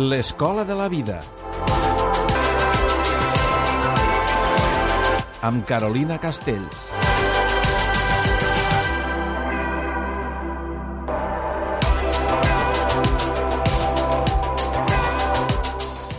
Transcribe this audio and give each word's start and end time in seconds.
L'escola 0.00 0.62
de 0.64 0.72
la 0.72 0.86
vida. 0.88 1.18
Amb 5.44 5.66
Carolina 5.68 6.16
Castells. 6.16 6.86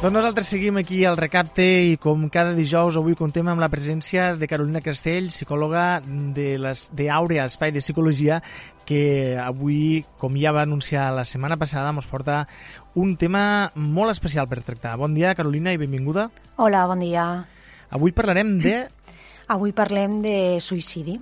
Doncs 0.01 0.15
nosaltres 0.15 0.47
seguim 0.49 0.77
aquí 0.77 1.03
al 1.05 1.13
Recapte 1.13 1.65
i 1.89 1.97
com 2.01 2.23
cada 2.33 2.55
dijous 2.57 2.95
avui 2.97 3.13
contem 3.13 3.45
amb 3.51 3.61
la 3.61 3.67
presència 3.69 4.31
de 4.33 4.47
Carolina 4.49 4.81
Castell, 4.81 5.27
psicòloga 5.29 6.01
de 6.37 6.55
les 6.57 6.87
d'Àurea 6.97 7.45
Espai 7.45 7.69
de 7.69 7.83
Psicologia, 7.85 8.39
que 8.81 9.37
avui, 9.37 10.01
com 10.17 10.33
ja 10.41 10.55
va 10.57 10.63
anunciar 10.65 11.11
la 11.13 11.21
setmana 11.21 11.59
passada, 11.61 11.93
ens 11.93 12.09
porta 12.09 12.47
un 12.95 13.15
tema 13.17 13.71
molt 13.75 14.11
especial 14.11 14.47
per 14.51 14.61
tractar. 14.65 14.97
Bon 14.99 15.13
dia, 15.15 15.35
Carolina, 15.35 15.71
i 15.73 15.79
benvinguda. 15.79 16.29
Hola, 16.57 16.85
bon 16.87 16.99
dia. 16.99 17.45
Avui 17.89 18.11
parlarem 18.11 18.57
de 18.59 18.87
Avui 19.51 19.73
parlem 19.75 20.21
de 20.23 20.59
suïcidi. 20.63 21.19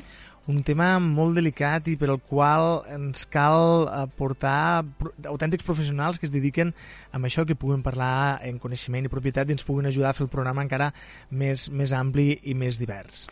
un 0.49 0.63
tema 0.65 0.97
molt 0.97 1.35
delicat 1.37 1.87
i 1.91 1.95
per 1.95 2.07
al 2.09 2.17
qual 2.25 2.83
ens 2.89 3.27
cal 3.29 3.85
eh, 3.85 4.05
portar 4.17 4.83
autèntics 5.29 5.65
professionals 5.65 6.17
que 6.17 6.25
es 6.25 6.33
dediquen 6.33 6.73
a 7.11 7.19
això, 7.19 7.45
que 7.45 7.53
puguen 7.53 7.83
parlar 7.85 8.39
en 8.41 8.57
coneixement 8.57 9.05
i 9.05 9.11
propietat 9.13 9.49
i 9.49 9.53
ens 9.53 9.63
puguin 9.63 9.85
ajudar 9.85 10.09
a 10.09 10.13
fer 10.17 10.25
el 10.25 10.31
programa 10.33 10.65
encara 10.65 10.91
més, 11.29 11.69
més 11.69 11.93
ampli 11.93 12.39
i 12.43 12.55
més 12.57 12.79
divers. 12.81 13.27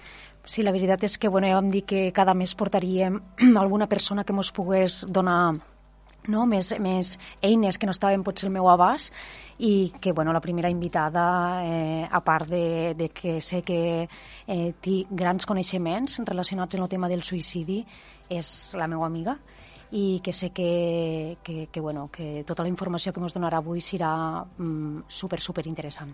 Sí, 0.45 0.61
la 0.61 0.71
veritat 0.71 1.03
és 1.03 1.17
que 1.17 1.27
bueno, 1.27 1.47
ja 1.49 1.57
vam 1.57 1.71
dir 1.73 1.83
que 1.89 2.11
cada 2.13 2.33
mes 2.37 2.53
portaríem 2.53 3.17
alguna 3.57 3.89
persona 3.89 4.23
que 4.23 4.33
ens 4.33 4.53
pogués 4.53 5.03
donar 5.09 5.57
no? 6.27 6.45
més, 6.45 6.73
més 6.79 7.17
eines 7.41 7.77
que 7.77 7.87
no 7.89 7.95
estaven 7.95 8.23
potser 8.23 8.47
al 8.47 8.55
meu 8.55 8.69
abast 8.69 9.13
i 9.57 9.91
que 10.01 10.13
bueno, 10.13 10.33
la 10.33 10.41
primera 10.41 10.69
invitada, 10.69 11.63
eh, 11.65 12.07
a 12.09 12.21
part 12.21 12.49
de, 12.49 12.93
de 12.93 13.09
que 13.09 13.39
sé 13.41 13.63
que 13.65 13.79
eh, 14.03 14.73
té 14.81 14.97
grans 15.09 15.45
coneixements 15.49 16.19
relacionats 16.25 16.75
amb 16.75 16.85
el 16.85 16.91
tema 16.91 17.09
del 17.09 17.23
suïcidi, 17.23 17.81
és 18.29 18.75
la 18.77 18.87
meva 18.91 19.07
amiga 19.07 19.37
i 19.91 20.19
que 20.23 20.33
sé 20.33 20.51
que, 20.51 21.37
que, 21.43 21.67
que, 21.71 21.79
bueno, 21.79 22.09
que 22.11 22.43
tota 22.45 22.63
la 22.63 22.69
informació 22.69 23.13
que 23.13 23.21
ens 23.23 23.33
donarà 23.33 23.61
avui 23.63 23.79
serà 23.81 24.43
mm, 24.43 25.07
super, 25.07 25.39
super 25.39 25.63
interessant. 25.67 26.11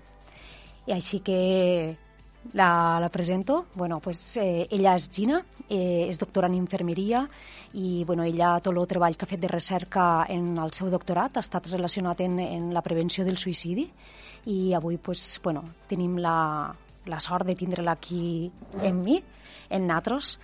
I 0.86 0.94
així 0.94 1.24
que 1.26 1.96
la, 2.52 3.00
la 3.00 3.10
presento. 3.10 3.68
Bueno, 3.76 4.00
pues, 4.00 4.38
eh, 4.38 4.68
ella 4.70 4.96
és 4.96 5.10
Gina, 5.10 5.44
eh, 5.70 6.08
és 6.10 6.20
doctora 6.20 6.48
en 6.48 6.56
infermeria 6.56 7.24
i 7.74 8.04
bueno, 8.06 8.24
ella 8.24 8.60
tot 8.62 8.76
el 8.76 8.88
treball 8.88 9.16
que 9.18 9.26
ha 9.26 9.32
fet 9.32 9.42
de 9.42 9.48
recerca 9.48 10.26
en 10.30 10.58
el 10.62 10.74
seu 10.76 10.92
doctorat 10.94 11.38
ha 11.38 11.42
estat 11.42 11.72
relacionat 11.72 12.22
en, 12.22 12.38
en 12.40 12.74
la 12.74 12.84
prevenció 12.86 13.26
del 13.26 13.40
suïcidi 13.42 13.88
i 14.46 14.74
avui 14.74 14.98
pues, 14.98 15.40
bueno, 15.44 15.64
tenim 15.88 16.20
la, 16.22 16.76
la 17.06 17.20
sort 17.20 17.48
de 17.48 17.56
tindre-la 17.56 17.94
aquí 17.94 18.52
en 18.82 19.02
mi, 19.02 19.24
en 19.70 19.88
Natros. 19.88 20.40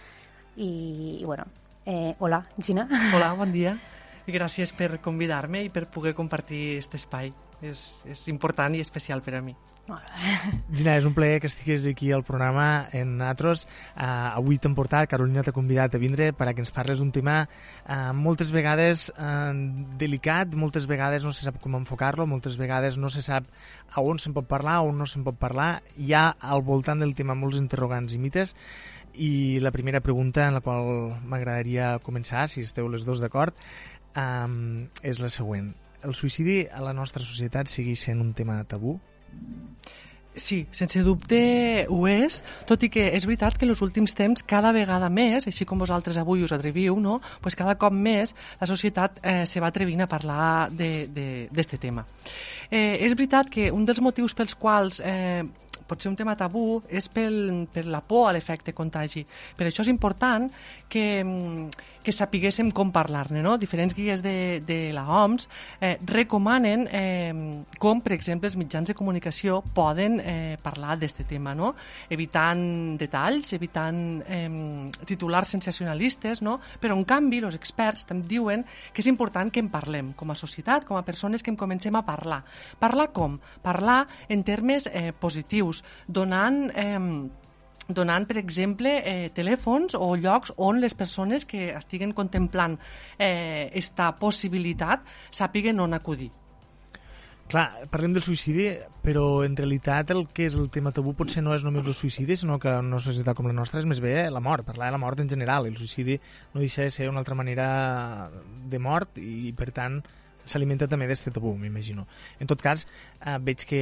I, 0.55 1.19
i 1.21 1.25
bueno, 1.25 1.45
eh, 1.85 2.15
hola, 2.19 2.43
Gina. 2.61 2.87
Hola, 3.13 3.33
bon 3.33 3.51
dia. 3.51 3.77
I 4.29 4.33
gràcies 4.33 4.73
per 4.75 4.99
convidar-me 5.01 5.63
i 5.65 5.71
per 5.73 5.87
poder 5.89 6.13
compartir 6.17 6.77
aquest 6.77 6.99
espai. 6.99 7.33
És, 7.65 7.99
és 8.07 8.27
important 8.31 8.75
i 8.75 8.79
especial 8.79 9.23
per 9.25 9.35
a 9.35 9.41
mi. 9.43 9.55
Gina, 10.75 10.95
és 10.97 11.05
un 11.07 11.15
plaer 11.17 11.39
que 11.41 11.49
estiguis 11.49 11.85
aquí 11.89 12.11
al 12.13 12.23
programa 12.27 12.87
en 12.95 13.15
Natros. 13.19 13.65
Uh, 13.95 14.37
avui 14.37 14.59
t'hem 14.61 14.75
portat, 14.77 15.09
Carolina 15.09 15.43
t'ha 15.45 15.55
convidat 15.55 15.95
a 15.95 16.01
vindre 16.01 16.29
per 16.37 16.49
a 16.49 16.53
que 16.53 16.63
ens 16.63 16.73
parles 16.75 17.01
d'un 17.01 17.11
tema 17.15 17.41
uh, 17.45 18.11
moltes 18.15 18.51
vegades 18.55 19.09
uh, 19.15 19.51
delicat, 20.01 20.53
moltes 20.53 20.87
vegades 20.89 21.25
no 21.25 21.33
se 21.35 21.47
sap 21.47 21.59
com 21.63 21.79
enfocar-lo, 21.79 22.27
moltes 22.29 22.59
vegades 22.59 22.99
no 23.01 23.09
se 23.09 23.23
sap 23.25 23.49
a 23.89 24.05
on 24.05 24.21
se'n 24.21 24.35
pot 24.37 24.47
parlar, 24.49 24.79
on 24.85 24.97
no 24.99 25.09
se'n 25.09 25.25
pot 25.27 25.37
parlar. 25.39 25.71
Hi 25.97 26.13
ha 26.13 26.29
al 26.39 26.63
voltant 26.65 27.01
del 27.03 27.15
tema 27.17 27.37
molts 27.37 27.59
interrogants 27.61 28.15
i 28.15 28.21
mites 28.21 28.55
i 29.19 29.59
la 29.59 29.73
primera 29.75 29.99
pregunta 29.99 30.45
en 30.47 30.55
la 30.55 30.63
qual 30.63 31.17
m'agradaria 31.27 31.97
començar, 32.05 32.47
si 32.47 32.63
esteu 32.63 32.87
les 32.87 33.03
dos 33.07 33.19
d'acord, 33.19 33.57
um, 34.15 34.87
és 35.03 35.19
la 35.19 35.31
següent. 35.33 35.73
El 36.05 36.15
suïcidi 36.15 36.61
a 36.71 36.79
la 36.85 36.93
nostra 36.95 37.19
societat 37.25 37.67
segueix 37.67 38.05
sent 38.07 38.21
un 38.23 38.31
tema 38.37 38.61
tabú? 38.63 38.99
Sí, 40.39 40.67
sense 40.71 41.01
dubte 41.03 41.85
ho 41.91 42.03
és, 42.07 42.39
tot 42.69 42.83
i 42.85 42.89
que 42.93 43.09
és 43.17 43.25
veritat 43.27 43.57
que 43.59 43.65
en 43.67 43.73
els 43.73 43.81
últims 43.83 44.13
temps 44.15 44.43
cada 44.47 44.71
vegada 44.71 45.09
més, 45.11 45.47
així 45.49 45.65
com 45.67 45.81
vosaltres 45.81 46.17
avui 46.21 46.45
us 46.45 46.53
atreviu, 46.55 46.95
no? 47.01 47.19
pues 47.43 47.57
cada 47.59 47.75
cop 47.81 47.93
més 47.93 48.33
la 48.61 48.69
societat 48.69 49.19
eh, 49.19 49.43
se 49.49 49.59
va 49.59 49.67
atrevint 49.73 50.05
a 50.05 50.07
parlar 50.07 50.69
d'aquest 50.71 51.75
tema. 51.81 52.05
Eh, 52.69 53.01
és 53.03 53.17
veritat 53.17 53.49
que 53.51 53.67
un 53.73 53.83
dels 53.85 53.99
motius 54.05 54.37
pels 54.37 54.55
quals 54.55 55.01
eh, 55.03 55.43
pot 55.89 56.01
ser 56.01 56.11
un 56.11 56.17
tema 56.19 56.37
tabú 56.37 56.81
és 56.87 57.09
pel, 57.09 57.65
per 57.73 57.87
la 57.89 58.03
por 58.05 58.29
a 58.29 58.35
l'efecte 58.35 58.75
contagi. 58.77 59.25
Per 59.57 59.67
això 59.67 59.81
és 59.81 59.91
important 59.91 60.49
que, 60.89 61.23
mm, 61.23 61.69
que 62.03 62.13
sapiguéssim 62.15 62.71
com 62.71 62.91
parlar-ne. 62.91 63.41
No? 63.45 63.57
Diferents 63.61 63.93
guies 63.95 64.23
de, 64.25 64.61
de 64.65 64.79
la 64.95 65.05
OMS 65.05 65.47
eh, 65.81 65.97
recomanen 66.05 66.87
eh, 66.91 67.33
com, 67.79 68.01
per 68.01 68.13
exemple, 68.15 68.49
els 68.49 68.57
mitjans 68.59 68.89
de 68.89 68.95
comunicació 68.97 69.61
poden 69.75 70.19
eh, 70.19 70.57
parlar 70.61 70.97
d'aquest 70.97 71.25
tema, 71.29 71.53
no? 71.55 71.73
evitant 72.09 72.97
detalls, 72.99 73.53
evitant 73.53 73.99
eh, 74.25 74.89
titulars 75.05 75.53
sensacionalistes, 75.55 76.43
no? 76.45 76.59
però 76.81 76.97
en 76.97 77.05
canvi 77.07 77.41
els 77.43 77.57
experts 77.59 78.07
també 78.09 78.27
diuen 78.29 78.65
que 78.93 79.03
és 79.03 79.09
important 79.11 79.51
que 79.51 79.61
en 79.61 79.69
parlem 79.71 80.13
com 80.17 80.31
a 80.31 80.37
societat, 80.37 80.85
com 80.87 80.97
a 80.97 81.05
persones 81.05 81.43
que 81.43 81.51
en 81.53 81.59
comencem 81.59 81.95
a 81.95 82.03
parlar. 82.05 82.41
Parlar 82.79 83.09
com? 83.15 83.37
Parlar 83.63 84.01
en 84.29 84.43
termes 84.43 84.89
eh, 84.91 85.11
positius, 85.13 85.78
donant... 86.07 86.65
Eh, 86.75 87.37
donant, 87.89 88.27
per 88.29 88.37
exemple, 88.37 88.91
eh, 89.01 89.31
telèfons 89.33 89.95
o 89.97 90.11
llocs 90.13 90.53
on 90.61 90.77
les 90.77 90.93
persones 90.93 91.45
que 91.49 91.71
estiguen 91.73 92.13
contemplant 92.13 92.75
eh, 93.17 93.71
esta 93.73 94.11
possibilitat 94.19 95.01
sàpiguen 95.33 95.81
on 95.81 95.97
acudir. 95.97 96.29
Clar, 97.49 97.65
parlem 97.89 98.13
del 98.13 98.21
suïcidi, 98.21 98.67
però 99.01 99.41
en 99.41 99.55
realitat 99.57 100.11
el 100.13 100.27
que 100.29 100.45
és 100.45 100.53
el 100.53 100.67
tema 100.69 100.91
tabú 100.93 101.15
potser 101.17 101.41
no 101.41 101.55
és 101.55 101.63
només 101.65 101.81
el 101.81 101.95
suïcidi, 101.97 102.37
sinó 102.37 102.59
que 102.61 102.69
en 102.69 102.91
una 102.91 103.01
societat 103.01 103.33
com 103.33 103.49
la 103.49 103.55
nostra 103.57 103.81
és 103.81 103.87
més 103.89 104.03
bé 104.03 104.13
la 104.29 104.43
mort, 104.43 104.67
parlar 104.67 104.91
de 104.91 104.93
la 104.93 105.01
mort 105.01 105.23
en 105.23 105.31
general. 105.31 105.65
El 105.65 105.79
suïcidi 105.79 106.19
no 106.53 106.61
deixa 106.61 106.85
de 106.85 106.93
ser 106.93 107.09
una 107.09 107.23
altra 107.23 107.33
manera 107.33 108.29
de 108.69 108.77
mort 108.77 109.17
i, 109.17 109.49
per 109.57 109.71
tant, 109.73 109.97
s'alimenta 110.49 110.89
també 110.89 111.07
d'aquest 111.07 111.31
tabú, 111.35 111.53
m'imagino. 111.57 112.07
En 112.39 112.49
tot 112.49 112.61
cas, 112.61 112.85
eh, 113.21 113.37
veig 113.45 113.65
que 113.69 113.81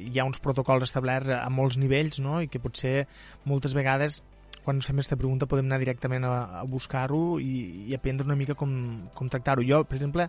hi 0.00 0.18
ha 0.18 0.26
uns 0.28 0.40
protocols 0.42 0.88
establerts 0.88 1.30
a, 1.30 1.44
a 1.44 1.50
molts 1.52 1.78
nivells, 1.80 2.20
no?, 2.24 2.40
i 2.40 2.48
que 2.48 2.62
potser 2.62 3.06
moltes 3.44 3.76
vegades 3.76 4.22
quan 4.64 4.76
ens 4.76 4.86
fem 4.86 4.98
aquesta 4.98 5.16
pregunta 5.16 5.48
podem 5.48 5.68
anar 5.70 5.80
directament 5.80 6.26
a, 6.28 6.60
a 6.60 6.64
buscar-ho 6.68 7.38
i, 7.40 7.86
i 7.88 7.94
aprendre 7.96 8.26
una 8.28 8.36
mica 8.36 8.56
com, 8.58 8.72
com 9.16 9.30
tractar-ho. 9.32 9.64
Jo, 9.66 9.82
per 9.88 9.96
exemple, 9.96 10.28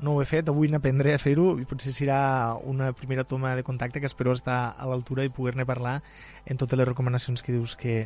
no 0.00 0.16
ho 0.16 0.22
he 0.22 0.26
fet, 0.28 0.48
avui 0.48 0.70
n'aprendré 0.72 1.14
a 1.14 1.20
fer-ho 1.22 1.52
i 1.60 1.66
potser 1.68 1.92
serà 1.94 2.20
una 2.66 2.90
primera 2.96 3.24
toma 3.28 3.54
de 3.56 3.64
contacte 3.66 4.00
que 4.00 4.08
espero 4.10 4.32
estar 4.32 4.74
a 4.76 4.88
l'altura 4.90 5.26
i 5.26 5.32
poder-ne 5.32 5.68
parlar 5.68 6.00
en 6.46 6.60
totes 6.60 6.78
les 6.78 6.88
recomanacions 6.88 7.44
que 7.44 7.54
dius 7.54 7.76
que, 7.76 8.02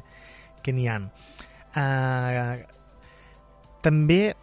que 0.62 0.74
n'hi 0.74 0.88
han. 0.90 1.10
Uh, 1.74 2.64
també 3.84 4.34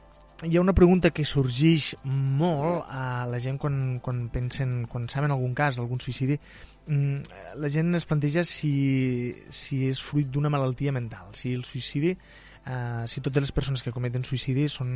hi 0.43 0.57
ha 0.57 0.61
una 0.61 0.73
pregunta 0.73 1.11
que 1.13 1.25
sorgeix 1.27 1.91
molt 2.03 2.87
a 2.89 3.27
la 3.29 3.39
gent 3.41 3.59
quan, 3.61 3.75
quan 4.01 4.23
pensen, 4.33 4.87
quan 4.89 5.05
saben 5.11 5.33
algun 5.33 5.53
cas, 5.57 5.77
algun 5.77 6.01
suïcidi, 6.01 6.39
mm, 6.87 7.41
la 7.61 7.69
gent 7.69 7.93
es 7.95 8.07
planteja 8.09 8.43
si, 8.47 8.71
si 9.49 9.83
és 9.89 10.01
fruit 10.01 10.29
d'una 10.31 10.49
malaltia 10.49 10.93
mental, 10.95 11.35
si 11.37 11.53
el 11.57 11.67
suïcidi 11.67 12.15
Uh, 12.61 13.07
si 13.09 13.23
totes 13.25 13.41
les 13.41 13.51
persones 13.51 13.81
que 13.81 13.89
cometen 13.89 14.21
suïcidi 14.21 14.67
són, 14.69 14.91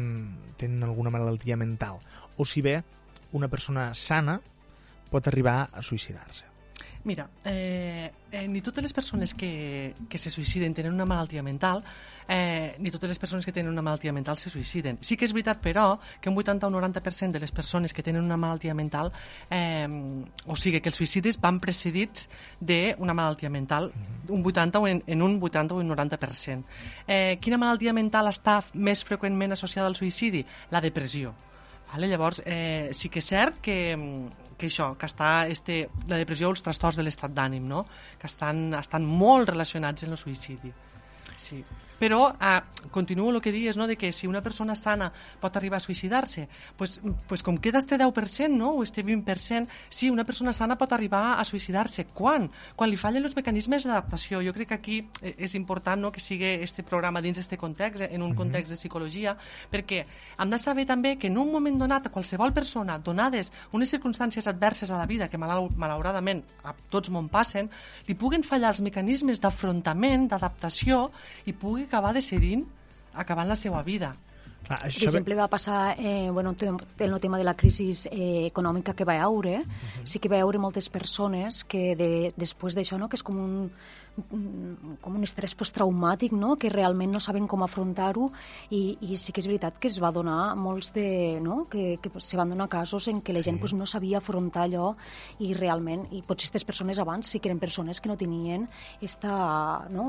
tenen 0.61 0.85
alguna 0.85 1.09
malaltia 1.09 1.57
mental. 1.57 1.97
O 2.37 2.45
si 2.45 2.61
bé 2.61 2.75
una 3.33 3.49
persona 3.49 3.87
sana 3.97 4.37
pot 5.09 5.25
arribar 5.25 5.63
a 5.73 5.81
suïcidar-se. 5.81 6.54
Mira, 7.05 7.29
eh, 7.45 8.11
eh, 8.31 8.47
ni 8.47 8.61
totes 8.61 8.81
les 8.81 8.91
persones 8.91 9.35
que, 9.35 9.93
que 10.09 10.17
se 10.17 10.31
suïciden 10.33 10.73
tenen 10.73 10.91
una 10.91 11.05
malaltia 11.05 11.43
mental, 11.45 11.83
eh, 12.27 12.73
ni 12.81 12.89
totes 12.89 13.11
les 13.11 13.19
persones 13.21 13.45
que 13.45 13.53
tenen 13.53 13.69
una 13.69 13.83
malaltia 13.85 14.11
mental 14.11 14.39
se 14.41 14.49
suïciden. 14.49 14.97
Sí 15.05 15.13
que 15.13 15.27
és 15.29 15.33
veritat, 15.37 15.61
però, 15.61 15.99
que 16.19 16.31
un 16.33 16.37
80 16.41 16.65
o 16.65 16.71
90% 16.73 17.37
de 17.37 17.43
les 17.43 17.53
persones 17.53 17.93
que 17.93 18.01
tenen 18.01 18.25
una 18.25 18.39
malaltia 18.41 18.73
mental, 18.73 19.11
eh, 19.53 19.85
o 20.47 20.57
sigui, 20.57 20.81
que 20.81 20.89
els 20.89 20.97
suïcidis 20.97 21.37
van 21.37 21.59
precedits 21.61 22.25
d'una 22.59 23.13
malaltia 23.13 23.53
mental, 23.53 23.91
un 24.27 24.41
80 24.41 24.81
o 24.81 24.87
en, 24.89 25.03
en 25.05 25.21
un 25.21 25.37
80 25.37 25.75
o 25.75 25.83
un 25.85 25.93
90%. 25.93 26.63
Eh, 27.05 27.37
quina 27.37 27.61
malaltia 27.61 27.93
mental 27.93 28.33
està 28.33 28.63
més 28.73 29.05
freqüentment 29.05 29.53
associada 29.53 29.93
al 29.93 29.95
suïcidi? 29.95 30.41
La 30.73 30.81
depressió. 30.81 31.35
Vale? 31.93 32.09
Llavors, 32.09 32.41
eh, 32.49 32.89
sí 32.97 33.13
que 33.13 33.21
és 33.21 33.29
cert 33.29 33.61
que, 33.61 33.93
que 34.57 34.69
això, 34.69 34.93
que 34.99 35.07
està 35.09 35.47
este, 35.51 35.85
la 36.07 36.19
depressió 36.21 36.49
o 36.49 36.55
els 36.55 36.63
trastorns 36.63 36.99
de 36.99 37.03
l'estat 37.03 37.33
d'ànim, 37.35 37.65
no? 37.67 37.85
que 38.19 38.29
estan, 38.29 38.69
estan 38.79 39.05
molt 39.05 39.51
relacionats 39.51 40.07
amb 40.07 40.15
el 40.15 40.21
suïcidi. 40.21 40.71
Sí. 41.37 41.63
Però 41.99 42.35
eh, 42.35 42.61
continuo 42.91 43.29
el 43.31 43.41
que 43.41 43.51
dius, 43.51 43.77
no?, 43.77 43.87
de 43.87 43.95
que 43.97 44.11
si 44.11 44.27
una 44.27 44.41
persona 44.43 44.75
sana 44.75 45.11
pot 45.39 45.55
arribar 45.55 45.77
a 45.77 45.83
suïcidar-se, 45.83 46.47
pues, 46.77 46.99
pues 47.27 47.43
com 47.43 47.57
queda 47.57 47.79
este 47.79 47.97
10%, 47.97 48.49
no?, 48.49 48.71
o 48.75 48.83
este 48.83 49.03
20%, 49.05 49.67
sí, 49.89 50.09
una 50.09 50.25
persona 50.25 50.53
sana 50.53 50.77
pot 50.77 50.91
arribar 50.91 51.39
a 51.39 51.45
suïcidar-se. 51.45 52.07
Quan? 52.13 52.49
Quan 52.75 52.91
li 52.91 52.99
fallen 52.99 53.25
els 53.25 53.35
mecanismes 53.35 53.87
d'adaptació. 53.87 54.41
Jo 54.43 54.53
crec 54.53 54.73
que 54.73 54.79
aquí 54.79 54.97
eh, 55.21 55.35
és 55.47 55.55
important 55.55 56.01
no, 56.01 56.11
que 56.11 56.23
sigui 56.23 56.57
este 56.61 56.83
programa 56.83 57.21
dins 57.21 57.39
este 57.39 57.57
context, 57.57 58.03
en 58.09 58.21
un 58.21 58.35
context 58.35 58.73
de 58.73 58.79
psicologia, 58.79 59.35
perquè 59.71 60.03
hem 60.39 60.51
de 60.51 60.59
saber 60.59 60.85
també 60.85 61.15
que 61.17 61.27
en 61.31 61.37
un 61.39 61.51
moment 61.51 61.79
donat 61.79 62.07
a 62.07 62.13
qualsevol 62.13 62.53
persona, 62.53 62.99
donades 62.99 63.51
unes 63.71 63.89
circumstàncies 63.89 64.47
adverses 64.47 64.91
a 64.91 64.99
la 64.99 65.07
vida, 65.07 65.29
que 65.29 65.39
malauradament 65.39 66.43
a 66.63 66.75
tots 66.91 67.09
m'on 67.09 67.29
passen, 67.31 67.69
li 68.07 68.15
puguen 68.19 68.43
fallar 68.43 68.73
els 68.75 68.83
mecanismes 68.85 69.41
d'afrontament, 69.41 70.27
d'adaptació, 70.29 71.09
i 71.45 71.53
pugui 71.53 71.84
acabar 71.85 72.13
decidint 72.17 72.65
acabant 73.15 73.47
la 73.47 73.57
seva 73.59 73.81
vida. 73.85 74.13
Clar, 74.65 74.79
això... 74.87 74.99
Per 74.99 75.09
exemple, 75.09 75.37
va 75.37 75.47
passar 75.51 75.95
eh, 75.99 76.29
bueno, 76.31 76.55
en 76.59 77.13
el 77.13 77.19
tema 77.19 77.37
de 77.37 77.43
la 77.43 77.55
crisi 77.55 77.91
eh, 78.09 78.47
econòmica 78.47 78.93
que 78.93 79.05
va 79.05 79.21
haure, 79.21 79.59
uh 79.59 79.65
-huh. 79.65 80.05
sí 80.05 80.19
que 80.19 80.29
va 80.29 80.41
haure 80.41 80.59
moltes 80.59 80.89
persones 80.89 81.63
que 81.63 81.95
de, 81.95 82.33
després 82.35 82.75
d'això, 82.75 82.97
no, 82.97 83.07
que 83.09 83.15
és 83.15 83.23
com 83.23 83.37
un, 83.37 83.71
com 85.03 85.15
un 85.15 85.23
estrès 85.27 85.53
posttraumàtic, 85.59 86.33
no? 86.35 86.55
que 86.59 86.69
realment 86.71 87.11
no 87.11 87.19
saben 87.19 87.47
com 87.51 87.63
afrontar-ho 87.65 88.29
i, 88.71 88.97
i 89.03 89.17
sí 89.19 89.33
que 89.35 89.43
és 89.43 89.49
veritat 89.49 89.77
que 89.81 89.89
es 89.91 89.97
va 90.01 90.11
donar 90.15 90.55
molts 90.55 90.93
de... 90.95 91.39
No? 91.43 91.65
Que, 91.71 91.97
que 92.01 92.11
se 92.23 92.37
van 92.39 92.53
donar 92.53 92.69
casos 92.71 93.09
en 93.11 93.21
què 93.25 93.35
la 93.35 93.43
gent 93.43 93.59
sí. 93.59 93.63
pues, 93.65 93.73
no 93.75 93.85
sabia 93.89 94.21
afrontar 94.21 94.65
allò 94.69 94.93
i 95.43 95.51
realment, 95.57 96.07
i 96.15 96.21
potser 96.23 96.45
aquestes 96.47 96.67
persones 96.67 96.99
abans 97.01 97.27
sí 97.27 97.41
que 97.41 97.49
eren 97.51 97.59
persones 97.59 97.99
que 97.99 98.09
no 98.09 98.17
tenien 98.17 98.69
esta, 99.01 99.87
no? 99.91 100.05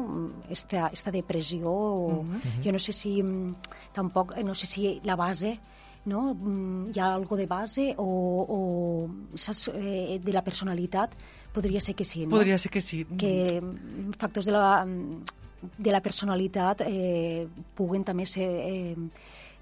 esta, 0.48 0.88
esta 0.92 1.10
depressió 1.10 1.70
o, 1.70 2.20
uh 2.20 2.24
-huh. 2.24 2.62
jo 2.64 2.72
no 2.72 2.78
sé 2.78 2.92
si 2.92 3.22
tampoc, 3.92 4.36
no 4.46 4.54
sé 4.54 4.66
si 4.70 5.00
la 5.04 5.16
base 5.16 5.58
no? 6.06 6.30
hi 6.94 7.00
ha 7.00 7.14
algo 7.14 7.36
de 7.36 7.46
base 7.50 7.92
o, 7.98 8.06
o 8.56 9.36
saps, 9.36 9.68
eh, 9.74 10.20
de 10.22 10.32
la 10.32 10.44
personalitat 10.46 11.16
Podria 11.56 11.80
ser 11.80 11.94
que 11.94 12.04
sí, 12.04 12.26
no? 12.26 12.36
Podria 12.36 12.58
ser 12.58 12.70
que 12.70 12.82
sí. 12.82 13.06
Que 13.16 13.62
factors 14.18 14.44
de 14.44 14.52
la, 14.52 14.84
de 15.78 15.92
la 15.94 16.02
personalitat 16.04 16.82
eh, 16.84 17.46
puguen 17.74 18.04
també 18.04 18.26
ser 18.28 18.48
eh, 18.60 18.96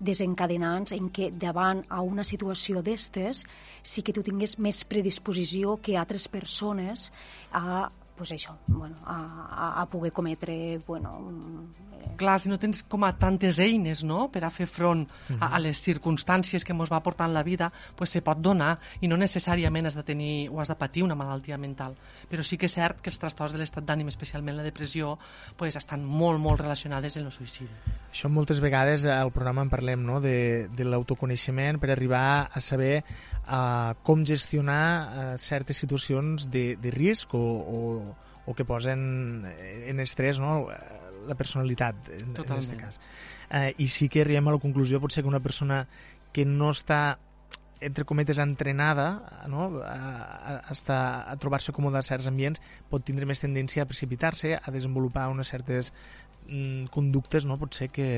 desencadenants 0.03 0.97
en 0.97 1.13
què 1.15 1.31
davant 1.31 1.85
a 1.89 2.01
una 2.03 2.25
situació 2.27 2.83
d'estes 2.83 3.45
sí 3.83 4.03
que 4.03 4.13
tu 4.17 4.25
tingués 4.27 4.59
més 4.59 4.83
predisposició 4.91 5.77
que 5.79 5.95
altres 5.97 6.27
persones 6.27 7.13
a 7.53 7.87
pues 8.17 8.33
això, 8.33 8.55
bueno, 8.67 8.97
a, 9.05 9.17
a, 9.51 9.83
a 9.83 9.87
poder 9.87 10.13
cometre 10.13 10.81
bueno, 10.87 11.19
clar, 12.17 12.39
si 12.41 12.49
no 12.49 12.59
tens 12.59 12.83
com 12.87 13.05
a 13.05 13.13
tantes 13.19 13.59
eines 13.59 14.05
no? 14.07 14.29
per 14.33 14.45
a 14.47 14.51
fer 14.55 14.67
front 14.71 15.05
a, 15.39 15.51
a 15.57 15.61
les 15.63 15.81
circumstàncies 15.83 16.65
que 16.65 16.75
ens 16.75 16.93
va 16.93 17.03
portar 17.03 17.29
en 17.29 17.35
la 17.35 17.43
vida, 17.43 17.71
pues 17.97 18.15
se 18.15 18.23
pot 18.23 18.41
donar 18.41 18.77
i 19.01 19.11
no 19.11 19.19
necessàriament 19.21 19.91
has 19.91 19.99
de 19.99 20.05
tenir 20.07 20.49
o 20.51 20.61
has 20.61 20.71
de 20.71 20.79
patir 20.79 21.05
una 21.05 21.19
malaltia 21.19 21.59
mental. 21.59 21.97
Però 22.31 22.43
sí 22.43 22.59
que 22.59 22.69
és 22.71 22.77
cert 22.77 23.03
que 23.03 23.11
els 23.11 23.19
trastorns 23.21 23.55
de 23.55 23.61
l'estat 23.61 23.85
d'ànim, 23.85 24.09
especialment 24.13 24.57
la 24.59 24.67
depressió, 24.67 25.17
pues 25.59 25.77
estan 25.77 26.05
molt, 26.05 26.41
molt 26.41 26.63
relacionades 26.63 27.19
amb 27.19 27.31
el 27.31 27.35
suïcidi. 27.35 27.71
Això 28.13 28.31
moltes 28.31 28.61
vegades 28.63 29.07
al 29.11 29.33
programa 29.35 29.65
en 29.65 29.73
parlem 29.73 30.05
no? 30.07 30.21
de, 30.23 30.69
de 30.71 30.87
l'autoconeixement 30.87 31.81
per 31.83 31.91
arribar 31.95 32.51
a 32.53 32.63
saber 32.63 33.03
uh, 33.03 33.95
com 34.07 34.25
gestionar 34.27 34.85
uh, 34.85 35.25
certes 35.39 35.83
situacions 35.83 36.49
de, 36.51 36.77
de 36.81 36.95
risc 36.95 37.35
o, 37.35 37.43
o, 37.43 37.81
o 38.47 38.55
que 38.55 38.67
posen 38.69 39.45
en 39.49 40.01
estrès 40.01 40.41
no? 40.41 40.69
la 41.25 41.37
personalitat, 41.39 41.97
en, 42.13 42.35
en 42.37 42.41
aquest 42.45 42.75
cas. 42.77 43.01
Eh, 43.51 43.73
I 43.79 43.87
sí 43.89 44.11
que 44.13 44.25
arribem 44.25 44.51
a 44.51 44.57
la 44.57 44.61
conclusió, 44.61 45.01
potser 45.01 45.25
que 45.25 45.31
una 45.31 45.41
persona 45.41 45.87
que 46.35 46.45
no 46.45 46.73
està 46.75 47.19
entre 47.85 48.05
cometes 48.09 48.39
entrenada 48.41 49.45
no? 49.49 49.69
a, 49.85 49.95
a, 49.95 50.73
a, 50.73 50.99
a 51.33 51.37
trobar-se 51.41 51.73
còmode 51.77 52.01
a 52.01 52.07
certs 52.07 52.29
ambients 52.31 52.63
pot 52.89 53.05
tindre 53.05 53.29
més 53.29 53.43
tendència 53.43 53.85
a 53.85 53.89
precipitar-se 53.91 54.55
a 54.57 54.73
desenvolupar 54.73 55.27
unes 55.33 55.51
certes 55.53 55.93
mm, 56.49 56.89
conductes 56.95 57.45
no? 57.45 57.59
potser 57.61 57.91
que, 57.93 58.09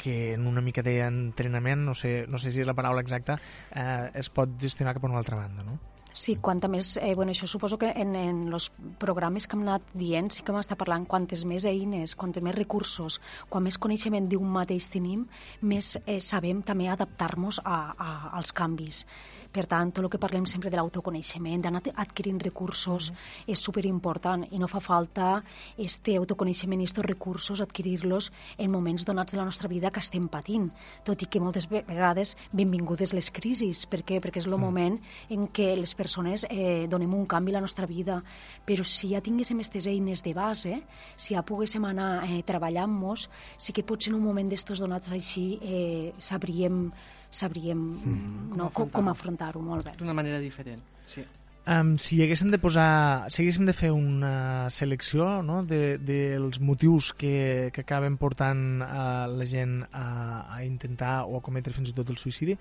que 0.00 0.34
en 0.34 0.46
una 0.46 0.62
mica 0.62 0.84
d'entrenament, 0.86 1.82
no 1.84 1.94
sé, 1.94 2.24
no 2.28 2.38
sé 2.38 2.54
si 2.54 2.62
és 2.62 2.68
la 2.68 2.76
paraula 2.78 3.02
exacta, 3.04 3.40
eh, 3.74 4.10
es 4.14 4.30
pot 4.32 4.54
gestionar 4.62 4.94
cap 4.96 5.04
a 5.04 5.10
una 5.10 5.18
altra 5.20 5.40
banda, 5.42 5.66
no? 5.66 5.76
Sí, 6.12 6.36
quanta 6.42 6.68
més... 6.68 6.96
Eh, 6.98 7.14
bueno, 7.14 7.30
això 7.30 7.46
suposo 7.46 7.78
que 7.78 7.92
en, 7.94 8.14
en 8.18 8.40
els 8.52 8.70
programes 8.98 9.46
que 9.46 9.56
hem 9.56 9.62
anat 9.62 9.92
dient 9.94 10.30
sí 10.34 10.42
que 10.42 10.54
m'està 10.54 10.76
parlant 10.78 11.06
quantes 11.06 11.44
més 11.46 11.66
eines, 11.70 12.16
quantes 12.18 12.42
més 12.42 12.56
recursos, 12.56 13.20
quan 13.48 13.64
més 13.66 13.78
coneixement 13.78 14.26
d'un 14.30 14.48
mateix 14.50 14.90
tenim, 14.90 15.26
més 15.62 15.94
eh, 16.06 16.18
sabem 16.20 16.64
també 16.66 16.90
adaptar-nos 16.90 17.62
als 17.64 18.52
canvis. 18.56 19.04
Per 19.50 19.64
tant, 19.66 19.90
tot 19.90 20.04
el 20.04 20.10
que 20.12 20.20
parlem 20.22 20.44
sempre 20.46 20.70
de 20.70 20.78
l'autoconeixement, 20.78 21.62
d'anar 21.64 21.82
adquirint 21.98 22.38
recursos, 22.42 23.10
mm. 23.10 23.50
és 23.50 23.64
superimportant 23.66 24.44
i 24.50 24.60
no 24.62 24.68
fa 24.70 24.78
falta 24.84 25.40
este 25.76 26.14
autoconeixement 26.20 26.80
i 26.80 26.86
estos 26.86 27.06
recursos 27.06 27.62
adquirir-los 27.64 28.30
en 28.58 28.70
moments 28.70 29.04
donats 29.08 29.34
de 29.34 29.40
la 29.40 29.48
nostra 29.48 29.68
vida 29.68 29.90
que 29.90 30.02
estem 30.02 30.28
patint, 30.30 30.70
tot 31.04 31.22
i 31.22 31.26
que 31.26 31.42
moltes 31.42 31.66
vegades 31.70 32.36
benvingudes 32.52 33.14
les 33.16 33.32
crisis. 33.34 33.86
Per 33.90 34.04
què? 34.06 34.20
Perquè 34.22 34.38
és 34.44 34.46
el 34.46 34.54
mm. 34.54 34.62
moment 34.62 34.98
en 35.34 35.48
què 35.50 35.72
les 35.78 35.94
persones 35.98 36.46
eh, 36.48 36.86
donem 36.90 37.14
un 37.18 37.26
canvi 37.26 37.50
a 37.50 37.58
la 37.58 37.66
nostra 37.66 37.90
vida, 37.90 38.20
però 38.66 38.86
si 38.86 39.10
ja 39.14 39.22
tinguéssim 39.24 39.58
aquestes 39.58 39.90
eines 39.90 40.22
de 40.22 40.34
base, 40.34 40.76
si 41.16 41.34
ja 41.34 41.42
poguéssim 41.46 41.84
anar 41.88 42.26
eh, 42.28 42.42
treballant-nos, 42.46 43.26
sí 43.58 43.74
que 43.74 43.86
potser 43.86 44.12
en 44.12 44.20
un 44.20 44.28
moment 44.28 44.50
d'estos 44.50 44.78
donats 44.78 45.10
així 45.12 45.46
eh, 45.58 46.12
sabríem 46.22 46.90
sabríem 47.30 47.78
mm. 47.78 48.56
no, 48.58 48.70
com, 48.74 48.88
com 48.90 49.10
afrontar-ho 49.12 49.62
molt 49.62 49.86
bé. 49.86 49.94
D'una 49.98 50.16
manera 50.16 50.40
diferent, 50.42 50.82
sí. 51.06 51.24
Um, 51.70 51.92
si 52.00 52.16
haguéssim 52.24 52.48
de 52.50 52.58
posar, 52.58 53.28
si 53.30 53.42
haguéssim 53.42 53.66
de 53.68 53.74
fer 53.76 53.90
una 53.92 54.70
selecció 54.72 55.42
no, 55.44 55.60
dels 55.62 56.00
de, 56.02 56.38
de 56.40 56.64
motius 56.64 57.12
que, 57.12 57.68
que 57.74 57.84
acaben 57.84 58.16
portant 58.18 58.80
a 58.82 59.28
la 59.28 59.46
gent 59.46 59.82
a, 59.92 60.06
a 60.48 60.64
intentar 60.64 61.28
o 61.28 61.36
a 61.36 61.42
cometre 61.44 61.76
fins 61.76 61.92
i 61.92 61.94
tot 61.94 62.10
el 62.10 62.18
suïcidi, 62.18 62.56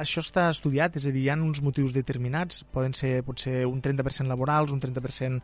això 0.00 0.22
està 0.24 0.48
estudiat, 0.50 0.96
és 0.98 1.06
a 1.06 1.12
dir, 1.14 1.24
hi 1.26 1.30
ha 1.30 1.36
uns 1.38 1.60
motius 1.64 1.94
determinats, 1.94 2.64
poden 2.74 2.94
ser 2.96 3.20
potser 3.26 3.62
un 3.68 3.80
30% 3.84 4.28
laborals, 4.30 4.74
un 4.74 4.82
30% 4.82 5.40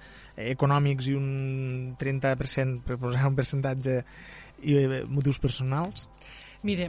econòmics 0.52 1.10
i 1.12 1.16
un 1.18 1.94
30%, 2.00 2.82
per 2.86 2.98
posar 3.00 3.30
un 3.30 3.38
percentatge, 3.38 4.00
i 4.64 4.76
eh, 4.80 5.04
motius 5.08 5.38
personals? 5.42 6.08
Mire, 6.66 6.88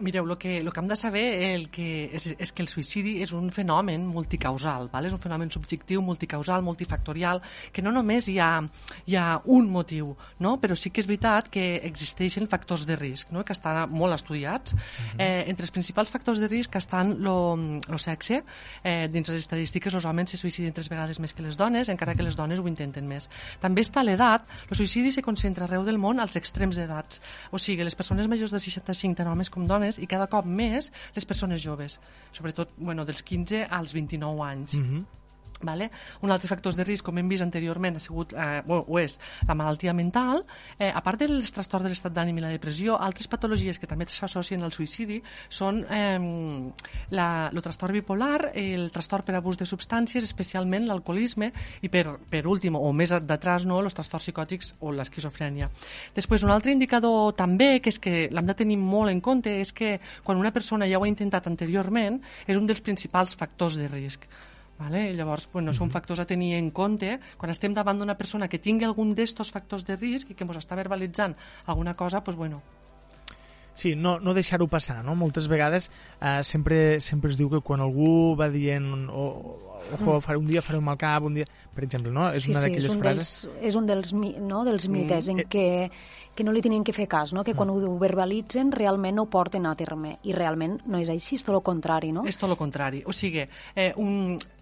mireu, 0.00 0.24
el 0.24 0.36
que, 0.38 0.62
lo 0.62 0.70
que 0.70 0.80
hem 0.80 0.86
de 0.86 0.94
saber 0.94 1.24
el 1.50 1.66
que 1.74 2.12
és, 2.14 2.28
és 2.38 2.52
que 2.54 2.62
el 2.62 2.68
suïcidi 2.70 3.16
és 3.24 3.32
un 3.34 3.48
fenomen 3.50 4.04
multicausal, 4.06 4.86
val? 4.92 5.08
és 5.08 5.14
un 5.16 5.22
fenomen 5.22 5.50
subjectiu, 5.50 5.98
multicausal, 6.06 6.62
multifactorial, 6.62 7.42
que 7.74 7.82
no 7.82 7.90
només 7.90 8.28
hi 8.30 8.36
ha, 8.38 8.50
hi 9.10 9.16
ha 9.18 9.40
un 9.50 9.66
motiu, 9.72 10.12
no? 10.38 10.52
però 10.62 10.76
sí 10.78 10.92
que 10.94 11.02
és 11.02 11.08
veritat 11.10 11.50
que 11.50 11.64
existeixen 11.88 12.46
factors 12.52 12.84
de 12.86 12.94
risc, 13.00 13.32
no? 13.34 13.42
que 13.42 13.56
estan 13.56 13.90
molt 13.90 14.14
estudiats. 14.14 14.76
Uh 14.76 14.78
-huh. 14.78 15.18
eh, 15.18 15.44
entre 15.50 15.66
els 15.66 15.74
principals 15.74 16.10
factors 16.10 16.38
de 16.38 16.46
risc 16.46 16.76
estan 16.76 17.16
el 17.18 17.98
sexe, 17.98 18.44
eh, 18.84 19.08
dins 19.10 19.28
les 19.28 19.42
estadístiques 19.42 19.92
els 19.92 20.04
homes 20.04 20.30
se 20.30 20.36
suïciden 20.36 20.72
tres 20.72 20.88
vegades 20.88 21.18
més 21.18 21.34
que 21.34 21.42
les 21.42 21.56
dones, 21.56 21.88
encara 21.88 22.14
que 22.14 22.22
les 22.22 22.36
dones 22.36 22.60
ho 22.60 22.68
intenten 22.68 23.08
més. 23.08 23.28
També 23.58 23.82
està 23.82 24.04
l'edat, 24.04 24.46
el 24.70 24.76
suïcidi 24.76 25.10
se 25.10 25.22
concentra 25.22 25.64
arreu 25.64 25.84
del 25.84 25.98
món 25.98 26.20
als 26.20 26.36
extrems 26.36 26.76
d'edats, 26.76 27.20
o 27.50 27.58
sigui, 27.58 27.82
les 27.82 27.94
persones 27.94 28.28
majors 28.28 28.52
de 28.52 28.60
65 28.60 29.15
tant 29.16 29.30
homes 29.30 29.50
com 29.52 29.66
dones, 29.68 29.98
i 29.98 30.08
cada 30.10 30.28
cop 30.30 30.46
més 30.46 30.90
les 31.16 31.28
persones 31.28 31.62
joves, 31.62 31.98
sobretot 32.36 32.76
bueno, 32.76 33.04
dels 33.08 33.24
15 33.26 33.66
als 33.70 33.94
29 33.96 34.42
anys. 34.46 34.76
Mm 34.76 34.84
-hmm. 34.84 35.04
Vale? 35.62 35.90
Un 36.20 36.30
altre 36.30 36.48
factor 36.48 36.74
de 36.76 36.84
risc, 36.84 37.04
com 37.06 37.16
hem 37.16 37.28
vist 37.30 37.44
anteriorment, 37.44 37.96
ha 37.96 38.02
sigut, 38.02 38.34
eh, 38.36 38.62
bueno, 38.66 38.84
o 38.88 38.98
és 39.00 39.16
la 39.48 39.54
malaltia 39.56 39.94
mental. 39.96 40.42
Eh, 40.78 40.90
a 40.92 41.00
part 41.00 41.22
dels 41.22 41.52
trastorns 41.52 41.86
de 41.86 41.92
l'estat 41.92 42.12
d'ànim 42.12 42.36
i 42.36 42.42
la 42.44 42.50
depressió, 42.52 42.98
altres 43.00 43.26
patologies 43.26 43.78
que 43.80 43.88
també 43.88 44.04
s'associen 44.06 44.62
al 44.62 44.72
suïcidi 44.72 45.22
són 45.48 45.80
eh, 45.88 46.20
la, 47.10 47.28
el 47.48 47.62
trastorn 47.64 47.96
bipolar, 47.96 48.50
el 48.52 48.90
trastorn 48.92 49.24
per 49.24 49.36
abús 49.38 49.56
de 49.56 49.64
substàncies, 49.64 50.26
especialment 50.28 50.86
l'alcoholisme, 50.86 51.52
i 51.80 51.88
per, 51.88 52.04
per 52.28 52.44
últim, 52.46 52.76
o 52.76 52.92
més 52.92 53.14
d'atràs, 53.16 53.64
no, 53.64 53.80
els 53.80 53.96
trastorns 53.96 54.26
psicòtics 54.26 54.74
o 54.80 54.92
l'esquizofrènia. 54.92 55.70
Després, 56.14 56.44
un 56.44 56.52
altre 56.52 56.74
indicador 56.76 57.32
també, 57.38 57.78
que 57.80 57.88
és 57.94 57.98
que 57.98 58.26
l'hem 58.28 58.46
de 58.46 58.58
tenir 58.58 58.76
molt 58.76 59.10
en 59.10 59.22
compte, 59.24 59.56
és 59.60 59.72
que 59.72 59.96
quan 60.22 60.36
una 60.36 60.52
persona 60.52 60.88
ja 60.90 61.00
ho 61.00 61.06
ha 61.06 61.08
intentat 61.08 61.48
anteriorment, 61.48 62.20
és 62.46 62.60
un 62.60 62.68
dels 62.68 62.84
principals 62.84 63.34
factors 63.34 63.80
de 63.80 63.88
risc. 63.88 64.28
Vale? 64.78 65.08
Llavors, 65.16 65.48
bueno, 65.52 65.72
són 65.72 65.90
factors 65.90 66.20
a 66.20 66.26
tenir 66.28 66.54
en 66.58 66.70
compte 66.70 67.16
quan 67.40 67.52
estem 67.52 67.72
davant 67.76 67.98
d'una 67.98 68.16
persona 68.18 68.48
que 68.48 68.60
tingui 68.60 68.84
algun 68.84 69.14
d'estos 69.16 69.52
factors 69.54 69.86
de 69.88 69.96
risc 69.96 70.30
i 70.30 70.36
que 70.36 70.44
ens 70.44 70.58
està 70.60 70.76
verbalitzant 70.76 71.36
alguna 71.66 71.96
cosa, 71.96 72.22
pues, 72.24 72.36
bueno, 72.36 72.62
Sí, 73.76 73.94
no, 73.94 74.18
no 74.18 74.32
deixar-ho 74.32 74.64
passar, 74.72 75.02
no? 75.04 75.12
Moltes 75.20 75.50
vegades 75.52 75.90
eh, 76.16 76.40
sempre, 76.48 76.98
sempre 77.04 77.28
es 77.28 77.36
diu 77.36 77.50
que 77.52 77.60
quan 77.60 77.82
algú 77.84 78.32
va 78.32 78.48
dient 78.48 78.86
o, 79.12 79.24
o, 79.68 79.98
o 80.00 80.20
faré 80.24 80.40
un 80.40 80.48
dia 80.48 80.62
faré 80.64 80.80
un 80.80 80.86
mal 80.88 80.96
cap, 80.96 81.26
un 81.28 81.36
dia... 81.36 81.44
Per 81.76 81.84
exemple, 81.84 82.08
no? 82.08 82.30
És 82.32 82.46
sí, 82.46 82.54
una 82.54 82.62
sí, 82.62 82.70
d'aquelles 82.70 82.96
frases... 82.96 83.32
Dels, 83.44 83.66
és 83.68 83.76
un 83.76 83.84
dels, 83.84 84.14
no, 84.16 84.62
dels 84.64 84.88
mites 84.88 85.28
mm. 85.28 85.36
en 85.36 85.52
què 85.52 85.66
que 86.36 86.44
no 86.44 86.52
li 86.52 86.60
tenien 86.64 86.84
que 86.84 86.92
fer 86.92 87.06
cas, 87.08 87.32
no? 87.32 87.44
que 87.44 87.54
quan 87.56 87.70
ho 87.72 87.76
verbalitzen 88.00 88.72
realment 88.72 89.16
no 89.16 89.24
ho 89.24 89.30
porten 89.32 89.64
a 89.68 89.72
terme. 89.76 90.18
I 90.28 90.34
realment 90.36 90.76
no 90.84 91.00
és 91.00 91.08
així, 91.12 91.38
és 91.40 91.44
tot 91.44 91.56
el 91.56 91.64
contrari, 91.64 92.12
no? 92.12 92.26
És 92.28 92.36
tot 92.36 92.52
el 92.52 92.58
contrari. 92.60 93.00
O 93.08 93.14
sigui, 93.16 93.46
eh, 93.74 93.92
un, 93.96 94.36
eh, 94.36 94.55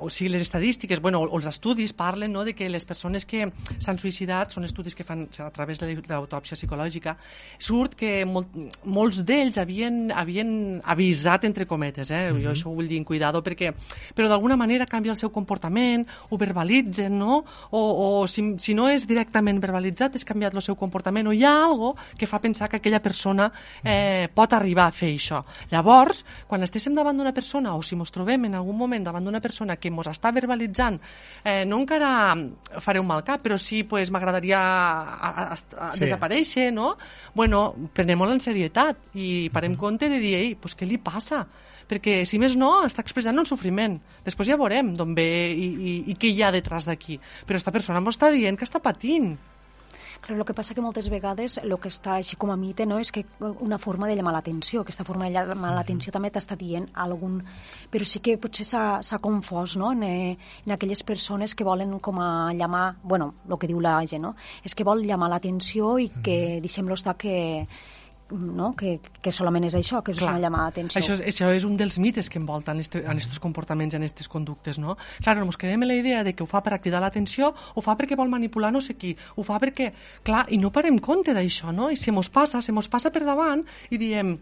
o 0.00 0.08
sigui, 0.10 0.30
les 0.32 0.42
estadístiques, 0.42 1.00
bueno, 1.00 1.20
o 1.22 1.38
els 1.38 1.46
estudis 1.50 1.92
parlen 1.92 2.32
no, 2.32 2.44
de 2.44 2.54
que 2.54 2.68
les 2.68 2.84
persones 2.88 3.26
que 3.28 3.46
s'han 3.78 3.98
suïcidat 4.00 4.54
són 4.54 4.66
estudis 4.66 4.96
que 4.96 5.06
fan 5.06 5.26
a 5.44 5.50
través 5.54 5.80
de 5.80 5.90
l'autòpsia 6.08 6.56
psicològica, 6.58 7.16
surt 7.58 7.96
que 7.98 8.24
molt, 8.28 8.54
molts 8.84 9.22
d'ells 9.26 9.58
havien, 9.60 10.08
havien 10.14 10.80
avisat, 10.84 11.44
entre 11.48 11.66
cometes, 11.66 12.10
eh? 12.10 12.30
Mm 12.32 12.36
-hmm. 12.36 12.42
jo 12.44 12.50
això 12.50 12.66
ho 12.68 12.74
vull 12.74 12.88
dir 12.88 12.98
en 12.98 13.04
cuidado, 13.04 13.42
perquè, 13.42 13.72
però 14.14 14.28
d'alguna 14.28 14.56
manera 14.56 14.86
canvia 14.86 15.12
el 15.12 15.18
seu 15.18 15.30
comportament, 15.30 16.06
ho 16.30 16.36
verbalitzen, 16.36 17.18
no? 17.18 17.44
O, 17.70 18.22
o 18.22 18.26
si, 18.26 18.54
si 18.58 18.74
no 18.74 18.88
és 18.88 19.06
directament 19.06 19.60
verbalitzat, 19.60 20.16
és 20.16 20.24
canviat 20.24 20.54
el 20.54 20.62
seu 20.62 20.76
comportament, 20.76 21.26
o 21.28 21.32
hi 21.32 21.44
ha 21.44 21.64
algo 21.64 21.96
que 22.16 22.26
fa 22.26 22.40
pensar 22.40 22.68
que 22.68 22.76
aquella 22.76 23.00
persona 23.00 23.52
eh, 23.84 24.28
pot 24.34 24.52
arribar 24.52 24.86
a 24.86 24.92
fer 24.92 25.14
això. 25.14 25.44
Llavors, 25.70 26.24
quan 26.46 26.62
estéssim 26.62 26.94
davant 26.94 27.16
d'una 27.16 27.34
persona, 27.34 27.74
o 27.74 27.82
si 27.82 27.94
ens 27.94 28.10
trobem 28.10 28.44
en 28.44 28.54
algun 28.54 28.76
moment 28.76 29.04
davant 29.04 29.17
d'una 29.24 29.42
persona 29.44 29.76
que 29.76 29.90
ens 29.90 30.10
està 30.10 30.32
verbalitzant, 30.34 30.98
eh, 31.44 31.64
no 31.66 31.80
encara 31.82 32.10
faré 32.84 33.00
un 33.00 33.08
mal 33.08 33.24
cap, 33.24 33.42
però 33.44 33.58
sí 33.58 33.82
pues, 33.88 34.12
m'agradaria 34.14 34.60
sí. 35.56 36.04
desaparèixer, 36.04 36.68
no? 36.74 36.96
Bueno, 37.34 37.74
prenem-ho 37.94 38.30
en 38.32 38.44
serietat 38.44 39.14
i 39.14 39.48
parem 39.54 39.74
mm. 39.74 39.80
compte 39.80 40.08
de 40.12 40.20
dir, 40.22 40.36
ei, 40.38 40.54
pues, 40.54 40.76
què 40.78 40.88
li 40.88 41.00
passa? 41.02 41.46
perquè 41.88 42.22
si 42.28 42.36
més 42.36 42.52
no 42.60 42.82
està 42.84 43.00
expressant 43.00 43.40
un 43.40 43.48
sofriment 43.48 43.94
després 44.26 44.50
ja 44.50 44.58
veurem 44.60 44.90
d'on 44.92 45.14
ve 45.16 45.24
i, 45.56 45.68
i, 45.72 45.92
i 46.12 46.16
què 46.20 46.28
hi 46.34 46.42
ha 46.44 46.50
detrás 46.52 46.84
d'aquí 46.84 47.16
però 47.48 47.56
aquesta 47.56 47.72
persona 47.72 48.02
m'ho 48.04 48.12
està 48.12 48.28
dient 48.34 48.60
que 48.60 48.68
està 48.68 48.82
patint 48.84 49.38
però 50.22 50.36
el 50.36 50.44
que 50.44 50.54
passa 50.56 50.74
que 50.74 50.82
moltes 50.84 51.08
vegades 51.12 51.58
el 51.62 51.74
que 51.80 51.90
està 51.92 52.16
així 52.18 52.36
com 52.36 52.50
a 52.52 52.56
mite 52.58 52.86
no, 52.86 52.98
és 53.00 53.10
que 53.14 53.24
una 53.40 53.78
forma 53.78 54.08
de 54.08 54.16
llamar 54.18 54.34
l'atenció, 54.36 54.82
aquesta 54.82 55.06
forma 55.08 55.28
de 55.28 55.36
llamar 55.36 55.74
l'atenció 55.76 56.12
també 56.14 56.30
t'està 56.34 56.56
dient 56.58 56.88
algun... 56.94 57.40
Però 57.88 58.04
sí 58.04 58.20
que 58.20 58.36
potser 58.40 58.66
s'ha 58.68 59.20
confós 59.24 59.76
no? 59.80 59.92
en, 59.96 60.02
eh, 60.04 60.36
en 60.66 60.74
aquelles 60.74 61.02
persones 61.02 61.54
que 61.54 61.64
volen 61.64 61.98
com 61.98 62.20
a 62.20 62.52
llamar... 62.52 62.96
bueno, 63.02 63.34
el 63.48 63.58
que 63.58 63.70
diu 63.70 63.80
la 63.80 63.98
gent, 64.06 64.22
no? 64.22 64.34
és 64.64 64.74
que 64.74 64.84
vol 64.84 65.04
llamar 65.06 65.30
l'atenció 65.32 65.96
i 65.98 66.10
que 66.24 66.58
deixem-lo 66.64 66.98
estar 66.98 67.16
que 67.16 67.38
no? 68.30 68.72
que, 68.76 68.98
que 69.22 69.32
solament 69.32 69.66
és 69.68 69.76
això, 69.78 70.02
que 70.04 70.12
és 70.12 70.18
Clar. 70.20 70.34
una 70.34 70.42
llamada 70.42 70.70
d'atenció. 70.70 71.00
Això, 71.00 71.16
això 71.30 71.50
és 71.54 71.64
un 71.68 71.76
dels 71.80 71.98
mites 72.02 72.28
que 72.30 72.40
envolten 72.40 72.80
en 72.80 73.12
aquests 73.14 73.40
comportaments, 73.42 73.96
en 73.96 74.04
aquestes 74.04 74.28
conductes, 74.28 74.78
no? 74.82 74.98
Clar, 75.22 75.38
ens 75.42 75.60
quedem 75.60 75.84
en 75.86 75.92
la 75.92 75.98
idea 75.98 76.24
de 76.26 76.34
que 76.34 76.44
ho 76.44 76.50
fa 76.50 76.62
per 76.64 76.78
cridar 76.82 77.02
l'atenció, 77.04 77.52
ho 77.74 77.84
fa 77.84 77.96
perquè 77.98 78.18
vol 78.18 78.32
manipular 78.32 78.72
no 78.74 78.82
sé 78.84 78.98
qui, 78.98 79.14
ho 79.36 79.46
fa 79.46 79.60
perquè... 79.62 79.92
Clar, 80.26 80.46
i 80.52 80.58
no 80.60 80.72
parem 80.74 80.98
compte 80.98 81.34
d'això, 81.36 81.72
no? 81.74 81.90
I 81.90 81.96
si 81.96 82.12
mos 82.14 82.30
passa, 82.32 82.62
se 82.64 82.74
mos 82.74 82.90
passa 82.92 83.14
per 83.14 83.24
davant 83.26 83.64
i 83.90 84.00
diem... 84.00 84.36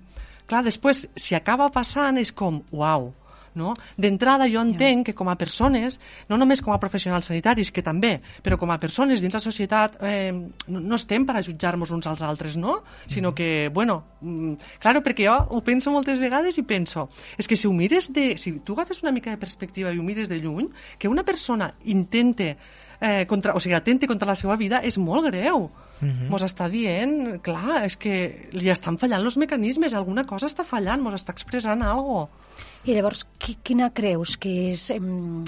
Clar, 0.47 0.61
després, 0.63 1.09
si 1.19 1.35
acaba 1.35 1.67
passant, 1.75 2.21
és 2.23 2.31
com, 2.31 2.61
uau, 2.71 3.09
no? 3.57 3.75
D'entrada 3.97 4.49
jo 4.51 4.63
entenc 4.63 5.11
que 5.11 5.15
com 5.17 5.31
a 5.33 5.37
persones, 5.41 5.99
no 6.29 6.39
només 6.41 6.63
com 6.63 6.75
a 6.75 6.81
professionals 6.83 7.31
sanitaris, 7.31 7.73
que 7.73 7.85
també, 7.85 8.17
però 8.45 8.59
com 8.61 8.71
a 8.71 8.79
persones 8.83 9.25
dins 9.25 9.35
la 9.35 9.43
societat 9.43 9.99
eh, 10.07 10.33
no, 10.33 10.81
no 10.81 10.99
estem 11.01 11.27
per 11.27 11.39
a 11.39 11.45
jutjar-nos 11.45 11.93
uns 11.97 12.07
als 12.07 12.23
altres, 12.23 12.57
no? 12.61 12.83
Sinó 13.07 13.35
que, 13.35 13.71
bueno, 13.73 14.03
mm, 14.21 14.79
claro, 14.83 15.03
perquè 15.03 15.27
jo 15.27 15.37
ho 15.51 15.63
penso 15.65 15.91
moltes 15.91 16.21
vegades 16.23 16.59
i 16.61 16.67
penso, 16.67 17.09
és 17.37 17.49
que 17.49 17.57
si 17.57 17.69
ho 17.69 17.75
mires 17.75 18.13
de... 18.13 18.35
Si 18.37 18.59
tu 18.65 18.77
agafes 18.77 19.03
una 19.03 19.13
mica 19.13 19.33
de 19.33 19.41
perspectiva 19.41 19.93
i 19.93 19.99
ho 19.99 20.05
mires 20.07 20.29
de 20.29 20.39
lluny, 20.41 20.71
que 20.99 21.09
una 21.09 21.25
persona 21.25 21.73
intente 21.85 22.57
eh, 23.01 23.27
contra, 23.27 23.55
o 23.55 23.61
sigui, 23.61 23.75
atente 23.75 24.07
contra 24.07 24.29
la 24.29 24.37
seva 24.39 24.57
vida 24.57 24.83
és 24.85 24.99
molt 24.99 25.29
greu. 25.31 25.71
Uh 26.01 26.09
-huh. 26.09 26.29
Mos 26.29 26.43
està 26.43 26.69
dient, 26.69 27.41
clar, 27.43 27.85
és 27.85 27.97
que 27.97 28.49
li 28.53 28.69
estan 28.69 28.99
fallant 28.99 29.25
els 29.25 29.37
mecanismes, 29.37 29.95
alguna 29.95 30.27
cosa 30.27 30.47
està 30.47 30.65
fallant, 30.65 31.01
mos 31.03 31.15
està 31.15 31.33
expressant 31.33 31.83
alguna 31.83 32.27
cosa. 32.27 32.47
I 32.87 32.95
llavors, 32.95 33.27
quina 33.39 33.91
creus 33.91 34.37
que 34.37 34.71
és, 34.71 34.91
en, 34.95 35.43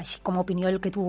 així 0.00 0.18
com 0.26 0.34
a 0.34 0.40
opinió, 0.40 0.68
el 0.68 0.80
que 0.82 0.90
tu, 0.90 1.04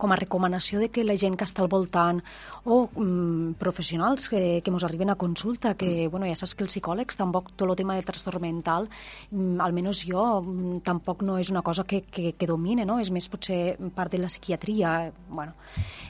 com 0.00 0.12
a 0.12 0.16
recomanació 0.16 0.80
de 0.80 0.88
que 0.88 1.04
la 1.04 1.16
gent 1.20 1.36
que 1.36 1.44
està 1.44 1.60
al 1.60 1.68
voltant 1.68 2.22
o 2.64 2.88
um, 2.96 3.52
professionals 3.60 4.30
que, 4.32 4.62
que 4.64 4.72
ens 4.72 4.86
arriben 4.88 5.12
a 5.12 5.18
consulta, 5.20 5.74
que, 5.74 6.06
mm. 6.06 6.10
bueno, 6.10 6.26
ja 6.30 6.38
saps 6.38 6.54
que 6.54 6.64
els 6.64 6.72
psicòlegs 6.72 7.20
tampoc 7.20 7.52
tot 7.52 7.68
el 7.68 7.76
tema 7.76 7.98
de 7.98 8.06
trastorn 8.08 8.40
mental, 8.40 8.88
um, 9.32 9.60
almenys 9.60 10.04
jo, 10.08 10.24
um, 10.40 10.78
tampoc 10.84 11.22
no 11.22 11.36
és 11.38 11.52
una 11.52 11.62
cosa 11.62 11.84
que, 11.84 12.00
que, 12.08 12.32
que 12.32 12.48
domine, 12.48 12.86
no? 12.88 13.00
És 13.02 13.12
més 13.12 13.28
potser 13.28 13.76
part 13.94 14.14
de 14.14 14.22
la 14.22 14.32
psiquiatria. 14.32 15.12
Bueno, 15.28 15.52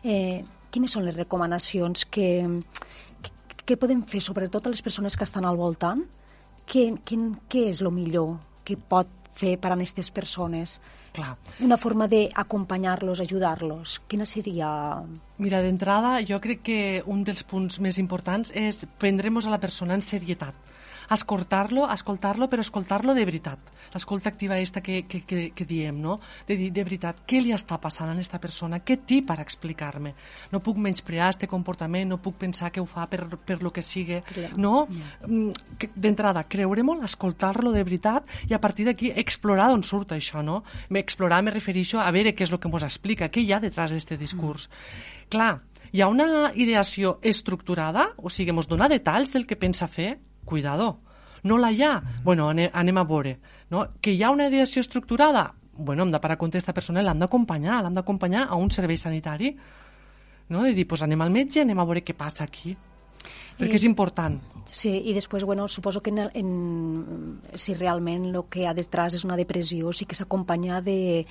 eh, 0.05 0.45
quines 0.75 0.97
són 0.97 1.07
les 1.07 1.17
recomanacions 1.17 2.07
que, 2.11 2.29
que, 3.23 3.33
que 3.63 3.79
podem 3.79 4.03
fer, 4.11 4.23
sobretot 4.25 4.67
a 4.67 4.75
les 4.75 4.83
persones 4.83 5.17
que 5.17 5.27
estan 5.27 5.47
al 5.47 5.61
voltant, 5.61 6.03
què, 6.67 6.89
quin, 7.07 7.31
què 7.51 7.69
és 7.71 7.85
el 7.85 7.93
millor 7.95 8.37
que 8.67 8.77
pot 8.77 9.11
fer 9.39 9.57
per 9.61 9.73
a 9.73 9.79
aquestes 9.79 10.11
persones? 10.15 10.79
Clar. 11.15 11.37
Una 11.63 11.79
forma 11.79 12.09
d'acompanyar-los, 12.11 13.23
ajudar-los. 13.23 14.01
Quina 14.11 14.27
seria... 14.27 14.69
Mira, 15.39 15.61
d'entrada, 15.63 16.17
jo 16.27 16.41
crec 16.43 16.65
que 16.67 16.79
un 17.11 17.23
dels 17.27 17.47
punts 17.47 17.79
més 17.85 18.01
importants 18.03 18.51
és 18.59 18.83
prendre'ns 18.99 19.47
a 19.47 19.55
la 19.55 19.63
persona 19.63 19.95
en 19.95 20.03
serietat 20.03 20.74
escoltar-lo, 21.13 21.89
escoltar-lo, 21.91 22.49
però 22.49 22.63
escoltar-lo 22.65 23.15
de 23.15 23.25
veritat. 23.25 23.73
L'escolta 23.95 24.31
activa 24.31 24.57
aquesta 24.57 24.81
que, 24.83 25.05
que, 25.09 25.21
que, 25.29 25.41
que 25.55 25.67
diem, 25.69 25.99
no? 26.01 26.19
De 26.49 26.57
dir 26.59 26.71
de 26.75 26.85
veritat, 26.87 27.23
què 27.29 27.41
li 27.43 27.53
està 27.55 27.79
passant 27.83 28.11
a 28.11 28.15
aquesta 28.17 28.41
persona? 28.43 28.81
Què 28.81 28.99
té 29.07 29.21
per 29.27 29.39
explicar-me? 29.43 30.15
No 30.53 30.63
puc 30.65 30.81
menysprear 30.83 31.29
aquest 31.29 31.49
comportament, 31.51 32.09
no 32.11 32.21
puc 32.23 32.39
pensar 32.41 32.73
que 32.73 32.83
ho 32.83 32.89
fa 32.89 33.07
per, 33.11 33.25
per 33.37 33.61
lo 33.63 33.73
que 33.75 33.85
sigui, 33.85 34.21
no? 34.57 34.87
Mm, 35.27 35.91
d'entrada, 35.95 36.47
creure 36.51 36.87
molt, 36.87 37.05
escoltar-lo 37.07 37.75
de 37.75 37.85
veritat 37.85 38.31
i 38.49 38.57
a 38.57 38.63
partir 38.63 38.89
d'aquí 38.89 39.13
explorar 39.15 39.71
d'on 39.71 39.85
surt 39.87 40.17
això, 40.17 40.43
no? 40.43 40.63
Explorar 40.91 41.43
me 41.45 41.55
refereixo 41.55 42.01
a 42.01 42.11
veure 42.15 42.35
què 42.35 42.49
és 42.49 42.53
el 42.53 42.61
que 42.63 42.71
ens 42.71 42.89
explica, 42.89 43.31
què 43.31 43.45
hi 43.45 43.53
ha 43.53 43.63
detrás 43.63 43.93
d'aquest 43.93 44.19
discurs. 44.21 44.69
Mm. 44.69 45.29
Clar, 45.35 45.53
hi 45.95 46.03
ha 46.03 46.09
una 46.11 46.51
ideació 46.59 47.19
estructurada, 47.23 48.09
o 48.19 48.31
sigui, 48.33 48.51
ens 48.51 48.67
dona 48.67 48.89
detalls 48.91 49.31
del 49.35 49.47
que 49.47 49.59
pensa 49.61 49.87
fer, 49.87 50.17
cuidado. 50.45 51.01
No 51.45 51.59
la 51.59 51.71
hi 51.73 51.83
ha? 51.83 51.99
Bueno, 52.25 52.49
anem, 52.49 52.71
anem 52.73 52.99
a 52.99 53.05
veure. 53.05 53.39
No? 53.71 53.87
Que 54.01 54.15
hi 54.15 54.23
ha 54.23 54.33
una 54.33 54.49
ideació 54.49 54.81
estructurada? 54.81 55.53
Bueno, 55.77 56.05
hem 56.05 56.13
de 56.15 56.21
parar 56.23 56.39
compte 56.39 56.59
aquesta 56.59 56.73
persona 56.73 57.03
l'hem 57.03 57.21
d'acompanyar, 57.21 57.83
l'hem 57.83 57.97
d'acompanyar 57.99 58.47
a 58.49 58.57
un 58.57 58.71
servei 58.71 58.97
sanitari. 58.97 59.55
No? 60.49 60.63
De 60.63 60.73
dir, 60.73 60.87
pues 60.89 61.03
anem 61.03 61.21
al 61.21 61.33
metge, 61.35 61.61
anem 61.61 61.81
a 61.81 61.89
veure 61.89 62.05
què 62.05 62.17
passa 62.17 62.45
aquí 62.45 62.77
perquè 63.59 63.77
és, 63.79 63.83
és 63.83 63.89
important. 63.89 64.37
Sí, 64.75 64.91
i 64.91 65.15
després, 65.15 65.45
bueno, 65.47 65.69
suposo 65.69 66.03
que 66.03 66.11
en, 66.11 66.19
el, 66.25 66.31
en, 66.35 67.41
si 67.55 67.77
realment 67.79 68.27
el 68.33 68.41
que 68.51 68.65
hi 68.65 68.67
ha 68.67 68.75
detrás 68.75 69.15
és 69.15 69.25
una 69.27 69.39
depressió, 69.39 69.93
sí 69.95 70.07
que 70.11 70.19
s'acompanya 70.19 70.81
de, 70.83 71.25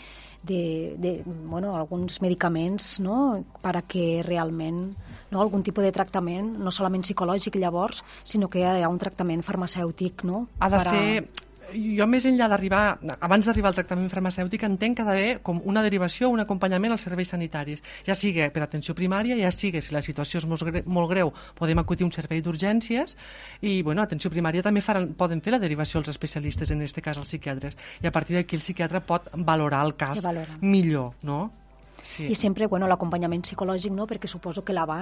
de, 0.44 0.96
de 1.00 1.24
bueno, 1.26 1.76
alguns 1.76 2.22
medicaments 2.22 3.00
no? 3.00 3.44
per 3.64 3.78
a 3.80 3.82
que 3.88 4.22
realment 4.26 4.94
no? 5.32 5.42
algun 5.42 5.64
tipus 5.64 5.88
de 5.88 5.94
tractament, 5.96 6.54
no 6.60 6.72
solament 6.72 7.06
psicològic 7.08 7.58
llavors, 7.58 8.04
sinó 8.24 8.50
que 8.52 8.62
hi 8.62 8.84
ha 8.84 8.92
un 8.92 9.00
tractament 9.02 9.42
farmacèutic. 9.44 10.24
No? 10.28 10.48
Ha 10.60 10.70
de 10.70 10.78
per 10.78 10.88
a... 10.88 10.92
ser 10.92 11.50
jo 11.74 12.08
més 12.10 12.26
enllà 12.30 12.48
d'arribar, 12.52 12.84
abans 13.20 13.48
d'arribar 13.48 13.72
al 13.72 13.78
tractament 13.78 14.10
farmacèutic, 14.12 14.66
entenc 14.68 14.98
que 14.98 15.06
ha 15.06 15.08
d'haver 15.08 15.40
com 15.46 15.62
una 15.70 15.84
derivació, 15.86 16.30
un 16.34 16.44
acompanyament 16.44 16.94
als 16.96 17.08
serveis 17.08 17.34
sanitaris, 17.34 17.84
ja 18.08 18.16
sigui 18.18 18.46
per 18.54 18.64
atenció 18.66 18.96
primària, 18.98 19.38
ja 19.40 19.52
sigui 19.52 19.82
si 19.82 19.96
la 19.96 20.04
situació 20.06 20.42
és 20.42 20.48
molt, 20.50 20.66
greu, 20.68 20.86
molt 20.86 21.12
greu, 21.12 21.34
podem 21.58 21.82
acudir 21.82 22.06
a 22.06 22.10
un 22.10 22.16
servei 22.16 22.44
d'urgències 22.46 23.18
i, 23.62 23.82
bueno, 23.82 24.04
atenció 24.04 24.32
primària 24.34 24.66
també 24.66 24.84
faran, 24.86 25.14
poden 25.18 25.42
fer 25.42 25.56
la 25.56 25.62
derivació 25.64 26.02
als 26.02 26.14
especialistes, 26.14 26.72
en 26.72 26.84
aquest 26.84 27.02
cas 27.02 27.18
als 27.18 27.32
psiquiatres, 27.32 27.78
i 28.04 28.08
a 28.08 28.14
partir 28.14 28.38
d'aquí 28.38 28.60
el 28.60 28.64
psiquiatre 28.64 29.04
pot 29.06 29.30
valorar 29.34 29.84
el 29.88 29.98
cas 29.98 30.26
millor, 30.62 31.14
no? 31.24 31.63
Sí. 32.04 32.28
I 32.28 32.36
sempre, 32.36 32.68
bueno, 32.68 32.88
l'acompanyament 32.92 33.46
psicològic, 33.48 33.94
no?, 33.96 34.08
perquè 34.10 34.28
suposo 34.28 34.66
que 34.68 34.76
la 34.76 34.84
va... 34.90 35.00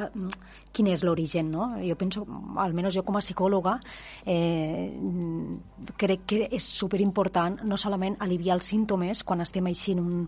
Quin 0.71 0.87
és 0.87 1.01
l'origen, 1.03 1.49
no? 1.51 1.71
Jo 1.81 1.97
penso, 1.99 2.23
almenys 2.61 2.93
jo 2.95 3.03
com 3.03 3.17
a 3.17 3.23
psicòloga, 3.23 3.73
eh, 4.29 4.93
crec 5.97 6.27
que 6.29 6.41
és 6.53 6.63
superimportant 6.63 7.59
no 7.67 7.77
solament 7.79 8.15
aliviar 8.21 8.55
els 8.59 8.69
símptomes 8.69 9.25
quan 9.27 9.41
estem 9.41 9.65
així 9.67 9.95
en 9.97 10.03
un, 10.03 10.21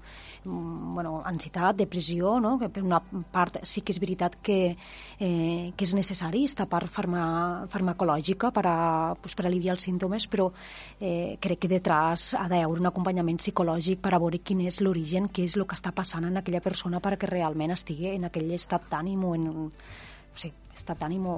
bueno, 0.44 1.22
ansietat, 1.26 1.78
depressió, 1.78 2.40
no? 2.42 2.58
que 2.60 2.70
per 2.74 2.84
una 2.84 3.00
part 3.32 3.62
sí 3.70 3.86
que 3.86 3.94
és 3.94 4.02
veritat 4.02 4.40
que, 4.42 4.76
eh, 5.20 5.72
que 5.78 5.86
és 5.86 5.94
necessari 5.96 6.44
aquesta 6.44 6.68
part 6.70 6.90
farma, 6.92 7.68
farmacològica 7.72 8.52
per, 8.56 8.66
a, 8.68 8.78
pues, 9.22 9.36
per 9.38 9.48
aliviar 9.48 9.78
els 9.78 9.86
símptomes, 9.86 10.28
però 10.28 10.50
eh, 11.00 11.38
crec 11.42 11.64
que 11.64 11.72
detrás 11.72 12.34
ha 12.38 12.48
d'haver 12.48 12.68
un 12.68 12.90
acompanyament 12.90 13.40
psicològic 13.42 14.02
per 14.04 14.14
a 14.14 14.22
veure 14.22 14.42
quin 14.44 14.66
és 14.68 14.82
l'origen, 14.82 15.30
què 15.30 15.46
és 15.48 15.58
el 15.58 15.68
que 15.70 15.78
està 15.78 15.94
passant 15.96 16.26
en 16.28 16.42
aquella 16.42 16.63
persona 16.64 17.02
perquè 17.04 17.30
realment 17.30 17.76
estigui 17.76 18.14
en 18.14 18.30
aquell 18.30 18.52
estat 18.56 18.88
d'ànim 18.92 19.28
o 19.28 19.36
en 19.36 19.50
sí, 20.36 20.52
estat 20.74 21.04
d'ànim 21.04 21.28
o 21.30 21.38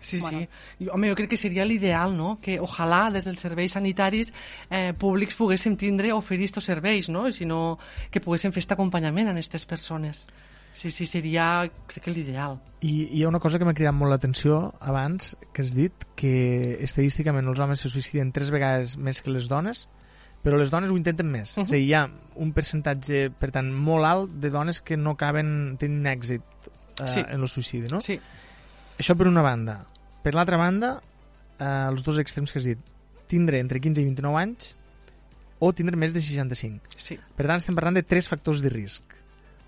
Sí, 0.00 0.18
bueno. 0.18 0.40
sí. 0.78 0.88
Home, 0.88 1.10
jo 1.10 1.14
crec 1.14 1.28
que 1.30 1.36
seria 1.36 1.64
l'ideal, 1.68 2.14
no?, 2.16 2.38
que 2.40 2.58
ojalà 2.60 3.10
des 3.12 3.26
dels 3.28 3.40
serveis 3.40 3.74
sanitaris 3.76 4.32
eh, 4.70 4.94
públics 4.96 5.36
poguéssim 5.36 5.76
tindre, 5.76 6.14
oferir 6.16 6.48
aquests 6.48 6.70
serveis, 6.72 7.10
no?, 7.12 7.26
i 7.28 7.36
sinó 7.36 7.78
que 8.10 8.22
poguéssim 8.24 8.54
fer 8.54 8.62
aquest 8.62 8.72
acompanyament 8.78 9.28
a 9.28 9.36
aquestes 9.36 9.66
persones. 9.68 10.26
sí, 10.72 10.90
sí, 10.90 11.04
seria, 11.04 11.68
crec 11.86 12.04
que 12.04 12.12
l'ideal. 12.14 12.56
I 12.80 13.10
hi 13.12 13.22
ha 13.24 13.28
una 13.28 13.40
cosa 13.42 13.58
que 13.58 13.66
m'ha 13.68 13.74
cridat 13.76 13.92
molt 13.92 14.14
l'atenció 14.14 14.72
abans, 14.80 15.36
que 15.52 15.62
has 15.66 15.74
dit 15.76 15.92
que 16.16 16.78
estadísticament 16.80 17.46
els 17.50 17.60
homes 17.60 17.80
se 17.84 17.90
suïciden 17.90 18.32
tres 18.32 18.50
vegades 18.54 18.96
més 18.96 19.20
que 19.20 19.34
les 19.34 19.48
dones, 19.52 19.88
però 20.42 20.56
les 20.58 20.70
dones 20.70 20.90
ho 20.90 20.96
intenten 20.96 21.30
més. 21.30 21.56
Uh 21.56 21.62
-huh. 21.62 21.66
És 21.66 21.72
a 21.72 21.76
dir, 21.76 21.84
hi 21.86 21.94
ha 21.94 22.08
un 22.36 22.52
percentatge, 22.52 23.30
per 23.30 23.50
tant, 23.50 23.70
molt 23.72 24.04
alt 24.04 24.30
de 24.30 24.50
dones 24.50 24.80
que 24.80 24.96
no 24.96 25.10
acaben 25.10 25.76
tenint 25.78 26.06
èxit 26.06 26.42
eh, 27.02 27.08
Sí. 27.08 27.20
en 27.20 27.40
el 27.40 27.48
suïcidi, 27.48 27.88
no? 27.90 28.00
Sí, 28.00 28.20
Això 29.00 29.16
per 29.16 29.26
una 29.28 29.40
banda. 29.40 29.86
Per 30.22 30.34
l'altra 30.34 30.58
banda, 30.58 31.00
eh, 31.58 31.86
els 31.88 32.02
dos 32.04 32.18
extrems 32.18 32.52
que 32.52 32.58
has 32.58 32.64
dit, 32.66 32.78
tindre 33.26 33.58
entre 33.58 33.80
15 33.80 34.02
i 34.02 34.04
29 34.04 34.36
anys 34.36 34.76
o 35.58 35.72
tindre 35.72 35.96
més 35.96 36.12
de 36.12 36.20
65. 36.20 36.80
sí. 36.96 37.18
Per 37.36 37.46
tant, 37.46 37.56
estem 37.56 37.74
parlant 37.74 37.94
de 37.94 38.02
tres 38.02 38.28
factors 38.28 38.60
de 38.60 38.68
risc. 38.68 39.02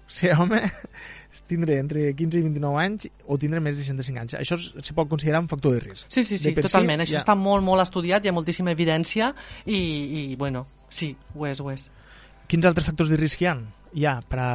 Ser 0.06 0.34
home, 0.38 0.60
tindre 1.48 1.78
entre 1.80 2.04
15 2.16 2.38
i 2.38 2.44
29 2.44 2.80
anys 2.82 3.08
o 3.26 3.38
tindre 3.40 3.60
més 3.64 3.78
de 3.78 3.86
65 3.86 4.22
anys. 4.22 4.36
Això 4.40 4.58
es, 4.58 4.68
se 4.84 4.96
pot 4.96 5.08
considerar 5.10 5.42
un 5.42 5.48
factor 5.50 5.76
de 5.76 5.82
risc. 5.84 6.08
Sí, 6.08 6.24
sí, 6.24 6.38
sí, 6.38 6.52
per 6.52 6.66
si, 6.66 6.70
totalment. 6.70 7.04
Això 7.04 7.16
ja. 7.16 7.22
està 7.24 7.36
molt, 7.38 7.64
molt 7.64 7.84
estudiat, 7.84 8.24
hi 8.24 8.32
ha 8.32 8.36
moltíssima 8.36 8.74
evidència 8.74 9.32
i, 9.64 9.78
i 9.78 10.24
bueno, 10.40 10.66
sí, 10.92 11.12
ho 11.34 11.48
és, 11.48 11.60
ho 11.60 11.70
és. 11.72 11.88
Quins 12.50 12.68
altres 12.68 12.88
factors 12.90 13.12
de 13.12 13.20
risc 13.20 13.42
hi 13.42 13.48
ha? 13.48 13.56
Hi 13.96 14.08
ha 14.08 14.16
per 14.28 14.40
a, 14.40 14.50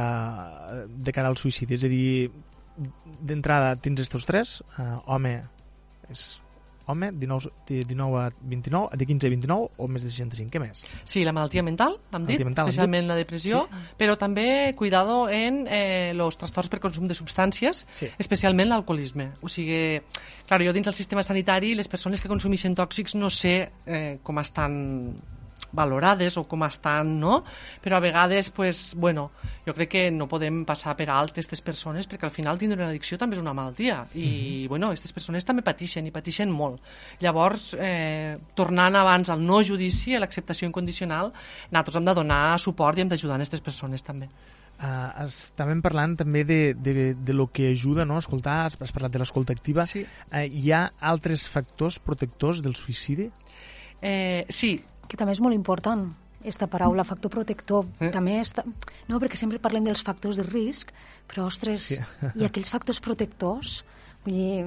de 0.86 1.14
cara 1.14 1.30
al 1.32 1.38
suïcidi. 1.40 1.78
És 1.78 1.86
a 1.86 1.90
dir, 1.90 2.28
d'entrada 3.26 3.74
tens 3.82 4.04
estos 4.06 4.26
tres. 4.28 4.58
Uh, 4.76 4.98
home 5.14 5.34
és 6.12 6.28
home, 6.88 7.12
19, 7.12 7.52
de 7.68 7.84
19 7.84 8.18
a 8.20 8.32
29, 8.40 8.96
de 8.98 9.06
15 9.06 9.26
a 9.28 9.30
29 9.30 9.68
o 9.76 9.88
més 9.88 10.02
de 10.06 10.10
65. 10.10 10.50
Què 10.50 10.62
més? 10.62 10.82
Sí, 11.04 11.22
la 11.24 11.32
malaltia 11.36 11.62
mental, 11.62 11.98
hem 12.12 12.26
dit, 12.26 12.42
mental, 12.44 12.66
hem 12.66 12.72
especialment 12.72 13.08
la 13.10 13.16
depressió, 13.18 13.62
però 14.00 14.16
també 14.18 14.74
cuidado 14.76 15.28
en 15.28 15.66
eh, 15.68 16.12
los 16.16 16.38
trastorns 16.40 16.68
per 16.72 16.80
consum 16.80 17.06
de 17.06 17.14
substàncies, 17.14 17.84
Sí. 17.92 18.08
especialment 18.18 18.68
l'alcoholisme. 18.72 19.30
O 19.42 19.48
sigui, 19.48 20.00
clar, 20.48 20.62
jo 20.64 20.72
dins 20.72 20.88
del 20.88 20.94
sistema 20.96 21.22
sanitari, 21.22 21.74
les 21.74 21.88
persones 21.88 22.20
que 22.20 22.28
consumeixen 22.28 22.74
tòxics 22.74 23.14
no 23.16 23.30
sé 23.30 23.70
eh, 23.86 24.18
com 24.22 24.38
estan 24.40 25.14
valorades 25.72 26.36
o 26.40 26.44
com 26.48 26.64
estan, 26.66 27.14
no? 27.20 27.42
Però 27.82 27.98
a 27.98 28.02
vegades, 28.02 28.50
pues, 28.50 28.94
bueno, 28.96 29.30
jo 29.66 29.74
crec 29.76 29.90
que 29.92 30.04
no 30.10 30.28
podem 30.28 30.64
passar 30.68 30.96
per 30.98 31.08
alt 31.12 31.36
aquestes 31.36 31.62
persones 31.64 32.08
perquè 32.08 32.28
al 32.28 32.34
final 32.34 32.58
tindre 32.58 32.80
una 32.80 32.90
addicció 32.90 33.18
també 33.18 33.36
és 33.36 33.42
una 33.42 33.54
malaltia 33.56 34.00
i, 34.14 34.66
bueno, 34.70 34.92
aquestes 34.92 35.14
persones 35.16 35.46
també 35.48 35.64
pateixen 35.66 36.06
i 36.08 36.14
pateixen 36.14 36.52
molt. 36.52 36.80
Llavors, 37.20 37.72
eh, 37.78 38.38
tornant 38.58 38.96
abans 38.96 39.30
al 39.30 39.44
no 39.44 39.62
judici, 39.62 40.14
a 40.14 40.22
l'acceptació 40.22 40.68
incondicional, 40.68 41.32
nosaltres 41.70 42.00
hem 42.00 42.08
de 42.08 42.16
donar 42.22 42.44
suport 42.58 42.98
i 42.98 43.04
hem 43.04 43.12
d'ajudar 43.12 43.36
a 43.36 43.42
aquestes 43.42 43.64
persones 43.64 44.04
també. 44.04 44.30
Uh, 44.78 45.24
estàvem 45.24 45.80
parlant 45.82 46.12
també 46.20 46.44
de, 46.46 46.58
de, 46.78 47.10
de 47.18 47.34
lo 47.34 47.48
que 47.50 47.72
ajuda 47.72 48.04
no? 48.06 48.20
escoltar, 48.22 48.60
has, 48.68 48.76
has 48.78 48.92
parlat 48.94 49.10
de 49.10 49.18
l'escolta 49.18 49.50
activa. 49.56 49.82
Sí. 49.90 50.04
Uh, 50.30 50.44
hi 50.46 50.70
ha 50.70 50.84
altres 51.12 51.48
factors 51.50 51.98
protectors 51.98 52.62
del 52.62 52.76
suïcidi? 52.78 53.26
Eh, 53.98 54.46
sí, 54.48 54.76
que 55.08 55.16
també 55.16 55.34
és 55.34 55.42
molt 55.44 55.56
important 55.56 56.08
esta 56.44 56.68
paraula, 56.70 57.04
factor 57.04 57.32
protector, 57.32 57.86
Eh? 57.98 58.10
també 58.14 58.38
està... 58.40 58.64
No, 59.08 59.18
perquè 59.18 59.36
sempre 59.36 59.58
parlem 59.58 59.86
dels 59.88 60.02
factors 60.06 60.38
de 60.38 60.46
risc, 60.46 60.92
però, 61.26 61.48
ostres, 61.50 61.90
sí. 61.94 61.98
i 62.38 62.46
aquells 62.46 62.70
factors 62.70 63.00
protectors, 63.02 63.82
vull 64.24 64.36
dir, 64.36 64.62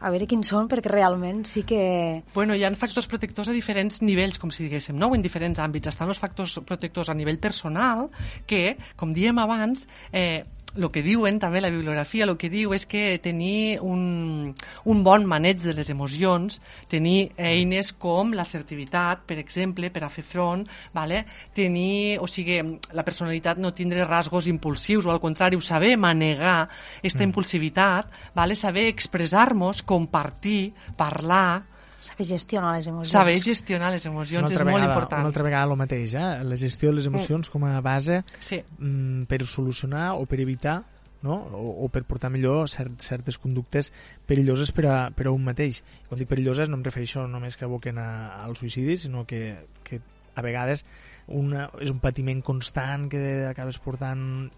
a 0.00 0.10
veure 0.10 0.26
quins 0.26 0.50
són, 0.50 0.66
perquè 0.70 0.90
realment 0.90 1.44
sí 1.48 1.62
que... 1.68 2.24
Bueno, 2.34 2.56
hi 2.56 2.64
ha 2.66 2.72
factors 2.74 3.06
protectors 3.10 3.52
a 3.52 3.54
diferents 3.54 4.02
nivells, 4.02 4.40
com 4.42 4.50
si 4.50 4.66
diguéssim, 4.66 4.98
no? 4.98 5.12
o 5.12 5.16
en 5.16 5.22
diferents 5.24 5.62
àmbits. 5.62 5.92
Estan 5.94 6.10
els 6.10 6.20
factors 6.22 6.58
protectors 6.66 7.12
a 7.12 7.16
nivell 7.18 7.38
personal, 7.38 8.08
que, 8.50 8.76
com 8.98 9.14
diem 9.14 9.38
abans, 9.42 9.86
eh, 10.12 10.44
el 10.76 10.90
que 10.92 11.02
diuen 11.02 11.40
també 11.42 11.60
la 11.60 11.70
bibliografia, 11.72 12.26
el 12.26 12.36
que 12.40 12.50
diu 12.52 12.74
és 12.76 12.86
que 12.88 13.18
tenir 13.22 13.78
un, 13.84 14.52
un 14.84 15.02
bon 15.06 15.26
maneig 15.28 15.62
de 15.64 15.74
les 15.76 15.90
emocions, 15.92 16.60
tenir 16.92 17.32
eines 17.36 17.92
com 17.92 18.34
l'assertivitat, 18.36 19.24
per 19.28 19.38
exemple, 19.42 19.90
per 19.90 20.04
a 20.06 20.10
fer 20.12 20.24
front, 20.26 20.66
vale? 20.94 21.24
tenir, 21.56 22.18
o 22.20 22.28
sigui, 22.30 22.60
la 22.92 23.04
personalitat 23.06 23.60
no 23.62 23.74
tindre 23.74 24.04
rasgos 24.04 24.50
impulsius, 24.52 25.06
o 25.06 25.14
al 25.14 25.22
contrari, 25.22 25.58
saber 25.60 25.96
manegar 25.96 26.68
aquesta 26.98 27.22
mm. 27.24 27.30
impulsivitat, 27.30 28.12
vale? 28.34 28.54
saber 28.54 28.86
expressar-nos, 28.92 29.82
compartir, 29.82 30.74
parlar, 30.96 31.75
Saber 31.98 32.26
gestionar 32.28 32.74
les 32.76 32.86
emocions. 32.86 33.12
saber 33.12 33.38
gestionar 33.40 33.90
les 33.92 34.04
emocions 34.06 34.50
és 34.50 34.56
altra 34.56 34.64
molt 34.66 34.82
vegada, 34.82 34.92
important. 34.92 35.20
Una 35.24 35.30
altra 35.32 35.46
vegada 35.46 35.70
el 35.72 35.78
mateix, 35.80 36.14
eh? 36.14 36.44
la 36.44 36.56
gestió 36.60 36.90
de 36.90 36.98
les 36.98 37.06
emocions 37.06 37.48
com 37.50 37.64
a 37.64 37.80
base 37.80 38.22
Sí. 38.40 38.62
mm, 38.78 39.24
per 39.24 39.44
solucionar 39.46 40.12
o 40.14 40.26
per 40.26 40.40
evitar 40.40 40.82
no? 41.22 41.34
o, 41.52 41.84
o 41.84 41.88
per 41.88 42.04
portar 42.04 42.30
millor 42.30 42.68
cert, 42.68 43.00
certes 43.00 43.38
conductes 43.38 43.92
perilloses 44.26 44.72
per 44.72 44.86
a, 44.86 45.10
per 45.10 45.26
a 45.26 45.32
un 45.32 45.44
mateix. 45.44 45.82
Quan 46.08 46.20
dic 46.20 46.28
perilloses 46.28 46.68
no 46.68 46.76
em 46.76 46.84
refereixo 46.84 47.26
només 47.26 47.56
que 47.56 47.64
aboquen 47.64 47.98
a, 47.98 48.42
al 48.44 48.56
suïcidi, 48.56 48.98
sinó 49.00 49.24
que, 49.26 49.56
que 49.82 50.00
a 50.36 50.44
vegades 50.44 50.84
una, 51.26 51.70
és 51.82 51.90
un 51.90 51.98
patiment 51.98 52.42
constant 52.44 53.08
que 53.10 53.22
acabes 53.48 53.80
portant 53.82 54.50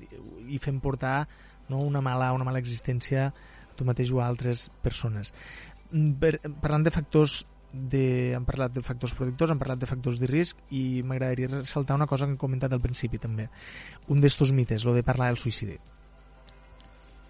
i 0.49 0.59
fent 0.59 0.83
portar 0.85 1.23
no? 1.69 1.79
una, 1.79 2.03
mala, 2.05 2.33
una 2.37 2.45
mala 2.45 2.61
existència 2.61 3.29
a 3.31 3.79
tu 3.79 3.87
mateix 3.87 4.11
o 4.13 4.21
a 4.21 4.27
altres 4.27 4.69
persones. 4.83 5.33
Mm, 5.91 6.13
Per, 6.21 6.33
parlant 6.63 6.85
de 6.85 6.93
factors 6.93 7.47
de, 7.73 8.33
hem 8.37 8.45
parlat 8.49 8.73
de 8.73 8.83
factors 8.83 9.15
protectors, 9.15 9.53
hem 9.53 9.61
parlat 9.61 9.81
de 9.81 9.89
factors 9.89 10.19
de 10.21 10.29
risc 10.31 10.61
i 10.73 11.03
m'agradaria 11.05 11.51
ressaltar 11.53 11.97
una 11.97 12.07
cosa 12.07 12.27
que 12.27 12.33
hem 12.33 12.41
comentat 12.41 12.73
al 12.73 12.81
principi 12.81 13.21
també. 13.21 13.49
Un 14.09 14.21
d'estos 14.21 14.53
mites, 14.57 14.85
lo 14.85 14.95
de 14.97 15.05
parlar 15.05 15.29
del 15.29 15.41
suïcidi. 15.41 15.79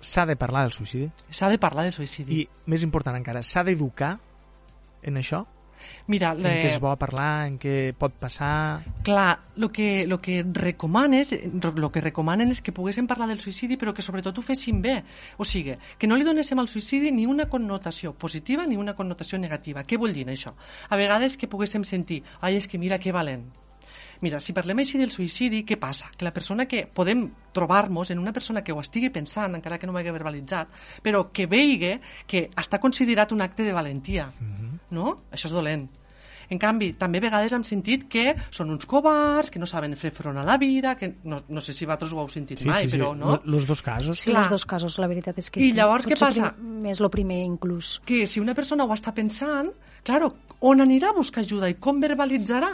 S'ha 0.01 0.25
de 0.31 0.37
parlar 0.39 0.63
del 0.63 0.73
suïcidi 0.73 1.09
S'ha 1.35 1.49
de 1.51 1.59
parlar 1.59 1.85
de 1.89 1.93
suïcidi. 1.93 2.37
i, 2.39 2.49
més 2.71 2.85
important 2.87 3.17
encara, 3.19 3.43
s'ha 3.43 3.65
d'educar 3.67 4.19
en 5.03 5.17
això, 5.19 5.45
Mira, 6.09 6.33
en 6.35 6.43
què 6.43 6.55
le... 6.65 6.71
és 6.73 6.81
bo 6.83 6.95
parlar, 7.01 7.47
en 7.51 7.59
què 7.61 7.75
pot 7.99 8.15
passar... 8.21 8.81
clar, 9.07 9.29
el 9.59 9.69
que, 9.75 10.07
lo 10.07 10.21
que 10.23 10.41
recomanes, 10.45 11.35
lo 11.53 11.93
que 11.93 12.03
recomanen 12.05 12.55
és 12.55 12.63
que 12.65 12.75
poguéssim 12.75 13.09
parlar 13.11 13.29
del 13.31 13.43
suïcidi, 13.43 13.79
però 13.81 13.95
que 13.95 14.05
sobretot 14.05 14.39
ho 14.39 14.45
féssim 14.45 14.83
bé. 14.85 14.99
O 15.37 15.47
sigui, 15.49 15.77
que 15.99 16.11
no 16.11 16.19
li 16.19 16.27
donéssim 16.27 16.59
al 16.59 16.71
suïcidi 16.71 17.13
ni 17.15 17.27
una 17.27 17.49
connotació 17.51 18.15
positiva 18.15 18.67
ni 18.67 18.77
una 18.77 18.97
connotació 18.99 19.39
negativa. 19.39 19.85
Què 19.85 19.99
vol 20.01 20.15
dir 20.17 20.29
això? 20.29 20.55
A 20.89 20.97
vegades 20.97 21.37
que 21.37 21.51
poguéssim 21.51 21.85
sentir, 21.85 22.23
ai, 22.41 22.57
és 22.57 22.69
que 22.69 22.79
mira 22.79 22.99
que 22.99 23.15
valent. 23.15 23.47
Mira, 24.21 24.41
si 24.41 24.53
parlem 24.53 24.81
així 24.83 24.99
del 24.99 25.13
suïcidi, 25.15 25.61
què 25.65 25.77
passa? 25.79 26.09
Que 26.17 26.25
la 26.27 26.33
persona 26.35 26.67
que 26.67 26.87
podem 26.93 27.29
trobar-nos 27.55 28.11
en 28.11 28.19
una 28.19 28.33
persona 28.33 28.65
que 28.65 28.73
ho 28.75 28.81
estigui 28.81 29.11
pensant, 29.15 29.55
encara 29.55 29.79
que 29.79 29.87
no 29.87 29.93
ho 29.95 29.99
hagi 30.01 30.11
verbalitzat, 30.11 30.69
però 31.05 31.29
que 31.33 31.47
veigui 31.47 31.95
que 32.27 32.49
està 32.59 32.81
considerat 32.83 33.31
un 33.33 33.41
acte 33.47 33.63
de 33.63 33.73
valentia, 33.73 34.31
no? 34.91 35.23
Això 35.31 35.47
és 35.47 35.55
dolent. 35.55 35.87
En 36.51 36.57
canvi, 36.59 36.95
també 36.97 37.19
a 37.21 37.25
vegades 37.27 37.53
hem 37.53 37.63
sentit 37.63 38.07
que 38.09 38.31
són 38.51 38.71
uns 38.73 38.87
covards, 38.89 39.51
que 39.53 39.61
no 39.61 39.67
saben 39.69 39.93
fer 40.01 40.11
front 40.17 40.39
a 40.41 40.45
la 40.49 40.57
vida, 40.57 40.95
que 40.97 41.11
no, 41.29 41.37
no 41.47 41.61
sé 41.61 41.75
si 41.77 41.85
vosaltres 41.85 42.15
ho 42.17 42.23
heu 42.23 42.31
sentit 42.33 42.63
mai, 42.65 42.87
però 42.89 43.11
no? 43.15 43.35
Lo- 43.37 43.43
Los 43.45 43.67
dos 43.69 43.83
casos. 43.85 44.19
Sí, 44.25 44.31
Clar. 44.31 44.47
els 44.47 44.55
dos 44.57 44.65
casos, 44.65 44.97
la 44.99 45.07
veritat 45.13 45.37
és 45.39 45.51
que 45.51 45.61
I 45.61 45.69
sí. 45.71 45.75
llavors 45.77 46.09
què 46.09 46.17
passa? 46.19 46.55
prim- 46.57 46.79
Més 46.89 47.03
el 47.05 47.11
primer, 47.13 47.43
inclús. 47.45 47.99
que 48.07 48.27
si 48.27 48.41
una 48.41 48.55
persona 48.55 48.85
ho 48.89 48.95
està 48.97 49.13
pensant, 49.13 49.69
claro, 50.03 50.35
on 50.61 50.81
anirà 50.81 51.11
a 51.13 51.19
buscar 51.21 51.45
ajuda 51.45 51.69
i 51.69 51.75
com 51.75 52.01
verbalitzarà 52.01 52.73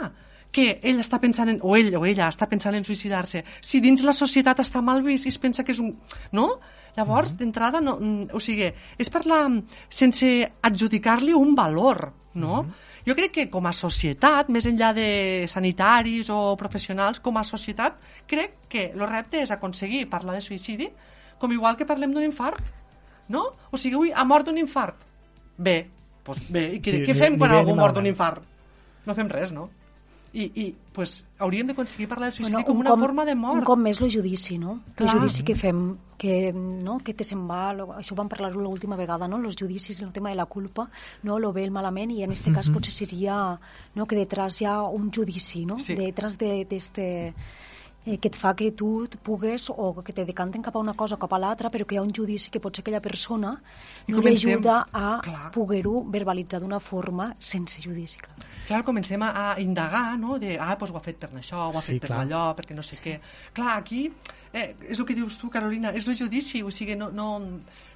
que 0.55 0.77
ell 0.87 1.01
està 1.03 1.19
pensant 1.19 1.51
en, 1.51 1.59
o 1.67 1.75
ell 1.75 1.91
o 1.99 2.05
ella 2.07 2.29
està 2.31 2.47
pensant 2.47 2.77
en 2.77 2.85
suïcidar-se, 2.87 3.43
si 3.59 3.81
dins 3.83 4.05
la 4.07 4.15
societat 4.15 4.61
està 4.63 4.81
mal 4.85 5.03
vist 5.03 5.27
i 5.27 5.33
es 5.33 5.39
pensa 5.41 5.65
que 5.67 5.75
és 5.75 5.81
un... 5.83 5.91
No? 6.35 6.47
Llavors, 6.95 7.33
d'entrada, 7.35 7.81
no, 7.83 7.97
mm, 7.99 8.29
o 8.31 8.39
sigui, 8.39 8.69
és 8.71 9.11
parlar 9.11 9.41
sense 9.91 10.29
adjudicar-li 10.63 11.35
un 11.35 11.51
valor, 11.57 12.05
no? 12.39 12.61
Jo 13.05 13.17
crec 13.17 13.33
que 13.35 13.45
com 13.51 13.67
a 13.67 13.73
societat, 13.75 14.47
més 14.49 14.65
enllà 14.65 14.93
de 14.95 15.09
sanitaris 15.51 16.31
o 16.31 16.55
professionals, 16.57 17.19
com 17.19 17.35
a 17.35 17.43
societat, 17.43 17.99
crec 18.31 18.55
que 18.71 18.87
el 18.93 19.03
repte 19.11 19.43
és 19.43 19.51
aconseguir 19.51 20.05
parlar 20.09 20.39
de 20.39 20.45
suïcidi 20.47 20.87
com 21.37 21.51
igual 21.51 21.75
que 21.75 21.85
parlem 21.85 22.15
d'un 22.15 22.23
infart, 22.23 22.63
no? 23.27 23.43
O 23.75 23.77
sigui, 23.77 23.99
ui, 24.07 24.15
ha 24.15 24.23
mort 24.23 24.47
d'un 24.47 24.57
infart. 24.63 25.03
Bé, 25.57 25.81
doncs 26.23 26.47
bé, 26.47 26.69
i 26.77 26.79
què, 26.79 27.01
Sí, 27.01 27.07
què 27.09 27.17
fem 27.19 27.35
quan 27.37 27.59
algú 27.59 27.75
mort 27.75 27.99
d'un 27.99 28.07
infart? 28.07 28.47
No 29.05 29.13
fem 29.19 29.27
res, 29.29 29.51
no? 29.51 29.67
I, 30.35 30.45
i 30.59 30.63
pues, 30.91 31.21
hauríem 31.39 31.69
d'aconseguir 31.69 32.09
parlar 32.11 32.27
del 32.27 32.33
suïcidi 32.35 32.51
Bueno, 32.57 32.67
com 32.67 32.75
un 32.81 32.81
una 32.83 32.91
cop- 32.91 32.99
forma 33.05 33.23
de 33.25 33.35
mort. 33.39 33.61
Un 33.61 33.63
cop 33.69 33.79
més 33.79 34.01
el 34.03 34.09
judici, 34.11 34.57
no? 34.59 34.81
Clar. 34.95 35.07
El 35.13 35.21
judici 35.21 35.45
que 35.47 35.55
fem, 35.55 35.79
que, 36.19 36.51
no? 36.53 36.97
que 36.99 37.13
te 37.15 37.23
se'n 37.23 37.45
va, 37.47 37.69
lo, 37.73 37.85
això 37.95 38.11
ho 38.13 38.17
vam 38.19 38.27
parlar 38.27 38.51
l'última 38.55 38.97
vegada, 38.99 39.29
no? 39.31 39.39
Los 39.39 39.55
judicis, 39.55 40.01
el 40.03 40.11
tema 40.11 40.29
de 40.29 40.35
la 40.35 40.45
culpa, 40.45 40.89
no? 41.23 41.39
Lo 41.39 41.53
bé, 41.55 41.63
el 41.63 41.71
malament, 41.71 42.11
i 42.11 42.23
en 42.27 42.31
aquest 42.35 42.51
cas 42.53 42.69
potser 42.69 42.91
seria 42.93 43.37
no? 43.95 44.05
que 44.05 44.15
detrás 44.19 44.59
hi 44.61 44.65
ha 44.65 44.81
un 44.83 45.09
judici, 45.11 45.65
no? 45.65 45.79
Sí. 45.79 45.95
Detrás 45.95 46.37
de, 46.37 46.65
de. 46.69 47.33
Eh, 48.05 48.17
que 48.19 48.27
et 48.29 48.35
fa 48.37 48.53
que 48.55 48.71
tu 48.71 49.07
pugues 49.23 49.69
o 49.69 50.03
que 50.03 50.13
te 50.13 50.25
decanten 50.25 50.61
cap 50.61 50.75
a 50.75 50.79
una 50.79 50.93
cosa 50.93 51.15
o 51.15 51.19
cap 51.19 51.33
a 51.33 51.39
l'altra, 51.39 51.69
però 51.71 51.85
que 51.85 51.95
hi 51.95 51.97
ha 51.97 52.03
un 52.05 52.13
judici 52.13 52.49
que 52.51 52.59
pot 52.59 52.75
ser 52.75 52.83
aquella 52.83 53.01
persona 53.01 53.55
I 54.07 54.11
no 54.11 54.19
li 54.19 54.23
comencem- 54.35 54.53
ajuda 54.53 54.85
a 54.93 55.49
poder-ho 55.51 56.03
verbalitzar 56.03 56.59
d'una 56.61 56.79
forma 56.79 57.33
sense 57.39 57.81
judici. 57.81 58.19
Clar. 58.19 58.35
Clar, 58.67 58.83
comencem 58.83 59.21
a, 59.21 59.53
a 59.53 59.59
indagar, 59.61 60.17
no?, 60.17 60.39
de, 60.39 60.57
ah, 60.59 60.75
doncs 60.75 60.91
ho 60.91 60.97
ha 60.97 61.01
fet 61.05 61.17
per 61.21 61.29
això, 61.37 61.67
ho 61.69 61.77
ha 61.77 61.81
Sí, 61.81 61.93
fet 61.93 62.01
per 62.01 62.09
clar. 62.13 62.21
allò, 62.25 62.55
perquè 62.57 62.73
no 62.75 62.81
sé 62.81 62.97
què. 63.01 63.19
Clar, 63.53 63.77
aquí, 63.77 64.11
eh, 64.53 64.75
és 64.89 64.99
el 64.99 65.05
que 65.05 65.13
dius 65.15 65.37
tu, 65.37 65.49
Carolina, 65.49 65.91
és 65.93 66.07
el 66.07 66.15
judici, 66.17 66.63
o 66.63 66.71
sigui, 66.71 66.95
no... 66.95 67.09
no 67.11 67.29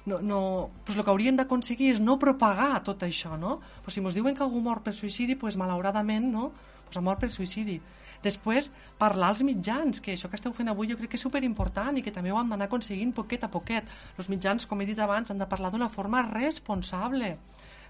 no, 0.06 0.16
no, 0.24 0.70
pues 0.82 0.96
el 0.96 1.04
que 1.04 1.10
hauríem 1.12 1.36
d'aconseguir 1.36 1.90
és 1.92 1.98
no 2.00 2.14
propagar 2.18 2.78
tot 2.82 3.02
això, 3.04 3.34
no? 3.38 3.58
Pues 3.84 3.92
si 3.94 4.00
ens 4.00 4.14
diuen 4.16 4.34
que 4.34 4.42
algú 4.42 4.58
mor 4.64 4.80
per 4.82 4.94
suïcidi, 4.96 5.34
pues 5.36 5.58
malauradament, 5.60 6.24
no? 6.32 6.46
Pues 6.90 7.04
mort 7.06 7.20
per 7.22 7.30
suïcidi. 7.30 7.78
Després, 8.22 8.66
parlar 9.00 9.30
als 9.32 9.40
mitjans, 9.46 10.00
que 10.04 10.12
això 10.12 10.28
que 10.28 10.36
esteu 10.36 10.52
fent 10.52 10.68
avui 10.68 10.90
jo 10.90 10.96
crec 10.98 11.14
que 11.14 11.16
és 11.16 11.22
superimportant 11.24 11.96
i 11.96 12.02
que 12.04 12.12
també 12.12 12.32
ho 12.34 12.36
hem 12.40 12.50
d'anar 12.52 12.66
aconseguint 12.68 13.14
poquet 13.16 13.46
a 13.46 13.48
poquet. 13.48 13.86
Els 14.18 14.28
mitjans, 14.28 14.66
com 14.68 14.80
he 14.82 14.86
dit 14.90 14.98
abans, 15.00 15.30
han 15.32 15.38
de 15.40 15.46
parlar 15.48 15.70
d'una 15.72 15.88
forma 15.88 16.20
responsable. 16.28 17.36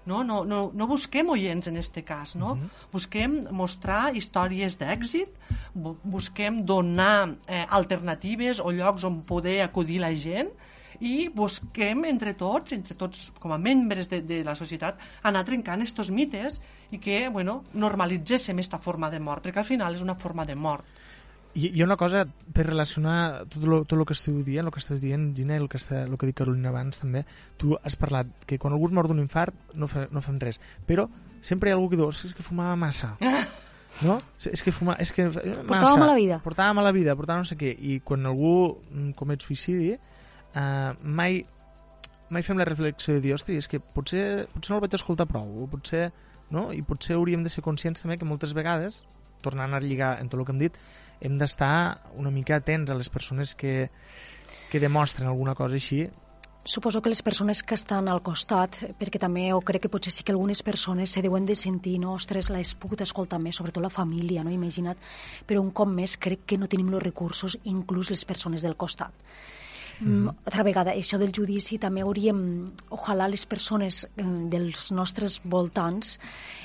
No, 0.05 0.23
no, 0.23 0.39
no, 0.45 0.71
no 0.73 0.87
busquem 0.89 1.29
oients 1.29 1.67
en 1.69 1.75
este 1.77 2.01
cas, 2.03 2.31
no? 2.35 2.55
Busquem 2.93 3.35
mostrar 3.53 4.15
històries 4.17 4.79
d'èxit, 4.81 5.29
bu- 5.75 5.97
busquem 6.03 6.63
donar 6.65 7.35
eh, 7.45 7.65
alternatives 7.69 8.59
o 8.63 8.71
llocs 8.71 9.03
on 9.05 9.19
poder 9.29 9.59
acudir 9.61 9.99
la 10.01 10.13
gent 10.15 10.49
i 11.01 11.29
busquem 11.33 12.05
entre 12.09 12.35
tots, 12.37 12.75
entre 12.77 12.95
tots 12.97 13.29
com 13.41 13.53
a 13.55 13.59
membres 13.61 14.09
de, 14.11 14.21
de 14.21 14.41
la 14.45 14.55
societat, 14.55 15.01
anar 15.27 15.43
trencant 15.47 15.81
estos 15.81 16.11
mites 16.13 16.59
i 16.93 16.99
que, 17.01 17.23
bueno, 17.33 17.63
normalitzéssim 17.73 18.59
esta 18.61 18.79
forma 18.79 19.09
de 19.09 19.19
mort, 19.19 19.43
perquè 19.45 19.63
al 19.63 19.67
final 19.67 19.97
és 19.97 20.03
una 20.05 20.15
forma 20.15 20.45
de 20.45 20.55
mort. 20.55 20.99
Hi 21.51 21.81
ha 21.81 21.83
una 21.83 21.97
cosa 21.99 22.21
per 22.55 22.63
relacionar 22.69 23.43
tot 23.51 23.65
el, 23.65 23.73
tot 23.83 23.97
el 23.97 24.05
que 24.07 24.15
esteu 24.15 24.37
dient, 24.45 24.69
el 24.69 24.71
que 24.71 24.79
estàs 24.79 25.01
dient, 25.03 25.33
Gina, 25.35 25.57
i 25.57 25.59
el 25.59 25.67
que, 25.67 25.81
està, 25.81 26.05
el 26.05 26.13
que 26.15 26.23
ha 26.23 26.29
dit 26.29 26.37
Carolina 26.37 26.69
abans 26.71 27.01
també. 27.01 27.25
Tu 27.59 27.73
has 27.75 27.97
parlat 27.99 28.29
que 28.47 28.59
quan 28.61 28.77
algú 28.77 28.87
es 28.87 28.95
mor 28.95 29.09
d'un 29.11 29.19
infart 29.19 29.75
no, 29.75 29.89
fe, 29.91 30.05
no 30.15 30.23
fem 30.23 30.39
res, 30.39 30.61
però 30.87 31.09
sempre 31.43 31.67
hi 31.67 31.73
ha 31.73 31.75
algú 31.75 31.89
que 31.91 31.99
diu, 31.99 32.07
"Ostres, 32.07 32.31
és 32.31 32.37
que 32.37 32.47
fumava 32.47 32.77
massa. 32.79 33.17
No? 34.07 34.21
És 34.39 34.63
que 34.63 34.71
fumava... 34.71 35.01
És 35.03 35.11
que 35.11 35.25
massa. 35.27 35.65
Portava 35.67 35.97
mala 35.99 36.15
vida. 36.15 36.37
Portava 36.39 36.73
mala 36.73 36.93
vida, 36.95 37.15
portava 37.19 37.41
no 37.43 37.47
sé 37.49 37.57
què. 37.59 37.73
I 37.75 37.99
quan 38.07 38.23
algú 38.25 38.79
mm, 38.87 39.09
comet 39.19 39.43
suïcidi, 39.43 39.97
eh, 40.55 40.91
mai 41.01 41.43
mai 42.31 42.43
fem 42.47 42.57
la 42.57 42.65
reflexió 42.65 43.13
de 43.13 43.21
dir, 43.21 43.33
ostres, 43.35 43.65
és 43.65 43.67
que 43.67 43.81
potser, 43.83 44.47
potser 44.53 44.71
no 44.71 44.77
el 44.79 44.85
vaig 44.85 44.95
escoltar 44.95 45.27
prou, 45.27 45.49
o 45.65 45.67
potser, 45.67 46.09
no? 46.49 46.69
i 46.71 46.79
potser 46.87 47.17
hauríem 47.17 47.43
de 47.43 47.51
ser 47.51 47.63
conscients 47.65 48.01
també 48.01 48.17
que 48.17 48.27
moltes 48.27 48.55
vegades, 48.55 49.01
tornant 49.43 49.75
a 49.75 49.81
lligar 49.83 50.15
en 50.21 50.31
tot 50.31 50.39
el 50.39 50.47
que 50.47 50.55
hem 50.55 50.61
dit, 50.61 50.79
hem 51.21 51.37
d'estar 51.37 51.73
una 52.17 52.31
mica 52.31 52.61
atents 52.61 52.91
a 52.91 52.97
les 52.97 53.11
persones 53.11 53.53
que, 53.53 53.89
que 54.71 54.79
demostren 54.79 55.27
alguna 55.27 55.55
cosa 55.59 55.75
així. 55.75 56.05
Suposo 56.63 57.01
que 57.01 57.09
les 57.09 57.23
persones 57.25 57.63
que 57.65 57.75
estan 57.75 58.07
al 58.07 58.21
costat, 58.21 58.77
perquè 58.99 59.19
també, 59.19 59.47
o 59.51 59.63
crec 59.65 59.87
que 59.87 59.91
potser 59.91 60.13
sí 60.13 60.23
que 60.23 60.31
algunes 60.31 60.61
persones 60.63 61.11
se 61.11 61.23
deuen 61.25 61.47
de 61.49 61.55
sentir, 61.57 61.97
no, 61.99 62.13
ostres, 62.15 62.51
l'he 62.53 62.61
pogut 62.79 63.01
escoltar 63.01 63.41
més, 63.41 63.57
sobretot 63.57 63.83
la 63.83 63.91
família, 63.91 64.45
no, 64.45 64.53
imagina't, 64.53 65.01
però 65.49 65.59
un 65.59 65.73
cop 65.73 65.89
més 65.89 66.15
crec 66.21 66.45
que 66.45 66.61
no 66.61 66.69
tenim 66.69 66.93
els 66.93 67.03
recursos, 67.03 67.57
inclús 67.65 68.13
les 68.13 68.23
persones 68.29 68.61
del 68.61 68.77
costat. 68.77 69.11
Mm, 70.01 70.31
altra 70.47 70.63
vegada, 70.65 70.95
això 70.97 71.19
del 71.21 71.31
judici 71.35 71.77
també 71.77 72.01
hauríem, 72.01 72.39
ojalà 72.89 73.27
les 73.29 73.45
persones 73.45 74.03
eh, 74.17 74.25
dels 74.49 74.89
nostres 74.97 75.39
voltants 75.45 76.15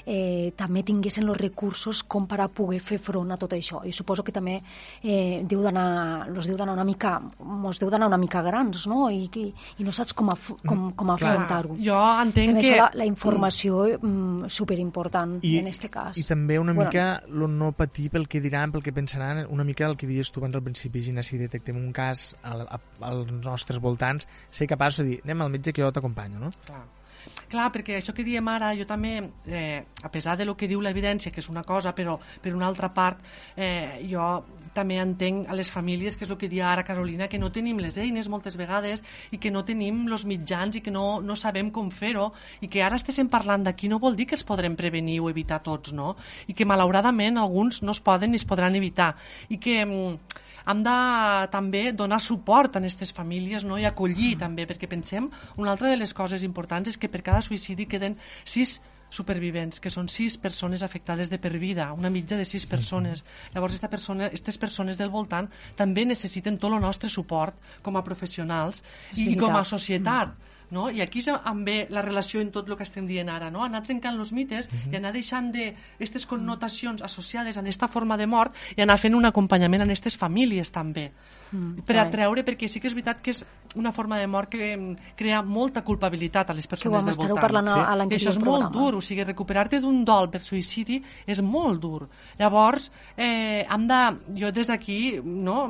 eh, 0.06 0.52
també 0.56 0.82
tinguessin 0.86 1.26
els 1.28 1.40
recursos 1.40 2.02
com 2.06 2.26
per 2.30 2.40
a 2.40 2.48
poder 2.48 2.80
fer 2.80 2.98
front 3.02 3.34
a 3.34 3.36
tot 3.36 3.52
això. 3.52 3.82
I 3.84 3.92
suposo 3.92 4.24
que 4.24 4.32
també 4.32 4.56
eh, 5.02 5.42
deu 5.44 5.60
d'anar, 5.62 6.30
los 6.32 6.48
deu 6.48 6.56
d'anar 6.56 6.76
una 6.78 6.86
mica, 6.88 7.18
mos 7.40 7.80
deu 7.82 7.90
d'anar 7.92 8.08
una 8.08 8.20
mica 8.20 8.40
grans, 8.46 8.86
no? 8.88 9.10
I, 9.10 9.26
i, 9.36 9.46
i 9.78 9.84
no 9.84 9.92
saps 9.92 10.14
com, 10.16 10.30
af, 10.32 10.52
com, 10.64 10.88
com 10.96 11.12
Clar. 11.12 11.18
afrontar-ho. 11.34 11.76
Jo 11.82 11.98
entenc 12.22 12.62
que... 12.62 12.76
la, 12.78 12.88
la 12.94 13.08
informació 13.08 13.84
mm, 13.98 14.48
superimportant 14.48 15.38
I, 15.42 15.58
en 15.60 15.68
aquest 15.68 15.90
cas. 15.92 16.16
I 16.16 16.24
també 16.24 16.58
una 16.62 16.72
Bueno, 16.72 16.88
mica 16.88 17.22
lo 17.28 17.48
no 17.48 17.72
patir 17.76 18.08
pel 18.14 18.28
que 18.28 18.40
diran, 18.40 18.72
pel 18.72 18.82
que 18.84 18.92
pensaran, 18.96 19.44
una 19.50 19.64
mica 19.64 19.86
el 19.86 19.96
que 19.96 20.06
dius 20.08 20.32
tu 20.32 20.40
abans 20.40 20.56
al 20.56 20.64
principi, 20.64 21.02
Gina, 21.02 21.22
si 21.26 21.38
detectem 21.40 21.76
un 21.76 21.92
cas 21.92 22.30
al, 22.42 22.64
a, 22.68 22.80
als 23.30 23.46
nostres 23.46 23.80
voltants, 23.82 24.28
ser 24.50 24.68
capaç 24.70 25.02
de 25.02 25.10
dir, 25.10 25.18
anem 25.24 25.42
al 25.42 25.50
metge 25.50 25.72
que 25.72 25.82
jo 25.82 25.92
t'acompanyo, 25.92 26.42
no? 26.42 26.52
Clar. 26.66 26.84
Clar, 27.50 27.66
perquè 27.74 27.96
això 27.98 28.14
que 28.14 28.24
diem 28.26 28.48
ara, 28.50 28.72
jo 28.78 28.86
també, 28.86 29.30
eh, 29.46 29.84
a 30.02 30.10
pesar 30.10 30.36
de 30.38 30.44
lo 30.44 30.56
que 30.56 30.66
diu 30.66 30.80
l'evidència, 30.82 31.30
que 31.30 31.40
és 31.40 31.48
una 31.48 31.62
cosa, 31.62 31.94
però 31.94 32.18
per 32.42 32.54
una 32.54 32.66
altra 32.66 32.92
part, 32.94 33.22
eh, 33.56 34.02
jo 34.10 34.44
també 34.74 34.98
entenc 35.00 35.48
a 35.48 35.54
les 35.54 35.70
famílies, 35.70 36.16
que 36.16 36.24
és 36.24 36.30
el 36.30 36.36
que 36.36 36.48
dia 36.48 36.70
ara 36.70 36.84
Carolina, 36.84 37.28
que 37.28 37.38
no 37.38 37.52
tenim 37.52 37.78
les 37.78 37.96
eines 37.98 38.28
moltes 38.28 38.56
vegades 38.56 39.02
i 39.30 39.38
que 39.38 39.50
no 39.50 39.64
tenim 39.64 40.04
els 40.10 40.26
mitjans 40.26 40.76
i 40.76 40.82
que 40.84 40.90
no, 40.90 41.20
no 41.22 41.36
sabem 41.36 41.70
com 41.70 41.90
fer-ho 41.90 42.32
i 42.60 42.68
que 42.68 42.82
ara 42.82 42.96
estéssim 42.96 43.30
parlant 43.32 43.64
d'aquí 43.64 43.88
no 43.88 43.98
vol 44.02 44.16
dir 44.16 44.26
que 44.26 44.36
els 44.36 44.44
podrem 44.44 44.76
prevenir 44.76 45.20
o 45.20 45.30
evitar 45.30 45.62
tots, 45.62 45.94
no? 45.96 46.16
I 46.46 46.52
que 46.52 46.66
malauradament 46.68 47.38
alguns 47.38 47.82
no 47.82 47.96
es 47.96 48.00
poden 48.00 48.34
ni 48.34 48.36
es 48.42 48.44
podran 48.44 48.76
evitar. 48.76 49.14
I 49.48 49.56
que 49.56 49.80
mm, 49.86 50.35
hem 50.66 50.82
de 50.86 50.96
també 51.52 51.92
donar 51.92 52.18
suport 52.22 52.76
a 52.76 52.82
aquestes 52.82 53.12
famílies 53.14 53.64
no? 53.64 53.78
i 53.78 53.86
acollir 53.86 54.34
també, 54.40 54.66
perquè 54.66 54.88
pensem, 54.90 55.30
una 55.56 55.72
altra 55.74 55.90
de 55.92 56.00
les 56.00 56.14
coses 56.14 56.42
importants 56.46 56.90
és 56.90 56.98
que 56.98 57.10
per 57.12 57.22
cada 57.22 57.44
suïcidi 57.44 57.86
queden 57.90 58.18
sis 58.44 58.80
supervivents, 59.10 59.78
que 59.80 59.90
són 59.92 60.08
sis 60.10 60.36
persones 60.36 60.82
afectades 60.82 61.30
de 61.30 61.38
per 61.38 61.54
vida, 61.62 61.92
una 61.94 62.10
mitja 62.10 62.36
de 62.36 62.44
sis 62.44 62.66
persones. 62.66 63.22
Llavors, 63.54 63.76
esta 63.78 63.90
persona, 63.90 64.26
aquestes 64.26 64.58
persones 64.58 64.98
del 64.98 65.12
voltant 65.14 65.48
també 65.78 66.04
necessiten 66.04 66.58
tot 66.58 66.74
el 66.74 66.82
nostre 66.82 67.10
suport 67.10 67.54
com 67.86 67.96
a 67.96 68.04
professionals 68.04 68.82
i, 69.14 69.30
i 69.30 69.36
com 69.38 69.54
a 69.54 69.64
societat. 69.64 70.34
No? 70.70 70.88
I 70.90 71.00
aquí 71.04 71.20
és 71.22 71.28
on 71.30 71.64
ve 71.64 71.86
la 71.90 72.02
relació 72.02 72.40
en 72.42 72.50
tot 72.54 72.68
el 72.68 72.76
que 72.76 72.86
estem 72.86 73.06
dient 73.06 73.28
ara, 73.30 73.50
no? 73.50 73.62
anar 73.64 73.84
trencant 73.86 74.18
els 74.18 74.32
mites 74.32 74.68
i 74.90 74.96
anar 74.96 75.12
deixant 75.14 75.52
de 75.54 75.68
aquestes 75.94 76.26
connotacions 76.26 77.02
associades 77.06 77.56
a 77.56 77.62
aquesta 77.62 77.88
forma 77.88 78.16
de 78.16 78.26
mort 78.26 78.54
i 78.76 78.82
anar 78.82 78.98
fent 78.98 79.14
un 79.14 79.24
acompanyament 79.28 79.84
a 79.84 79.86
aquestes 79.86 80.18
famílies 80.18 80.72
també 80.74 81.10
Mm, 81.52 81.84
per 81.86 81.96
atreure, 82.00 82.42
perquè 82.44 82.66
sí 82.66 82.80
que 82.82 82.88
és 82.90 82.94
veritat 82.96 83.20
que 83.22 83.30
és 83.30 83.44
una 83.78 83.92
forma 83.94 84.18
de 84.18 84.26
mort 84.26 84.50
que 84.50 84.72
em, 84.72 84.86
crea 85.14 85.42
molta 85.46 85.82
culpabilitat 85.86 86.50
a 86.50 86.56
les 86.56 86.66
persones 86.66 87.04
del 87.06 87.28
voltant. 87.28 87.40
parlant 87.40 87.66
Sí. 87.66 87.72
a, 87.72 87.94
I 87.94 88.16
això 88.16 88.30
és 88.30 88.38
programa. 88.38 88.70
molt 88.70 88.72
dur, 88.74 88.94
o 88.96 89.00
sigui, 89.00 89.22
recuperar-te 89.24 89.80
d'un 89.80 90.04
dol 90.04 90.30
per 90.30 90.40
suïcidi 90.40 91.02
és 91.26 91.42
molt 91.42 91.80
dur. 91.80 92.08
Llavors, 92.38 92.90
eh, 93.16 93.64
hem 93.68 93.86
de, 93.86 94.16
jo 94.40 94.50
des 94.50 94.66
d'aquí 94.66 95.20
no, 95.22 95.68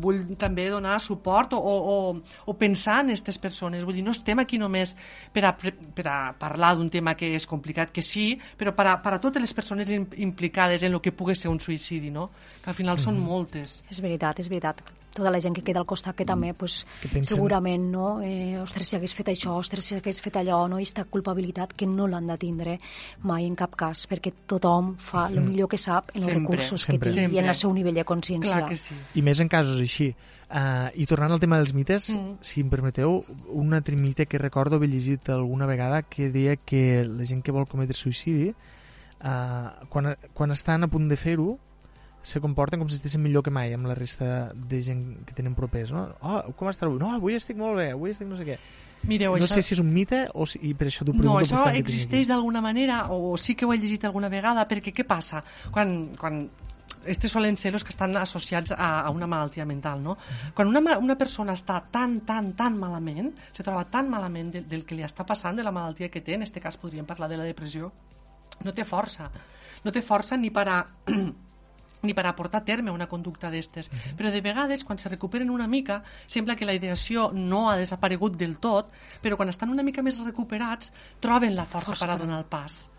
vull 0.00 0.36
també 0.36 0.68
donar 0.68 1.00
suport 1.00 1.54
o, 1.54 1.58
o, 1.58 2.20
o 2.44 2.54
pensar 2.58 3.00
en 3.00 3.06
aquestes 3.10 3.38
persones. 3.38 3.84
Vull 3.84 3.94
dir, 3.94 4.04
no 4.04 4.10
estem 4.26 4.42
aquí 4.42 4.58
només 4.58 4.96
per 5.32 5.44
a, 5.46 5.52
per 5.54 6.06
a 6.10 6.16
parlar 6.38 6.72
d'un 6.76 6.90
tema 6.90 7.14
que 7.14 7.28
és 7.38 7.46
complicat, 7.46 7.92
que 7.94 8.02
sí, 8.02 8.32
però 8.58 8.74
per 8.74 8.88
a, 8.90 8.96
per 9.02 9.14
a 9.14 9.20
totes 9.22 9.40
les 9.44 9.54
persones 9.54 9.90
im- 9.94 10.08
implicades 10.26 10.82
en 10.82 10.96
el 10.98 11.00
que 11.00 11.14
pugui 11.14 11.36
ser 11.38 11.52
un 11.52 11.60
suïcidi, 11.62 12.10
no? 12.10 12.30
que 12.62 12.70
al 12.72 12.74
final 12.74 12.98
són 12.98 13.20
moltes. 13.22 13.82
És 13.90 14.02
veritat, 14.02 14.40
és 14.42 14.50
veritat. 14.50 14.82
Tota 15.16 15.30
la 15.32 15.40
gent 15.40 15.54
que 15.56 15.62
queda 15.64 15.80
al 15.80 15.86
costat 15.88 16.14
que 16.14 16.26
també, 16.28 16.52
pues, 16.52 16.84
Que 17.00 17.08
pensen- 17.08 17.36
segurament, 17.36 17.86
no? 17.90 18.20
Eh, 18.20 18.58
ostres, 18.60 18.86
si 18.90 18.96
hagués 18.96 19.14
fet 19.16 19.28
això, 19.32 19.54
ostres, 19.56 19.84
si 19.88 19.94
hagués 19.96 20.20
fet 20.20 20.36
allò, 20.36 20.66
no? 20.68 20.76
I 20.78 20.82
aquesta 20.84 21.04
culpabilitat 21.08 21.72
que 21.72 21.86
no 21.88 22.06
l'han 22.06 22.26
de 22.28 22.36
tindre 22.36 22.78
mai 23.22 23.46
en 23.46 23.56
cap 23.56 23.74
cas, 23.74 24.06
perquè 24.06 24.32
tothom 24.46 24.96
fa 24.98 25.28
el 25.28 25.40
millor 25.40 25.68
que 25.72 25.78
sap 25.78 26.10
en 26.14 26.22
els 26.22 26.26
Sempre, 26.26 26.40
recursos 26.42 26.82
sempre. 26.82 27.08
que 27.08 27.14
té 27.14 27.20
i 27.22 27.24
en 27.24 27.30
Sempre. 27.30 27.48
el 27.48 27.54
seu 27.56 27.72
nivell 27.72 27.94
de 27.94 28.04
consciència. 28.04 28.52
Clar 28.58 28.68
que 28.68 28.76
sí. 28.76 28.94
I 29.14 29.22
més 29.22 29.40
en 29.40 29.48
casos 29.48 29.80
així. 29.80 30.14
Uh, 30.48 30.92
I 30.94 31.06
tornant 31.06 31.32
al 31.32 31.40
tema 31.40 31.56
dels 31.58 31.72
mites, 31.74 32.10
Mm. 32.10 32.36
si 32.40 32.60
em 32.60 32.68
permeteu, 32.70 33.24
un 33.48 33.74
altre 33.74 33.96
mite 33.96 34.26
que 34.26 34.38
recordo 34.38 34.76
haver 34.76 34.88
llegit 34.90 35.28
alguna 35.30 35.66
vegada 35.66 36.02
que 36.02 36.30
deia 36.30 36.54
que 36.56 37.02
la 37.04 37.24
gent 37.24 37.42
que 37.42 37.50
vol 37.50 37.66
cometre 37.66 37.94
suïcidi, 37.96 38.54
uh, 39.24 39.86
quan, 39.88 40.16
quan 40.34 40.50
estan 40.52 40.84
a 40.84 40.88
punt 40.88 41.08
de 41.08 41.16
fer-ho, 41.16 41.58
se 42.26 42.40
comporten 42.42 42.80
com 42.82 42.88
si 42.90 42.96
estiguessin 42.98 43.22
millor 43.22 43.44
que 43.46 43.52
mai 43.54 43.70
amb 43.76 43.86
la 43.86 43.94
resta 43.94 44.50
de 44.54 44.80
gent 44.82 45.04
que 45.28 45.34
tenen 45.36 45.54
propers, 45.54 45.92
no? 45.94 46.08
Oh, 46.26 46.40
com 46.58 46.68
estàs 46.72 46.88
avui? 46.88 46.98
No, 46.98 47.12
avui 47.14 47.36
estic 47.38 47.58
molt 47.60 47.78
bé, 47.78 47.92
avui 47.94 48.10
estic 48.10 48.26
no 48.26 48.38
sé 48.40 48.46
què. 48.48 48.56
Mireu, 49.06 49.36
No 49.36 49.44
això... 49.44 49.54
sé 49.54 49.62
si 49.62 49.74
és 49.76 49.80
un 49.82 49.92
mite 49.94 50.24
o 50.34 50.46
si, 50.50 50.58
i 50.66 50.72
per 50.74 50.88
això 50.90 51.04
t'ho 51.06 51.12
No, 51.14 51.20
pregunto. 51.20 51.44
això 51.44 51.60
fer 51.62 51.76
aquest 51.76 51.86
existeix 51.92 52.26
d'alguna 52.32 52.62
manera, 52.64 53.04
o 53.14 53.36
sí 53.38 53.54
que 53.54 53.66
ho 53.68 53.72
he 53.72 53.78
llegit 53.78 54.08
alguna 54.08 54.28
vegada, 54.32 54.64
perquè 54.66 54.90
què 54.96 55.04
passa? 55.06 55.44
Quan, 55.70 56.16
quan 56.18 56.40
estes 57.06 57.30
solen 57.30 57.54
ser 57.60 57.70
els 57.76 57.84
que 57.86 57.94
estan 57.94 58.16
associats 58.18 58.72
a, 58.74 58.88
a 59.06 59.10
una 59.14 59.28
malaltia 59.30 59.64
mental, 59.68 60.02
no? 60.02 60.16
Quan 60.56 60.72
una, 60.74 60.98
una 60.98 61.14
persona 61.14 61.54
està 61.54 61.78
tan, 61.92 62.22
tan, 62.26 62.54
tan 62.58 62.74
malament, 62.80 63.30
se 63.54 63.62
troba 63.62 63.84
tan 63.86 64.10
malament 64.10 64.50
del, 64.56 64.66
del 64.66 64.82
que 64.84 64.98
li 64.98 65.06
està 65.06 65.22
passant, 65.28 65.54
de 65.54 65.62
la 65.62 65.70
malaltia 65.70 66.10
que 66.10 66.24
té, 66.26 66.34
en 66.34 66.42
aquest 66.42 66.58
cas 66.58 66.76
podríem 66.82 67.06
parlar 67.06 67.28
de 67.30 67.38
la 67.38 67.46
depressió, 67.46 67.92
no 68.64 68.74
té 68.74 68.82
força. 68.82 69.30
No 69.84 69.92
té 69.94 70.02
força 70.02 70.34
ni 70.40 70.50
per 70.50 70.66
a 70.72 70.80
ni 72.02 72.14
per 72.14 72.26
a 72.26 72.34
portar 72.36 72.60
a 72.60 72.64
terme 72.64 72.90
una 72.90 73.06
conducta 73.06 73.50
d'estes. 73.50 73.90
Però 74.16 74.30
de 74.30 74.40
vegades, 74.40 74.84
quan 74.84 74.98
se 74.98 75.08
recuperen 75.08 75.50
una 75.50 75.66
mica, 75.66 76.02
sembla 76.26 76.56
que 76.56 76.66
la 76.66 76.74
ideació 76.74 77.30
no 77.32 77.70
ha 77.70 77.76
desaparegut 77.76 78.36
del 78.36 78.58
tot, 78.58 78.90
però 79.22 79.36
quan 79.36 79.48
estan 79.48 79.70
una 79.70 79.82
mica 79.82 80.02
més 80.02 80.18
recuperats, 80.24 80.92
troben 81.20 81.54
la 81.56 81.64
força, 81.64 81.92
Força 81.94 82.06
per 82.06 82.12
a 82.12 82.16
per 82.16 82.22
a- 82.22 82.26
donar 82.26 82.38
el 82.38 82.44
pas. 82.46 82.90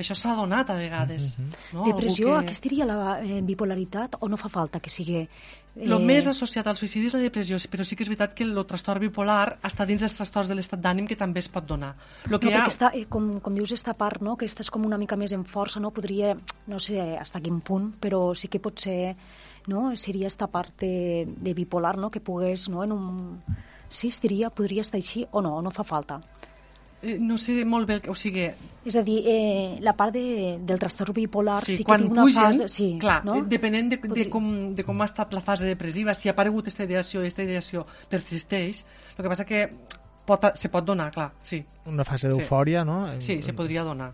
Això 0.00 0.16
s'ha 0.16 0.34
donat 0.38 0.70
a 0.72 0.76
vegades. 0.78 1.30
no? 1.72 1.84
Depressió, 1.86 2.28
Algú 2.28 2.40
que... 2.40 2.44
aquesta 2.48 2.68
seria 2.68 2.86
la 2.88 3.18
eh, 3.20 3.40
bipolaritat 3.44 4.16
o 4.20 4.28
no 4.28 4.36
fa 4.40 4.48
falta 4.48 4.80
que 4.80 4.90
sigui... 4.90 5.22
Eh, 5.24 5.86
El 5.86 6.00
més 6.02 6.26
associat 6.26 6.66
al 6.66 6.74
suïcidi 6.76 7.06
és 7.06 7.14
la 7.14 7.20
depressió, 7.22 7.56
però 7.70 7.84
sí 7.86 7.94
que 7.94 8.02
és 8.02 8.08
veritat 8.10 8.32
que 8.34 8.42
el 8.42 8.58
trastorn 8.66 9.04
bipolar 9.04 9.60
està 9.62 9.86
dins 9.86 10.02
dels 10.02 10.16
trastorns 10.18 10.48
de 10.50 10.56
l'estat 10.58 10.80
d'ànim 10.82 11.06
que 11.06 11.14
també 11.16 11.38
es 11.38 11.48
pot 11.48 11.64
donar. 11.68 11.92
Lo 12.26 12.32
No, 12.32 12.40
que 12.42 12.50
hi 12.50 12.56
ha... 12.58 12.64
està, 12.66 12.90
eh, 12.96 13.04
com, 13.08 13.36
com 13.40 13.54
dius, 13.54 13.70
esta 13.76 13.94
part, 13.94 14.20
no? 14.20 14.34
que 14.36 14.48
estàs 14.50 14.70
com 14.70 14.84
una 14.84 14.98
mica 14.98 15.16
més 15.16 15.32
en 15.36 15.44
força, 15.44 15.78
no? 15.78 15.92
podria, 15.94 16.34
no 16.66 16.80
sé 16.82 16.98
fins 16.98 17.36
a 17.36 17.40
quin 17.40 17.60
punt, 17.60 17.92
però 18.02 18.34
sí 18.34 18.48
que 18.50 18.58
pot 18.58 18.82
ser, 18.82 19.14
no? 19.70 19.94
seria 19.96 20.26
esta 20.26 20.48
part 20.50 20.74
de, 20.82 21.26
de 21.38 21.54
bipolar, 21.54 21.96
no? 21.98 22.10
que 22.10 22.20
pogués, 22.20 22.68
no? 22.68 22.82
en 22.82 22.92
un... 22.92 23.06
Sí, 23.90 24.08
estaria, 24.08 24.50
podria 24.50 24.82
estar 24.82 24.98
així 24.98 25.24
o 25.32 25.40
no, 25.42 25.56
o 25.58 25.62
no 25.62 25.70
fa 25.74 25.82
falta. 25.82 26.20
Eh, 27.02 27.16
No 27.18 27.38
sé 27.38 27.64
molt 27.64 27.88
bé, 27.88 28.00
o 28.10 28.14
sigui, 28.14 28.50
És 28.84 28.96
a 28.96 29.02
dir, 29.02 29.22
eh, 29.28 29.78
la 29.80 29.92
part 29.96 30.12
de, 30.14 30.58
del 30.64 30.78
trastorn 30.78 31.12
bipolar 31.16 31.62
sí, 31.64 31.76
sí, 31.76 31.82
que 31.82 31.88
quan 31.88 32.02
té 32.06 32.08
una 32.12 32.22
pugen, 32.22 32.42
fase... 32.44 32.68
Sí, 32.68 32.96
clar, 33.00 33.24
no? 33.24 33.36
eh, 33.36 33.42
depenent 33.48 33.90
de, 33.92 33.96
de, 33.96 34.28
com, 34.32 34.74
de 34.74 34.84
com 34.84 35.00
ha 35.00 35.08
estat 35.08 35.32
la 35.36 35.40
fase 35.44 35.66
depressiva, 35.68 36.14
si 36.14 36.28
ha 36.28 36.32
aparegut 36.32 36.64
aquesta 36.68 36.84
ideació 36.84 37.20
i 37.20 37.28
aquesta 37.28 37.44
ideació 37.44 37.86
persisteix, 38.08 38.84
el 39.16 39.22
que 39.24 39.28
passa 39.32 39.44
que 39.48 39.62
pot, 40.26 40.44
se 40.56 40.68
pot 40.72 40.84
donar, 40.84 41.10
clar, 41.12 41.32
sí, 41.42 41.62
Una 41.86 42.04
fase 42.04 42.28
Sí. 42.30 42.36
d'eufòria, 42.36 42.84
no? 42.84 43.20
sí, 43.20 43.40
se 43.42 43.52
podria 43.52 43.82
donar. 43.84 44.12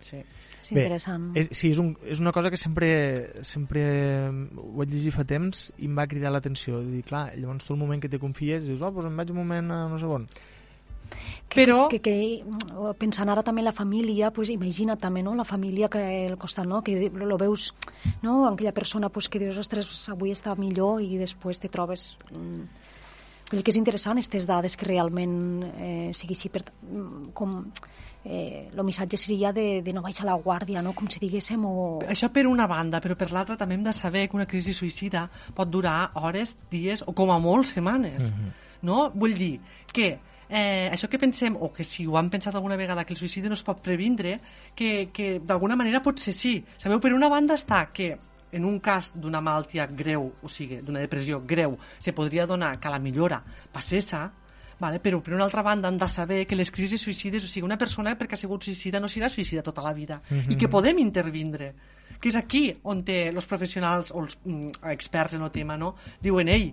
Sí. 0.00 0.16
És 0.60 0.72
interessant. 0.72 1.30
és, 1.38 1.48
sí, 1.52 1.70
és, 1.70 1.78
un, 1.78 1.92
és 2.04 2.18
una 2.20 2.32
cosa 2.32 2.50
que 2.50 2.56
sempre, 2.58 3.42
sempre 3.46 4.28
ho 4.28 4.72
vaig 4.80 4.90
llegir 4.90 5.12
fa 5.14 5.24
temps 5.24 5.68
i 5.78 5.86
em 5.86 5.96
va 5.96 6.06
cridar 6.10 6.32
l'atenció. 6.34 6.80
Dir, 6.82 7.04
clar, 7.06 7.30
llavors 7.38 7.64
tu 7.64 7.72
el 7.74 7.78
moment 7.78 8.02
que 8.02 8.08
te 8.10 8.18
confies 8.18 8.64
dius, 8.66 8.80
oh, 8.82 8.90
doncs 8.90 9.06
em 9.06 9.16
vaig 9.16 9.30
un 9.30 9.38
moment 9.38 9.70
a 9.70 9.88
no 9.88 9.98
sé 9.98 10.04
on. 10.04 10.26
Que, 11.48 11.62
Però- 11.64 11.88
Que, 11.88 12.00
que, 12.00 12.14
que, 12.44 12.92
pensant 12.98 13.28
ara 13.32 13.42
també 13.42 13.62
en 13.62 13.68
la 13.70 13.72
família, 13.72 14.30
pues, 14.30 14.50
imagina't 14.52 15.00
també 15.00 15.22
no? 15.22 15.34
la 15.34 15.44
família 15.48 15.88
que 15.88 16.02
el 16.26 16.36
costat, 16.36 16.66
no? 16.66 16.82
que 16.82 17.08
lo 17.10 17.38
veus, 17.38 17.72
no? 18.22 18.46
aquella 18.46 18.72
persona 18.72 19.08
pues, 19.08 19.28
que 19.28 19.38
dius, 19.38 19.56
ostres, 19.56 19.88
avui 20.12 20.30
està 20.32 20.54
millor 20.56 21.00
i 21.02 21.16
després 21.18 21.60
te 21.60 21.68
trobes... 21.68 22.16
Mm, 22.32 22.68
Vull 23.48 23.62
dir 23.62 23.64
que 23.64 23.72
és 23.72 23.78
interessant 23.80 24.18
aquestes 24.18 24.44
dades 24.44 24.74
que 24.76 24.84
realment 24.84 25.62
eh, 25.80 26.10
sigui 26.12 26.34
així 26.36 26.50
per, 26.52 26.66
mm, 26.84 27.30
com 27.32 27.54
eh, 28.28 28.68
el 28.68 28.82
missatge 28.84 29.16
seria 29.16 29.54
de, 29.56 29.80
de 29.80 29.94
no 29.96 30.02
baixar 30.04 30.26
la 30.28 30.34
guàrdia, 30.36 30.82
no? 30.84 30.92
com 30.92 31.08
si 31.08 31.16
diguéssim, 31.22 31.64
o... 31.64 31.98
Això 32.12 32.28
per 32.28 32.44
una 32.46 32.66
banda, 32.68 33.00
però 33.00 33.16
per 33.16 33.30
l'altra 33.32 33.56
també 33.56 33.78
hem 33.78 33.86
de 33.86 33.94
saber 33.96 34.26
que 34.28 34.36
una 34.36 34.44
crisi 34.44 34.74
suïcida 34.76 35.30
pot 35.56 35.70
durar 35.72 36.10
hores, 36.20 36.58
dies 36.68 37.00
o 37.08 37.14
com 37.16 37.32
a 37.32 37.38
molt 37.40 37.70
setmanes. 37.72 38.28
no? 38.82 39.08
Vull 39.16 39.32
dir 39.32 39.54
que 39.96 40.18
eh, 40.48 40.88
això 40.92 41.08
que 41.08 41.20
pensem, 41.20 41.56
o 41.56 41.72
que 41.72 41.84
si 41.84 42.06
ho 42.06 42.16
han 42.18 42.30
pensat 42.30 42.54
alguna 42.54 42.76
vegada, 42.76 43.04
que 43.04 43.14
el 43.14 43.20
suïcidi 43.20 43.48
no 43.48 43.58
es 43.58 43.64
pot 43.66 43.82
previndre, 43.84 44.38
que, 44.74 45.10
que 45.12 45.38
d'alguna 45.44 45.76
manera 45.76 46.02
pot 46.02 46.18
ser 46.18 46.34
sí. 46.36 46.56
Sabeu, 46.78 47.00
per 47.00 47.12
una 47.14 47.30
banda 47.32 47.56
està 47.58 47.84
que 47.92 48.16
en 48.52 48.64
un 48.64 48.78
cas 48.80 49.12
d'una 49.14 49.42
malaltia 49.44 49.86
greu, 49.86 50.30
o 50.42 50.48
sigui, 50.48 50.80
d'una 50.84 51.04
depressió 51.04 51.42
greu, 51.44 51.76
se 51.98 52.14
podria 52.16 52.46
donar 52.46 52.78
que 52.80 52.92
la 52.92 53.00
millora 53.02 53.42
passessa, 53.72 54.28
Vale? 54.78 55.00
Però, 55.02 55.18
per 55.20 55.34
una 55.34 55.42
altra 55.42 55.62
banda, 55.66 55.88
han 55.88 55.98
de 55.98 56.06
saber 56.06 56.44
que 56.46 56.56
les 56.56 56.70
crisis 56.70 57.02
suïcides, 57.02 57.42
o 57.42 57.48
sigui, 57.50 57.64
una 57.66 57.78
persona 57.78 58.14
perquè 58.14 58.36
ha 58.36 58.38
sigut 58.38 58.62
suïcida 58.62 59.00
no 59.02 59.10
serà 59.10 59.26
suïcida 59.26 59.64
tota 59.66 59.82
la 59.82 59.92
vida, 59.92 60.20
i 60.46 60.54
que 60.54 60.70
podem 60.70 61.00
intervindre. 61.02 61.72
Que 62.22 62.30
és 62.30 62.38
aquí 62.38 62.62
on 62.86 63.02
els 63.06 63.46
professionals 63.46 64.12
o 64.14 64.22
els 64.22 64.38
mm, 64.44 64.86
experts 64.92 65.34
en 65.34 65.42
el 65.42 65.50
tema, 65.50 65.76
no? 65.76 65.96
Diuen, 66.22 66.48
ei, 66.48 66.70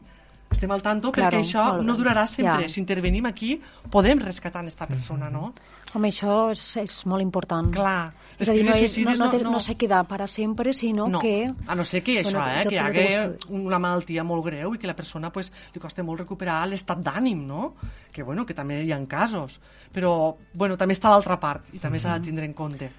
estem 0.55 0.71
al 0.71 0.81
tanto 0.83 1.11
Claro, 1.11 1.37
perquè 1.37 1.43
això 1.43 1.83
no 1.83 1.95
durarà 1.99 2.25
sempre. 2.27 2.65
Ja. 2.65 2.69
Si 2.71 2.79
intervenim 2.81 3.27
aquí, 3.29 3.55
podem 3.91 4.19
rescatar 4.23 4.63
aquesta 4.63 4.87
persona, 4.89 5.29
no? 5.29 5.53
Home, 5.95 6.09
això 6.11 6.49
és, 6.51 6.63
és 6.81 6.95
molt 7.07 7.23
important. 7.23 7.69
Clar, 7.71 8.11
És 8.37 8.49
a 8.49 8.53
dir, 8.55 8.65
no, 8.67 8.73
és, 8.75 8.97
no, 8.99 9.13
no, 9.13 9.29
no- 9.31 9.39
no, 9.45 9.51
no- 9.51 9.59
se 9.63 9.77
queda 9.79 10.01
para 10.03 10.27
sempre, 10.27 10.73
sinó 10.73 11.07
no, 11.07 11.21
que... 11.21 11.53
a 11.67 11.75
no 11.75 11.85
ser 11.87 12.01
que 12.03 12.17
això, 12.19 12.33
Bueno, 12.35 12.59
eh, 12.59 12.65
que 12.67 12.75
hi 12.75 13.13
hagi 13.13 13.53
una 13.55 13.79
malaltia 13.79 14.25
molt 14.27 14.43
greu 14.43 14.73
i 14.75 14.77
que 14.81 14.87
la 14.87 14.95
persona 14.95 15.31
pues, 15.31 15.53
li 15.73 15.79
costa 15.79 16.03
molt 16.03 16.19
recuperar 16.19 16.57
l'estat 16.67 16.99
d'ànim, 16.99 17.45
no? 17.47 17.75
Que, 18.11 18.23
bueno, 18.23 18.45
que 18.45 18.53
també 18.53 18.81
hi 18.83 18.91
ha 18.91 18.99
casos. 19.07 19.61
Però, 19.93 20.35
bueno, 20.53 20.75
també 20.75 20.97
està 20.97 21.09
l'altra 21.09 21.39
part 21.39 21.71
i 21.73 21.79
també 21.79 21.99
s'ha 21.99 22.19
de 22.19 22.25
tindre 22.27 22.45
en 22.45 22.53
compte. 22.53 22.91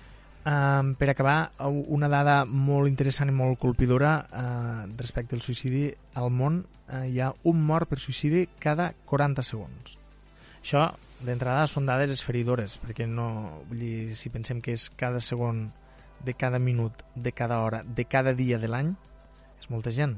Um, 0.46 0.94
per 0.94 1.08
acabar, 1.10 1.50
una 1.66 2.06
dada 2.06 2.44
molt 2.46 2.86
interessant 2.86 3.32
i 3.32 3.34
molt 3.34 3.58
colpidora 3.58 4.12
uh, 4.30 4.84
respecte 4.94 5.34
al 5.34 5.42
suïcidi. 5.42 5.88
Al 6.14 6.30
món 6.30 6.60
uh, 6.62 7.00
hi 7.02 7.18
ha 7.18 7.32
un 7.50 7.64
mort 7.66 7.90
per 7.90 7.98
suïcidi 7.98 8.44
cada 8.62 8.92
40 9.10 9.42
segons. 9.42 9.96
Això, 10.60 10.84
d'entrada, 11.26 11.66
són 11.66 11.90
dades 11.90 12.14
esferidores, 12.14 12.78
perquè 12.78 13.08
no, 13.10 13.26
vull 13.66 13.82
dir, 13.82 14.14
si 14.14 14.30
pensem 14.30 14.62
que 14.62 14.76
és 14.78 14.86
cada 14.94 15.18
segon 15.18 15.66
de 16.22 16.36
cada 16.38 16.62
minut, 16.62 17.02
de 17.16 17.34
cada 17.34 17.58
hora, 17.64 17.82
de 17.82 18.06
cada 18.06 18.34
dia 18.38 18.62
de 18.62 18.70
l'any, 18.70 18.94
és 19.58 19.70
molta 19.74 19.90
gent. 19.90 20.14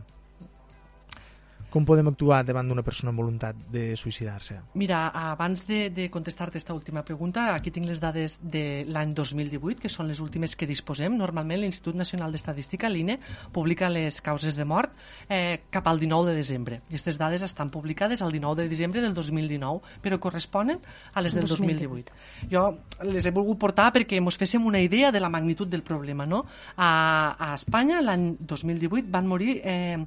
Com 1.68 1.85
podem 1.85 2.09
actuar 2.09 2.40
davant 2.48 2.70
d'una 2.70 2.83
persona 2.85 3.12
amb 3.12 3.20
voluntat 3.20 3.57
de 3.68 3.92
suïcidar-se? 4.00 4.57
Mira, 4.81 5.02
abans 5.33 5.66
de, 5.68 5.90
de 5.92 6.07
contestar-te 6.09 6.57
aquesta 6.57 6.72
última 6.72 7.02
pregunta, 7.04 7.50
aquí 7.52 7.70
tinc 7.74 7.85
les 7.90 8.00
dades 8.00 8.38
de 8.40 8.87
l'any 8.88 9.12
2018, 9.16 9.76
que 9.83 9.90
són 9.92 10.09
les 10.09 10.22
últimes 10.24 10.57
que 10.57 10.68
disposem. 10.68 11.18
Normalment 11.20 11.61
l'Institut 11.61 11.98
Nacional 11.98 12.33
d'Estadística, 12.33 12.88
l'INE, 12.88 13.18
publica 13.52 13.90
les 13.92 14.22
causes 14.24 14.57
de 14.57 14.64
mort 14.64 14.94
eh, 15.28 15.68
cap 15.68 15.90
al 15.92 16.00
19 16.00 16.31
de 16.31 16.38
desembre. 16.40 16.81
Aquestes 16.88 17.20
dades 17.20 17.44
estan 17.44 17.68
publicades 17.74 18.24
al 18.24 18.33
19 18.33 18.62
de 18.62 18.68
desembre 18.72 19.04
del 19.04 19.12
2019, 19.12 20.00
però 20.00 20.16
corresponen 20.18 20.81
a 21.14 21.24
les 21.24 21.37
del 21.37 21.50
2018. 21.52 22.16
Jo 22.48 22.64
les 23.04 23.28
he 23.28 23.35
volgut 23.35 23.61
portar 23.61 23.90
perquè 23.92 24.16
ens 24.16 24.40
féssim 24.40 24.64
una 24.64 24.81
idea 24.81 25.12
de 25.12 25.20
la 25.20 25.28
magnitud 25.28 25.68
del 25.68 25.85
problema. 25.85 26.24
No? 26.24 26.46
A, 26.76 27.37
a 27.37 27.52
Espanya, 27.61 28.00
l'any 28.00 28.31
2018, 28.40 29.12
van 29.12 29.28
morir... 29.28 29.61
Eh, 29.64 29.98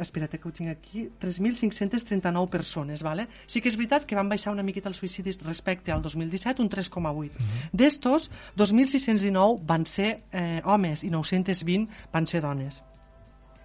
espera't 0.00 0.38
que 0.38 0.48
ho 0.48 0.52
tinc 0.52 0.70
aquí, 0.70 1.08
3.539 1.20 2.48
persones. 2.48 3.02
Vale? 3.02 3.28
Sí 3.46 3.60
que 3.60 3.68
és 3.68 3.76
veritat 3.76 4.06
que 4.06 4.16
van 4.16 4.28
baixar 4.28 4.52
una 4.52 4.64
miqueta 4.66 4.88
els 4.90 5.00
suïcidis 5.00 5.40
respecte 5.44 5.92
al 5.92 6.02
2017, 6.02 6.62
un 6.62 6.70
3,8. 6.70 7.30
D'estos, 7.72 8.30
2.619 8.56 9.60
van 9.66 9.86
ser 9.86 10.10
eh, 10.32 10.60
homes 10.64 11.04
i 11.04 11.10
920 11.10 11.88
van 12.12 12.26
ser 12.26 12.42
dones. 12.44 12.82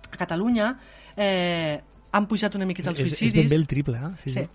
A 0.10 0.18
Catalunya 0.18 0.72
eh, 1.16 1.80
han 2.12 2.26
pujat 2.28 2.56
una 2.58 2.66
miqueta 2.66 2.90
els 2.90 3.00
És, 3.00 3.12
és 3.12 3.18
suïcidis. 3.18 3.44
ben 3.44 3.50
bé 3.50 3.56
el 3.62 3.68
triple, 3.68 4.00
eh? 4.00 4.30
Sí. 4.30 4.48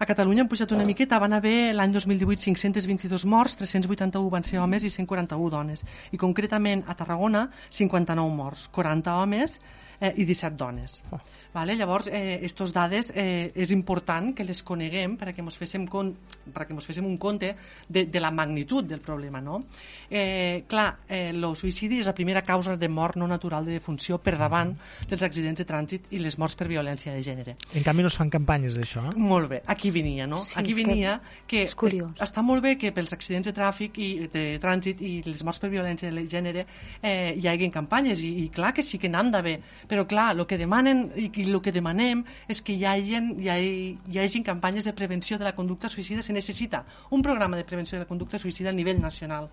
A 0.00 0.06
Catalunya 0.08 0.46
han 0.46 0.48
pujat 0.48 0.70
una 0.72 0.86
miqueta, 0.88 1.18
van 1.20 1.34
haver 1.36 1.74
l'any 1.76 1.92
2018 1.92 2.46
522 2.46 3.26
morts, 3.28 3.58
381 3.60 4.30
van 4.32 4.46
ser 4.46 4.56
homes 4.62 4.86
i 4.86 4.88
141 4.88 5.50
dones. 5.52 5.84
I 6.12 6.16
concretament 6.16 6.86
a 6.88 6.96
Tarragona 6.96 7.50
59 7.68 8.32
morts, 8.32 8.62
40 8.72 9.18
homes 9.20 9.58
eh, 10.00 10.12
i 10.16 10.24
17 10.24 10.56
dones. 10.56 11.02
Oh. 11.12 11.18
Vale? 11.52 11.74
Llavors, 11.76 12.06
eh, 12.12 12.38
estos 12.46 12.72
dades 12.72 13.10
eh, 13.14 13.50
és 13.54 13.70
important 13.74 14.32
que 14.36 14.44
les 14.46 14.62
coneguem 14.62 15.16
perquè 15.18 15.42
ens 15.42 15.56
féssim, 15.58 15.86
con, 15.90 16.12
perquè 16.54 16.70
ens 16.76 16.86
féssim 16.86 17.04
un 17.06 17.16
compte 17.18 17.56
de, 17.88 18.04
de 18.06 18.20
la 18.20 18.30
magnitud 18.30 18.84
del 18.86 19.00
problema. 19.00 19.40
No? 19.40 19.64
Eh, 20.08 20.64
clar, 20.68 21.00
eh, 21.08 21.30
el 21.34 21.44
suïcidi 21.56 21.98
és 22.00 22.06
la 22.06 22.14
primera 22.14 22.42
causa 22.46 22.76
de 22.76 22.88
mort 22.88 23.16
no 23.18 23.26
natural 23.26 23.66
de 23.66 23.72
defunció 23.78 24.18
per 24.22 24.36
davant 24.38 24.76
dels 25.10 25.22
accidents 25.26 25.58
de 25.58 25.66
trànsit 25.66 26.06
i 26.14 26.18
les 26.22 26.38
morts 26.38 26.54
per 26.56 26.68
violència 26.70 27.12
de 27.14 27.22
gènere. 27.22 27.56
En 27.74 27.82
canvi, 27.82 28.02
no 28.06 28.08
es 28.12 28.16
fan 28.16 28.30
campanyes 28.30 28.76
d'això. 28.78 29.08
eh? 29.10 29.14
Molt 29.16 29.48
bé, 29.50 29.62
aquí 29.66 29.90
venia, 29.90 30.26
no? 30.26 30.44
Sí, 30.44 30.54
aquí 30.56 30.74
que 30.74 30.84
venia 30.84 31.20
que, 31.46 31.64
és 31.64 31.74
curiós. 31.74 32.12
es- 32.14 32.30
està 32.30 32.42
molt 32.42 32.62
bé 32.62 32.76
que 32.78 32.92
pels 32.92 33.12
accidents 33.12 33.46
de 33.50 33.54
tràfic 33.54 33.98
i 33.98 34.28
de 34.32 34.44
trànsit 34.62 35.02
i 35.02 35.22
les 35.26 35.42
morts 35.44 35.58
per 35.58 35.68
violència 35.70 36.10
de 36.10 36.26
gènere 36.30 36.66
eh, 37.02 37.34
hi 37.36 37.46
hagin 37.48 37.70
campanyes 37.74 38.22
i, 38.22 38.44
i 38.44 38.48
clar 38.54 38.72
que 38.72 38.82
sí 38.86 38.98
que 38.98 39.08
n'han 39.10 39.30
d'haver, 39.30 39.58
però 39.90 40.04
clar, 40.06 40.28
el 40.36 40.44
que 40.46 40.58
demanen 40.60 41.08
i, 41.18 41.26
el 41.42 41.58
que 41.64 41.72
demanem 41.74 42.22
és 42.50 42.62
que 42.62 42.76
hi 42.78 42.84
hagin, 42.86 43.32
hi, 43.42 43.48
hagi, 43.50 43.72
hi 44.12 44.22
hagin 44.22 44.46
campanyes 44.46 44.86
de 44.86 44.94
prevenció 44.94 45.38
de 45.40 45.48
la 45.48 45.54
conducta 45.56 45.90
suïcida, 45.90 46.22
se 46.22 46.32
necessita 46.36 46.84
un 47.10 47.22
programa 47.26 47.58
de 47.58 47.66
prevenció 47.66 47.98
de 47.98 48.04
la 48.04 48.08
conducta 48.08 48.38
suïcida 48.38 48.70
a 48.70 48.76
nivell 48.76 49.02
nacional, 49.02 49.50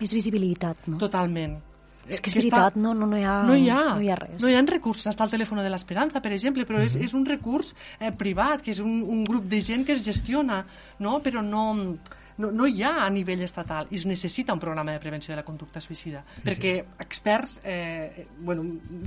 Més 0.00 0.16
visibilitat, 0.16 0.88
no? 0.88 0.96
totalment. 0.98 1.58
És 2.04 2.20
que 2.20 2.28
és 2.28 2.36
està- 2.36 2.58
veritat, 2.58 2.74
no, 2.76 2.92
no, 2.92 3.06
no, 3.08 3.16
hi 3.16 3.24
ha, 3.24 3.36
no 3.48 3.54
hi 3.56 3.68
ha, 3.72 3.82
no 3.96 4.02
hi 4.04 4.10
ha 4.12 4.16
res. 4.18 4.40
No 4.42 4.48
hi 4.50 4.56
ha 4.56 4.62
recursos. 4.68 5.06
Està 5.08 5.24
el 5.24 5.30
telèfon 5.32 5.62
de 5.64 5.70
l'Esperança, 5.72 6.20
per 6.20 6.32
exemple, 6.36 6.66
però 6.68 6.82
és, 6.84 6.96
és 7.00 7.14
un 7.16 7.24
recurs 7.24 7.74
eh, 7.98 8.10
privat, 8.12 8.60
que 8.60 8.74
és 8.74 8.80
un, 8.84 8.98
un 9.08 9.22
grup 9.24 9.46
de 9.48 9.60
gent 9.64 9.86
que 9.88 9.96
es 9.96 10.04
gestiona, 10.04 10.66
no? 11.00 11.20
però 11.24 11.40
no, 11.40 11.64
no, 12.38 12.50
no 12.50 12.66
hi 12.66 12.82
ha 12.82 13.04
a 13.04 13.10
nivell 13.10 13.44
estatal 13.46 13.90
i 13.90 13.98
es 14.00 14.06
necessita 14.10 14.54
un 14.54 14.62
programa 14.62 14.92
de 14.92 15.02
prevenció 15.02 15.32
de 15.32 15.40
la 15.40 15.46
conducta 15.46 15.80
suïcida, 15.80 16.24
perquè 16.44 16.76
experts, 17.04 17.60
eh, 17.64 18.26
bueno, 18.40 18.64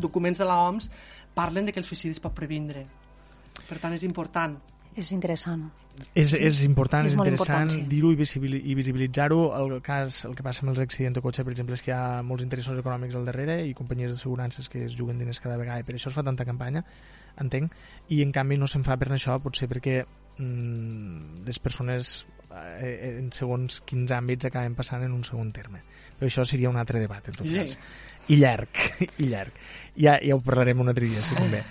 documents 0.08 0.40
de 0.40 0.48
l'OMS, 0.48 0.90
parlen 1.36 1.68
de 1.68 1.74
que 1.74 1.84
el 1.84 1.86
suïcidi 1.86 2.16
es 2.16 2.24
pot 2.24 2.34
previndre. 2.34 2.86
Per 3.68 3.82
tant, 3.82 3.94
és 3.94 4.06
important. 4.08 4.56
És 4.98 5.12
interessant. 5.14 5.68
És, 6.14 6.34
és 6.34 6.62
important, 6.66 7.06
És 7.06 7.14
és, 7.14 7.18
interessant 7.18 7.68
important, 7.68 7.72
sí. 7.74 7.82
dir-ho 7.90 8.12
i 8.14 8.76
visibilitzar-ho. 8.78 9.40
El, 9.58 9.76
cas, 9.86 10.24
el 10.30 10.36
que 10.38 10.46
passa 10.46 10.64
amb 10.64 10.74
els 10.74 10.82
accidents 10.82 11.18
de 11.18 11.24
cotxe, 11.26 11.46
per 11.46 11.54
exemple, 11.54 11.78
és 11.78 11.84
que 11.86 11.92
hi 11.92 11.96
ha 11.98 12.22
molts 12.26 12.46
interessos 12.46 12.78
econòmics 12.82 13.18
al 13.18 13.26
darrere 13.26 13.60
i 13.66 13.74
companyies 13.78 14.14
d'assegurances 14.14 14.70
que 14.70 14.86
es 14.86 14.98
juguen 14.98 15.18
diners 15.22 15.42
cada 15.44 15.58
vegada 15.58 15.82
i 15.82 15.88
per 15.88 15.98
això 15.98 16.12
es 16.14 16.18
fa 16.18 16.26
tanta 16.26 16.46
campanya, 16.46 16.84
entenc, 17.42 17.74
i 18.14 18.22
en 18.26 18.34
canvi 18.34 18.58
no 18.62 18.70
se'n 18.70 18.86
fa 18.86 18.98
per 18.98 19.10
això, 19.14 19.38
potser 19.42 19.70
perquè 19.70 20.00
mm, 20.06 21.46
les 21.50 21.62
persones 21.62 22.14
eh, 22.56 23.18
en 23.20 23.32
segons 23.32 23.82
quins 23.88 24.12
àmbits 24.12 24.46
acaben 24.50 24.76
passant 24.76 25.04
en 25.04 25.12
un 25.14 25.24
segon 25.24 25.52
terme. 25.52 25.82
Però 26.18 26.28
això 26.30 26.46
seria 26.46 26.70
un 26.70 26.78
altre 26.78 27.00
debat, 27.00 27.28
en 27.28 27.36
tot 27.36 27.48
Sí. 27.48 27.56
cas. 27.58 27.78
I 28.30 28.38
llarg, 28.42 28.70
i 29.24 29.28
llarg. 29.32 29.54
Ja, 29.96 30.18
ja 30.22 30.36
ho 30.36 30.42
parlarem 30.42 30.80
un 30.82 30.90
altre 30.90 31.06
dia, 31.08 31.22
si 31.22 31.36
convé. 31.36 31.64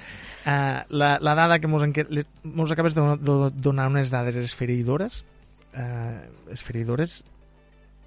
Uh, 0.47 0.85
la, 1.01 1.19
la 1.21 1.35
dada 1.35 1.59
que 1.59 1.67
mos, 1.67 1.83
enque- 1.83 2.07
mos 2.45 2.71
acabes 2.73 2.95
de, 2.95 3.03
de 3.19 3.51
donar 3.57 3.89
unes 3.91 4.11
dades 4.11 4.37
esfereïdores, 4.37 5.25
uh, 5.75 6.53
esfereïdores, 6.53 7.25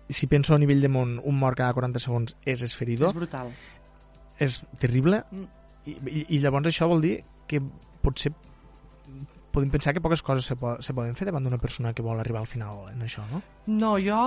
si 0.09 0.25
penso 0.27 0.55
a 0.55 0.59
nivell 0.59 0.81
de 0.81 0.89
món, 0.89 1.19
un 1.23 1.37
mort 1.37 1.57
cada 1.59 1.73
40 1.77 1.99
segons 2.01 2.35
és 2.45 2.63
esferidor, 2.65 3.09
És 3.11 3.15
brutal. 3.15 3.51
és 4.39 4.61
terrible 4.79 5.23
Mm. 5.31 5.45
i, 5.85 5.91
i, 6.09 6.25
i 6.35 6.39
llavors 6.39 6.67
això 6.71 6.87
vol 6.89 7.01
dir 7.01 7.19
que 7.47 7.59
potser 8.01 8.31
podem 9.51 9.69
pensar 9.73 9.93
que 9.93 10.01
poques 10.01 10.21
coses 10.25 10.45
se, 10.45 10.55
po 10.59 10.75
se 10.81 10.93
poden 10.93 11.15
fer 11.17 11.27
davant 11.29 11.45
d'una 11.45 11.59
persona 11.61 11.93
que 11.93 12.05
vol 12.05 12.19
arribar 12.19 12.43
al 12.43 12.49
final 12.49 12.87
en 12.91 13.01
això, 13.05 13.25
no? 13.31 13.41
No, 13.69 13.91
jo, 14.01 14.19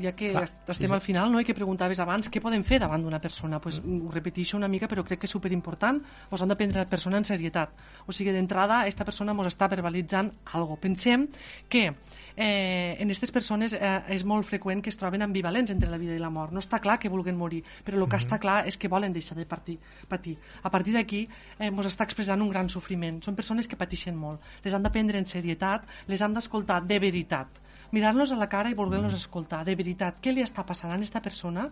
ja 0.00 0.12
que 0.16 0.30
Clar, 0.32 0.44
estem 0.46 0.86
sí, 0.86 0.86
sí. 0.86 0.92
al 0.92 1.02
final, 1.04 1.32
no, 1.32 1.40
i 1.40 1.44
que 1.44 1.56
preguntaves 1.56 2.00
abans 2.00 2.30
què 2.32 2.40
podem 2.40 2.64
fer 2.64 2.78
davant 2.80 3.02
d'una 3.04 3.20
persona, 3.20 3.60
pues, 3.60 3.82
ho 3.84 4.12
repeteixo 4.12 4.56
una 4.56 4.68
mica, 4.72 4.88
però 4.88 5.04
crec 5.04 5.20
que 5.22 5.28
és 5.28 5.34
superimportant, 5.36 6.00
us 6.30 6.42
han 6.42 6.52
de 6.52 6.56
prendre 6.56 6.80
la 6.80 6.88
persona 6.88 7.20
en 7.20 7.28
serietat. 7.28 7.74
O 8.06 8.14
sigui, 8.16 8.32
d'entrada, 8.32 8.84
esta 8.88 9.04
persona 9.04 9.34
ens 9.36 9.52
està 9.52 9.68
verbalitzant 9.68 10.32
algo. 10.56 10.78
Pensem 10.80 11.26
que 11.68 11.90
eh, 12.36 12.96
en 12.98 13.08
aquestes 13.08 13.32
persones 13.32 13.74
eh, 13.76 13.92
és 14.12 14.24
molt 14.28 14.46
freqüent 14.46 14.82
que 14.84 14.92
es 14.92 15.00
troben 15.00 15.24
ambivalents 15.24 15.72
entre 15.72 15.90
la 15.90 15.98
vida 16.00 16.14
i 16.14 16.22
la 16.22 16.30
mort. 16.30 16.52
No 16.52 16.62
està 16.64 16.80
clar 16.84 16.98
que 17.02 17.12
vulguen 17.12 17.36
morir, 17.36 17.62
però 17.84 17.98
el 17.98 18.08
que 18.08 18.20
està 18.20 18.38
clar 18.40 18.62
és 18.68 18.76
que 18.76 18.88
volen 18.92 19.12
deixar 19.12 19.36
de 19.36 19.46
partir, 19.48 19.78
patir. 20.08 20.36
A 20.62 20.70
partir 20.70 20.94
d'aquí, 20.96 21.24
eh, 21.58 21.68
ens 21.68 21.92
està 21.92 22.04
expressant 22.04 22.40
un 22.44 22.52
gran 22.52 22.68
sofriment. 22.72 23.22
Són 23.24 23.36
persones 23.36 23.68
que 23.68 23.76
pateixen 23.76 24.16
molt. 24.16 24.40
Les 24.66 24.74
han 24.74 24.82
de 24.82 24.90
prendre 24.90 25.20
en 25.22 25.28
serietat, 25.30 25.86
les 26.10 26.22
han 26.22 26.34
d'escoltar 26.34 26.80
de 26.82 26.98
veritat. 26.98 27.62
Mirar-los 27.94 28.32
a 28.34 28.38
la 28.40 28.48
cara 28.50 28.72
i 28.72 28.74
voler-los 28.74 29.14
escoltar, 29.14 29.62
de 29.64 29.76
veritat, 29.78 30.18
què 30.18 30.34
li 30.34 30.42
està 30.42 30.66
passant 30.66 30.90
a 30.90 30.96
aquesta 30.98 31.22
persona, 31.22 31.68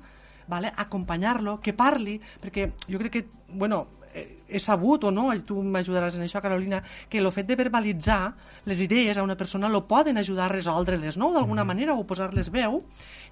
vale? 0.46 0.70
acompanyar-lo, 0.78 1.58
que 1.60 1.74
parli, 1.74 2.20
perquè 2.40 2.68
jo 2.86 3.00
crec 3.02 3.16
que, 3.16 3.24
bueno, 3.50 3.84
he 4.14 4.58
sabut 4.58 5.04
o 5.04 5.10
no, 5.10 5.26
i 5.34 5.42
tu 5.46 5.58
m'ajudaràs 5.58 6.14
en 6.18 6.24
això, 6.26 6.40
Carolina, 6.42 6.80
que 7.10 7.18
el 7.18 7.30
fet 7.34 7.48
de 7.48 7.56
verbalitzar 7.58 8.34
les 8.68 8.80
idees 8.84 9.18
a 9.18 9.24
una 9.26 9.36
persona 9.36 9.68
lo 9.68 9.84
poden 9.88 10.18
ajudar 10.18 10.46
a 10.46 10.52
resoldre-les, 10.52 11.18
no?, 11.18 11.32
d'alguna 11.34 11.64
manera, 11.64 11.96
o 11.98 12.04
posar-les 12.06 12.50
veu, 12.54 12.82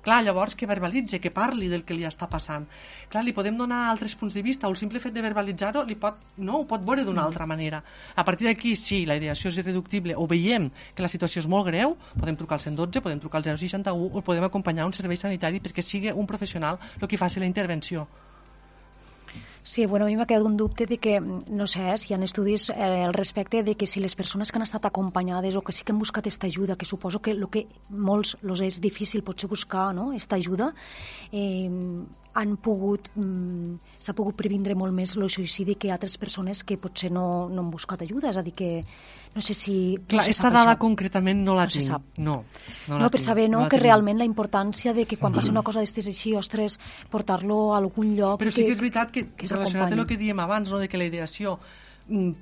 clar, 0.03 0.23
llavors 0.27 0.57
que 0.59 0.67
verbalitze, 0.67 1.21
que 1.21 1.31
parli 1.31 1.69
del 1.71 1.85
que 1.87 1.95
li 1.95 2.07
està 2.09 2.27
passant. 2.31 2.67
Clar, 3.13 3.23
li 3.23 3.35
podem 3.37 3.57
donar 3.57 3.85
altres 3.91 4.17
punts 4.19 4.35
de 4.35 4.43
vista, 4.43 4.67
o 4.67 4.75
el 4.75 4.81
simple 4.81 5.01
fet 5.01 5.15
de 5.15 5.23
verbalitzar-ho 5.23 5.85
li 5.87 5.97
pot, 6.01 6.19
no, 6.39 6.63
ho 6.63 6.67
pot 6.67 6.83
veure 6.83 7.07
d'una 7.07 7.23
altra 7.23 7.47
manera. 7.47 7.83
A 8.17 8.25
partir 8.25 8.49
d'aquí, 8.49 8.75
si 8.77 9.05
la 9.07 9.17
ideació 9.21 9.53
és 9.53 9.63
irreductible 9.63 10.17
o 10.19 10.27
veiem 10.27 10.71
que 10.97 11.07
la 11.07 11.13
situació 11.13 11.45
és 11.45 11.49
molt 11.49 11.69
greu, 11.71 11.97
podem 12.19 12.41
trucar 12.41 12.59
al 12.59 12.67
112, 12.67 13.05
podem 13.05 13.23
trucar 13.23 13.43
al 13.43 13.47
061 13.53 14.11
o 14.11 14.25
podem 14.27 14.49
acompanyar 14.49 14.89
un 14.89 14.97
servei 14.97 15.21
sanitari 15.21 15.63
perquè 15.63 15.85
sigui 15.85 16.11
un 16.11 16.27
professional 16.27 16.81
el 17.01 17.09
que 17.09 17.21
faci 17.21 17.41
la 17.41 17.47
intervenció. 17.47 18.09
Sí, 19.65 19.87
bueno, 19.87 20.07
a 20.07 20.09
mi 20.09 20.17
m'ha 20.19 20.27
quedat 20.27 20.43
un 20.43 20.57
dubte 20.59 20.89
de 20.91 20.97
que, 20.99 21.21
no 21.21 21.69
sé, 21.71 21.85
si 22.03 22.11
hi 22.11 22.17
ha 22.17 22.25
estudis 22.27 22.65
eh, 22.75 23.05
al 23.07 23.15
respecte 23.15 23.63
de 23.63 23.77
que 23.79 23.87
si 23.87 24.01
les 24.03 24.17
persones 24.19 24.51
que 24.51 24.59
han 24.59 24.67
estat 24.67 24.89
acompanyades 24.89 25.55
o 25.55 25.63
que 25.63 25.73
sí 25.73 25.85
que 25.85 25.95
han 25.95 26.01
buscat 26.03 26.27
aquesta 26.27 26.49
ajuda, 26.49 26.75
que 26.75 26.85
suposo 26.85 27.23
que 27.23 27.31
el 27.31 27.47
que 27.47 27.69
molts 27.89 28.35
los 28.43 28.61
és 28.61 28.81
difícil 28.83 29.23
potser 29.23 29.47
buscar, 29.49 29.95
no?, 29.95 30.11
aquesta 30.11 30.35
ajuda, 30.35 30.73
eh, 31.31 31.71
han 32.35 32.57
pogut, 32.57 33.09
mm, 33.15 33.75
s'ha 33.99 34.15
pogut 34.17 34.37
previndre 34.37 34.75
molt 34.75 34.93
més 34.97 35.15
el 35.17 35.29
suïcidi 35.31 35.75
que 35.77 35.91
altres 35.93 36.17
persones 36.19 36.63
que 36.65 36.79
potser 36.79 37.11
no, 37.13 37.49
no 37.49 37.61
han 37.63 37.71
buscat 37.71 38.03
ajuda, 38.03 38.31
és 38.31 38.37
a 38.37 38.43
dir 38.43 38.55
que 38.55 38.71
no 39.35 39.41
sé 39.41 39.55
si... 39.55 39.99
Clar, 40.07 40.21
no 40.21 40.25
se 40.25 40.31
esta 40.31 40.49
sap 40.49 40.53
dada 40.53 40.73
això. 40.75 40.81
concretament 40.81 41.45
no 41.45 41.55
la 41.57 41.65
No 41.65 41.71
se 41.71 41.79
tinc. 41.81 41.91
sap. 41.91 42.03
No, 42.19 42.45
no, 42.89 42.99
No, 42.99 43.11
per 43.11 43.19
tinc, 43.21 43.27
saber, 43.27 43.49
no, 43.51 43.63
la 43.63 43.69
que 43.69 43.77
tenim. 43.79 43.85
realment 43.85 44.19
la 44.19 44.25
importància 44.29 44.93
de 44.93 45.07
que 45.07 45.17
quan 45.17 45.33
passa 45.33 45.51
una 45.51 45.63
cosa 45.69 45.81
d'estes 45.81 46.07
així, 46.09 46.35
ostres, 46.37 46.79
portar-lo 47.11 47.73
a 47.75 47.79
algun 47.79 48.15
lloc... 48.17 48.41
Però 48.41 48.51
sí 48.51 48.65
que 48.65 48.73
és 48.73 48.81
veritat 48.81 49.11
que, 49.13 49.27
que 49.37 49.47
relacionat 49.47 49.93
amb 49.93 50.01
el 50.01 50.07
que 50.07 50.17
diem 50.21 50.41
abans, 50.41 50.71
no, 50.71 50.79
de 50.79 50.89
que 50.89 50.97
la 51.01 51.05
ideació 51.09 51.59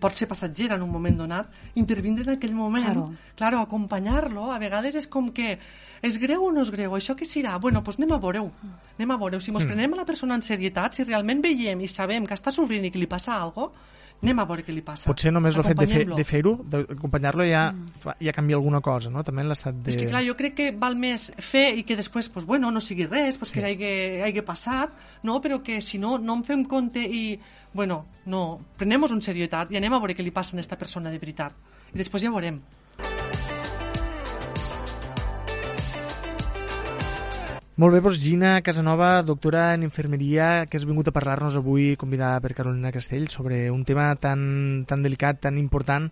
pot 0.00 0.16
ser 0.18 0.26
passatgera 0.28 0.76
en 0.76 0.82
un 0.82 0.90
moment 0.90 1.16
donat, 1.18 1.50
intervindre 1.74 2.24
en 2.26 2.36
aquell 2.36 2.54
moment, 2.54 2.84
Claro. 2.84 3.04
claro, 3.36 3.60
acompanyar-lo, 3.60 4.50
a 4.50 4.58
vegades 4.58 4.94
és 4.96 5.06
com 5.08 5.30
que 5.32 5.58
és 6.02 6.18
greu 6.18 6.44
o 6.44 6.50
no 6.52 6.62
és 6.62 6.70
greu, 6.70 6.92
això 6.96 7.14
què 7.14 7.24
serà? 7.28 7.58
Bueno, 7.60 7.82
doncs 7.82 7.98
anem 7.98 8.12
a 8.12 8.18
veure-ho, 8.18 8.50
anem 8.98 9.10
a 9.10 9.16
veure-ho. 9.16 9.40
Si 9.40 9.50
ens 9.52 9.64
prenem 9.64 9.92
a 9.94 9.96
la 9.96 10.06
persona 10.08 10.34
en 10.34 10.42
serietat, 10.42 10.94
si 10.94 11.04
realment 11.04 11.42
veiem 11.42 11.80
i 11.80 11.88
sabem 11.88 12.26
que 12.26 12.34
està 12.34 12.50
sofrint 12.50 12.84
i 12.84 12.90
que 12.90 12.98
li 12.98 13.06
passa 13.06 13.36
alguna 13.36 13.68
cosa, 13.68 13.98
anem 14.22 14.38
a 14.42 14.44
veure 14.44 14.62
què 14.66 14.72
li 14.74 14.82
passa. 14.84 15.08
Potser 15.08 15.30
només 15.32 15.56
el 15.56 15.64
fet 15.64 15.78
de, 15.78 15.86
fer, 15.88 16.02
de 16.08 16.24
fer-ho, 16.28 16.52
d'acompanyar-lo 16.72 17.44
ja, 17.48 17.62
fa- 18.02 18.16
ja 18.20 18.34
canvia 18.36 18.56
alguna 18.58 18.80
cosa, 18.84 19.08
no? 19.10 19.22
També 19.24 19.40
en 19.44 19.48
l'estat 19.48 19.74
de... 19.78 19.88
És 19.92 19.96
que 19.96 20.08
clar, 20.10 20.20
jo 20.26 20.34
crec 20.36 20.54
que 20.58 20.66
val 20.76 20.96
més 21.00 21.30
fer 21.40 21.70
i 21.78 21.84
que 21.88 21.96
després, 21.96 22.28
pues, 22.28 22.44
bueno, 22.44 22.70
no 22.70 22.82
sigui 22.84 23.06
res, 23.08 23.38
pues, 23.40 23.50
que 23.54 23.64
hagi, 23.64 23.92
hagi 24.26 24.42
passat, 24.44 24.92
no? 25.22 25.40
però 25.40 25.62
que 25.64 25.80
si 25.80 25.98
no, 25.98 26.18
no 26.18 26.36
en 26.40 26.44
fem 26.44 26.64
compte 26.68 27.00
i, 27.00 27.38
bueno, 27.72 28.02
no, 28.26 28.60
prenem-nos 28.76 29.12
en 29.16 29.22
serietat 29.24 29.72
i 29.72 29.80
anem 29.80 29.96
a 29.96 30.02
veure 30.02 30.14
què 30.18 30.22
li 30.26 30.34
passa 30.36 30.52
a 30.54 30.58
aquesta 30.60 30.76
persona 30.76 31.08
de 31.10 31.18
veritat. 31.18 31.56
I 31.94 31.98
després 31.98 32.22
ja 32.22 32.30
veurem. 32.30 32.60
Molt 37.80 37.94
bé, 37.94 38.00
doncs 38.04 38.18
Gina 38.20 38.58
Casanova, 38.60 39.22
doctora 39.24 39.70
en 39.72 39.86
infermeria, 39.86 40.66
que 40.68 40.76
has 40.76 40.82
vingut 40.84 41.06
a 41.08 41.14
parlar-nos 41.16 41.54
avui, 41.56 41.94
convidada 41.96 42.42
per 42.44 42.50
Carolina 42.52 42.90
Castell, 42.92 43.30
sobre 43.32 43.70
un 43.72 43.86
tema 43.88 44.10
tan, 44.20 44.84
tan 44.84 45.00
delicat, 45.00 45.38
tan 45.40 45.56
important 45.56 46.10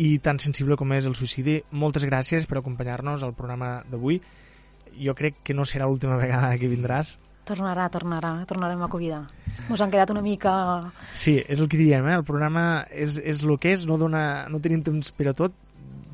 i 0.00 0.14
tan 0.24 0.40
sensible 0.40 0.78
com 0.80 0.94
és 0.96 1.04
el 1.04 1.12
suïcidi. 1.18 1.58
Moltes 1.82 2.06
gràcies 2.08 2.48
per 2.48 2.62
acompanyar-nos 2.62 3.26
al 3.26 3.36
programa 3.36 3.82
d'avui. 3.92 4.22
Jo 5.04 5.12
crec 5.18 5.42
que 5.44 5.52
no 5.52 5.68
serà 5.68 5.90
l'última 5.90 6.16
vegada 6.16 6.54
que 6.56 6.72
vindràs. 6.72 7.12
Tornarà, 7.44 7.90
tornarà, 7.92 8.32
tornarem 8.48 8.80
a 8.80 8.88
convidar. 8.88 9.26
Ens 9.68 9.84
han 9.84 9.92
quedat 9.92 10.16
una 10.16 10.24
mica... 10.24 10.56
Sí, 11.12 11.42
és 11.44 11.60
el 11.60 11.68
que 11.68 11.76
diem, 11.76 12.08
eh? 12.08 12.16
el 12.22 12.24
programa 12.24 12.86
és, 12.88 13.20
és 13.20 13.44
el 13.44 13.58
que 13.60 13.76
és, 13.76 13.84
no, 13.84 14.00
dona, 14.00 14.46
no 14.48 14.64
tenim 14.64 14.80
temps 14.80 15.12
per 15.12 15.28
a 15.28 15.36
tot, 15.36 15.60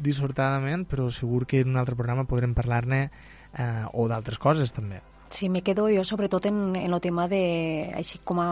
dissortadament, 0.02 0.88
però 0.90 1.06
segur 1.14 1.44
que 1.46 1.62
en 1.62 1.76
un 1.76 1.78
altre 1.78 1.94
programa 1.94 2.26
podrem 2.26 2.50
parlar-ne 2.58 3.04
eh, 3.56 3.84
o 3.92 4.08
d'altres 4.08 4.38
coses 4.38 4.72
també. 4.72 5.00
Sí, 5.30 5.48
me 5.48 5.62
quedo 5.62 5.88
jo 5.92 6.04
sobretot 6.04 6.46
en, 6.48 6.74
en 6.76 6.92
el 6.94 7.00
tema 7.04 7.28
de, 7.28 7.92
així 7.94 8.18
com 8.24 8.40
a 8.40 8.48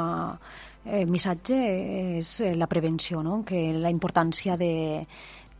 eh, 0.84 1.06
missatge, 1.08 1.56
és 2.18 2.34
eh, 2.44 2.54
la 2.54 2.66
prevenció, 2.68 3.22
no? 3.24 3.42
que 3.44 3.72
la 3.74 3.90
importància 3.90 4.56
de 4.56 5.06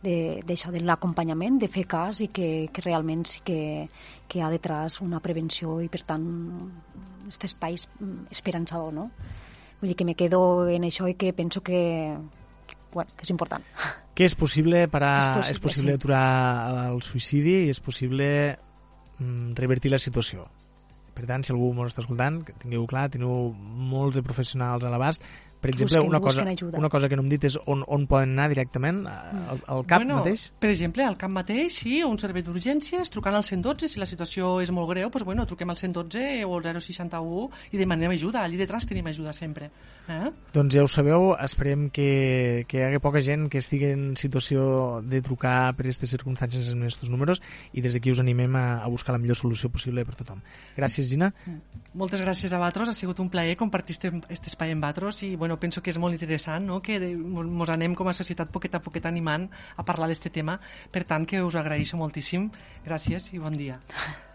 de- 0.07 0.43
d'això, 0.47 0.71
de, 0.71 0.79
de 0.79 0.85
l'acompanyament, 0.87 1.57
de 1.59 1.67
fer 1.73 1.87
cas 1.89 2.21
i 2.23 2.29
que, 2.29 2.69
que 2.71 2.83
realment 2.85 3.25
sí 3.27 3.41
que, 3.43 3.89
que 4.29 4.39
hi 4.39 4.43
ha 4.45 4.51
detrás 4.53 5.01
una 5.01 5.19
prevenció 5.25 5.81
i 5.83 5.89
per 5.91 6.03
tant 6.07 6.27
aquest 7.25 7.45
espai 7.49 7.75
esperançador, 8.31 8.93
no? 8.95 9.09
Vull 9.81 9.89
dir 9.91 9.97
que 9.97 10.05
me 10.07 10.15
quedo 10.15 10.69
en 10.69 10.85
això 10.87 11.09
i 11.11 11.17
que 11.19 11.33
penso 11.33 11.61
que, 11.65 12.15
que, 12.69 12.77
bueno, 12.93 13.11
que 13.17 13.25
és 13.27 13.33
important. 13.33 13.65
Que 14.15 14.25
és 14.29 14.35
possible 14.39 14.87
parar, 14.89 15.17
És 15.19 15.27
possible, 15.33 15.51
és 15.57 15.61
possible 15.65 15.93
sí. 15.93 15.99
aturar 15.99 16.87
el 16.93 17.03
suïcidi 17.03 17.57
i 17.67 17.73
és 17.73 17.81
possible 17.81 18.29
revertir 19.57 19.93
la 19.93 20.01
situació. 20.03 20.47
Per 21.17 21.25
tant, 21.25 21.45
si 21.45 21.53
algú 21.55 21.71
m'ho 21.73 21.87
està 21.89 22.03
escoltant, 22.03 22.43
que 22.45 22.53
tingueu 22.61 22.85
clar, 22.91 23.07
teniu 23.13 23.53
molts 23.57 24.19
de 24.19 24.25
professionals 24.27 24.85
a 24.85 24.93
l'abast. 24.93 25.25
Per 25.61 25.71
exemple, 25.71 25.99
Busquen- 25.99 26.09
una, 26.09 26.21
cosa, 26.21 26.43
ajuda. 26.43 26.79
una 26.79 26.89
cosa 26.89 27.09
que 27.09 27.17
no 27.17 27.23
hem 27.23 27.31
dit 27.31 27.45
és 27.49 27.57
on, 27.67 27.83
on 27.89 28.07
poden 28.07 28.35
anar 28.37 28.49
directament, 28.53 29.07
al, 29.07 29.63
al 29.67 29.85
CAP 29.87 30.05
bueno, 30.05 30.19
mateix? 30.21 30.51
Per 30.61 30.71
exemple, 30.71 31.05
al 31.05 31.17
camp 31.17 31.33
mateix, 31.33 31.81
sí, 31.81 32.03
o 32.05 32.11
un 32.13 32.19
servei 32.21 32.45
d'urgències, 32.47 33.11
trucant 33.11 33.35
al 33.35 33.45
112, 33.45 33.89
si 33.89 34.01
la 34.03 34.07
situació 34.07 34.61
és 34.63 34.71
molt 34.71 34.91
greu, 34.91 35.09
doncs, 35.11 35.25
bueno, 35.25 35.47
truquem 35.47 35.71
al 35.73 35.79
112 35.81 36.45
o 36.45 36.57
al 36.59 36.81
061 36.81 37.49
i 37.73 37.81
demanem 37.81 38.13
ajuda. 38.13 38.45
Allí 38.45 38.57
detrás 38.61 38.87
tenim 38.87 39.07
ajuda 39.07 39.33
sempre. 39.33 39.71
Eh? 40.09 40.31
Doncs 40.55 40.75
ja 40.77 40.85
ho 40.85 40.91
sabeu, 40.91 41.33
esperem 41.43 41.89
que, 41.91 42.65
que 42.69 42.79
hi 42.79 42.85
hagi 42.87 43.01
poca 43.03 43.23
gent 43.25 43.49
que 43.51 43.59
estigui 43.59 43.91
en 43.91 44.05
situació 44.19 45.01
de 45.03 45.21
trucar 45.25 45.73
per 45.75 45.87
aquestes 45.87 46.13
circumstàncies 46.15 46.69
en 46.73 46.85
aquests 46.85 47.11
números 47.11 47.43
i 47.73 47.83
des 47.83 47.97
d'aquí 47.97 48.13
us 48.13 48.21
animem 48.23 48.55
a, 48.59 48.67
a 48.85 48.89
buscar 48.93 49.17
la 49.17 49.23
millor 49.23 49.39
solució 49.39 49.71
possible 49.73 50.05
per 50.07 50.15
tothom. 50.19 50.43
Gràcies, 50.77 51.09
Gina. 51.11 51.33
Moltes 51.97 52.21
gràcies 52.23 52.53
a 52.53 52.61
vosaltres, 52.61 52.91
ha 52.93 52.95
sigut 52.95 53.19
un 53.23 53.31
plaer 53.33 53.57
compartir 53.59 53.97
este, 53.97 54.13
este 54.29 54.51
espai 54.53 54.75
amb 54.75 54.85
vosaltres 54.85 55.23
i 55.27 55.35
bueno, 55.35 55.46
penso 55.63 55.83
que 55.83 55.95
és 55.95 56.01
molt 56.03 56.19
interessant 56.19 56.67
no? 56.67 56.81
que 56.83 56.99
mos 57.15 57.71
anem 57.71 57.95
com 57.95 58.11
a 58.11 58.17
societat 58.17 58.51
poquet 58.51 58.75
a 58.75 58.83
poquet 58.83 59.07
animant 59.07 59.47
a 59.77 59.87
parlar 59.87 60.11
d'aquest 60.11 60.35
tema, 60.35 60.59
per 60.91 61.07
tant 61.07 61.27
que 61.27 61.45
us 61.47 61.55
agraeixo 61.55 61.97
moltíssim. 61.97 62.51
Gràcies 62.85 63.33
i 63.33 63.39
bon 63.39 63.55
dia. 63.55 63.79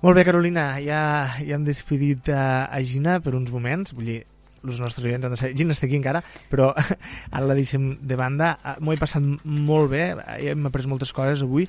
Molt 0.00 0.16
bé, 0.16 0.22
Carolina, 0.24 0.78
ja, 0.80 1.00
ja 1.44 1.58
hem 1.58 1.64
despedit 1.66 2.30
a, 2.32 2.64
a 2.72 2.78
Gina 2.80 3.18
per 3.20 3.34
uns 3.36 3.50
moments. 3.52 3.92
Vull 3.92 4.06
dir, 4.08 4.20
els 4.64 4.78
nostres 4.80 5.04
oients 5.04 5.26
han 5.28 5.34
de 5.34 5.36
saber, 5.36 5.52
Gina 5.58 5.74
està 5.76 5.84
aquí 5.90 5.98
encara, 5.98 6.22
però 6.48 6.70
ara 7.36 7.42
la 7.44 7.56
deixem 7.58 7.90
de 8.00 8.16
banda. 8.16 8.54
Ah, 8.64 8.78
M'ho 8.80 8.94
he 8.94 9.00
passat 9.00 9.26
molt 9.44 9.90
bé, 9.92 10.06
hem 10.40 10.64
après 10.70 10.88
moltes 10.88 11.12
coses 11.12 11.44
avui, 11.44 11.68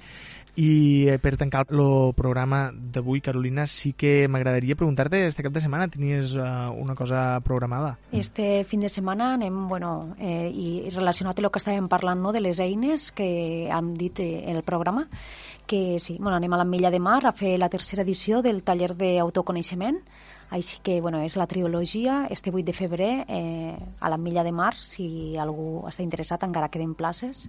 i 0.56 1.08
eh, 1.08 1.18
per 1.20 1.38
tancar 1.40 1.64
el 1.70 2.12
programa 2.16 2.72
d'avui, 2.74 3.22
Carolina, 3.24 3.66
sí 3.68 3.94
que 3.94 4.28
m'agradaria 4.28 4.76
preguntar-te, 4.76 5.26
este 5.28 5.44
cap 5.46 5.54
de 5.56 5.62
setmana 5.64 5.88
tenies 5.88 6.36
uh, 6.36 6.72
una 6.76 6.96
cosa 6.96 7.40
programada? 7.44 7.98
Este 8.12 8.66
fin 8.66 8.82
de 8.82 8.90
setmana 8.90 9.34
anem, 9.36 9.68
bueno, 9.70 10.16
eh, 10.20 10.52
i 10.52 10.90
relacionat 10.92 11.40
amb 11.40 11.48
el 11.48 11.52
que 11.52 11.62
estàvem 11.62 11.88
parlant 11.88 12.20
no, 12.20 12.34
de 12.36 12.42
les 12.44 12.60
eines 12.60 13.12
que 13.16 13.70
hem 13.72 13.94
dit 13.96 14.20
eh, 14.20 14.44
en 14.50 14.60
el 14.60 14.64
programa, 14.64 15.08
que 15.66 16.00
sí, 16.00 16.18
bueno, 16.20 16.36
anem 16.36 16.52
a 16.52 16.60
l'Ametlla 16.60 16.92
de 16.92 17.00
Mar 17.00 17.22
a 17.26 17.32
fer 17.32 17.58
la 17.58 17.70
tercera 17.70 18.04
edició 18.04 18.42
del 18.42 18.64
taller 18.64 18.92
d'autoconeixement, 18.98 20.02
així 20.52 20.82
que, 20.84 21.00
bueno, 21.00 21.22
és 21.24 21.38
la 21.40 21.48
trilogia, 21.48 22.26
este 22.30 22.52
8 22.52 22.66
de 22.68 22.74
febrer, 22.76 23.14
eh, 23.30 23.78
a 24.02 24.10
l'Ametlla 24.12 24.44
de 24.44 24.52
Mar, 24.52 24.76
si 24.76 25.38
algú 25.40 25.86
està 25.88 26.04
interessat, 26.04 26.44
encara 26.44 26.68
queden 26.68 26.92
places, 26.94 27.48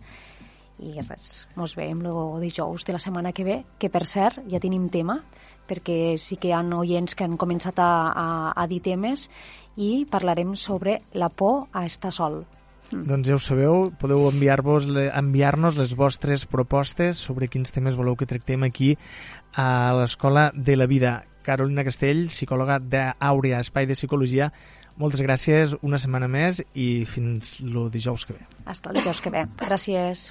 i 0.81 0.95
res, 1.03 1.47
ens 1.57 1.75
veiem 1.77 2.01
el 2.07 2.41
dijous 2.43 2.87
de 2.87 2.95
la 2.97 3.01
setmana 3.03 3.33
que 3.33 3.45
ve, 3.45 3.59
que 3.79 3.91
per 3.93 4.05
cert 4.09 4.41
ja 4.51 4.61
tenim 4.63 4.89
tema, 4.91 5.21
perquè 5.69 6.17
sí 6.19 6.39
que 6.41 6.51
hi 6.51 6.57
ha 6.57 6.63
oients 6.79 7.15
que 7.15 7.25
han 7.25 7.37
començat 7.39 7.79
a, 7.79 7.93
a, 8.13 8.27
a 8.57 8.67
dir 8.67 8.81
temes 8.83 9.29
i 9.77 10.05
parlarem 10.11 10.57
sobre 10.57 11.03
la 11.13 11.29
por 11.29 11.69
a 11.73 11.87
estar 11.87 12.13
sol. 12.13 12.43
Mm. 12.91 13.07
Doncs 13.09 13.29
ja 13.29 13.37
ho 13.37 13.41
sabeu, 13.41 13.91
podeu 14.01 14.27
enviar-nos 14.29 15.79
les 15.79 15.95
vostres 15.97 16.47
propostes 16.47 17.21
sobre 17.21 17.49
quins 17.49 17.73
temes 17.73 17.97
voleu 17.97 18.17
que 18.19 18.29
tractem 18.29 18.67
aquí 18.67 18.97
a 19.55 19.93
l'Escola 20.01 20.51
de 20.55 20.77
la 20.77 20.87
Vida. 20.91 21.23
Carolina 21.43 21.83
Castell, 21.83 22.29
psicòloga 22.31 22.79
d'Àurea, 22.79 23.59
Espai 23.65 23.89
de 23.91 23.97
Psicologia, 23.99 24.53
moltes 25.01 25.25
gràcies 25.25 25.75
una 25.83 25.99
setmana 25.99 26.29
més 26.31 26.63
i 26.75 27.05
fins 27.09 27.59
el 27.65 27.91
dijous 27.91 28.27
que 28.29 28.39
ve. 28.39 28.49
Hasta 28.67 28.93
el 28.93 29.01
dijous 29.01 29.25
que 29.25 29.35
ve. 29.35 29.47
Gràcies. 29.67 30.31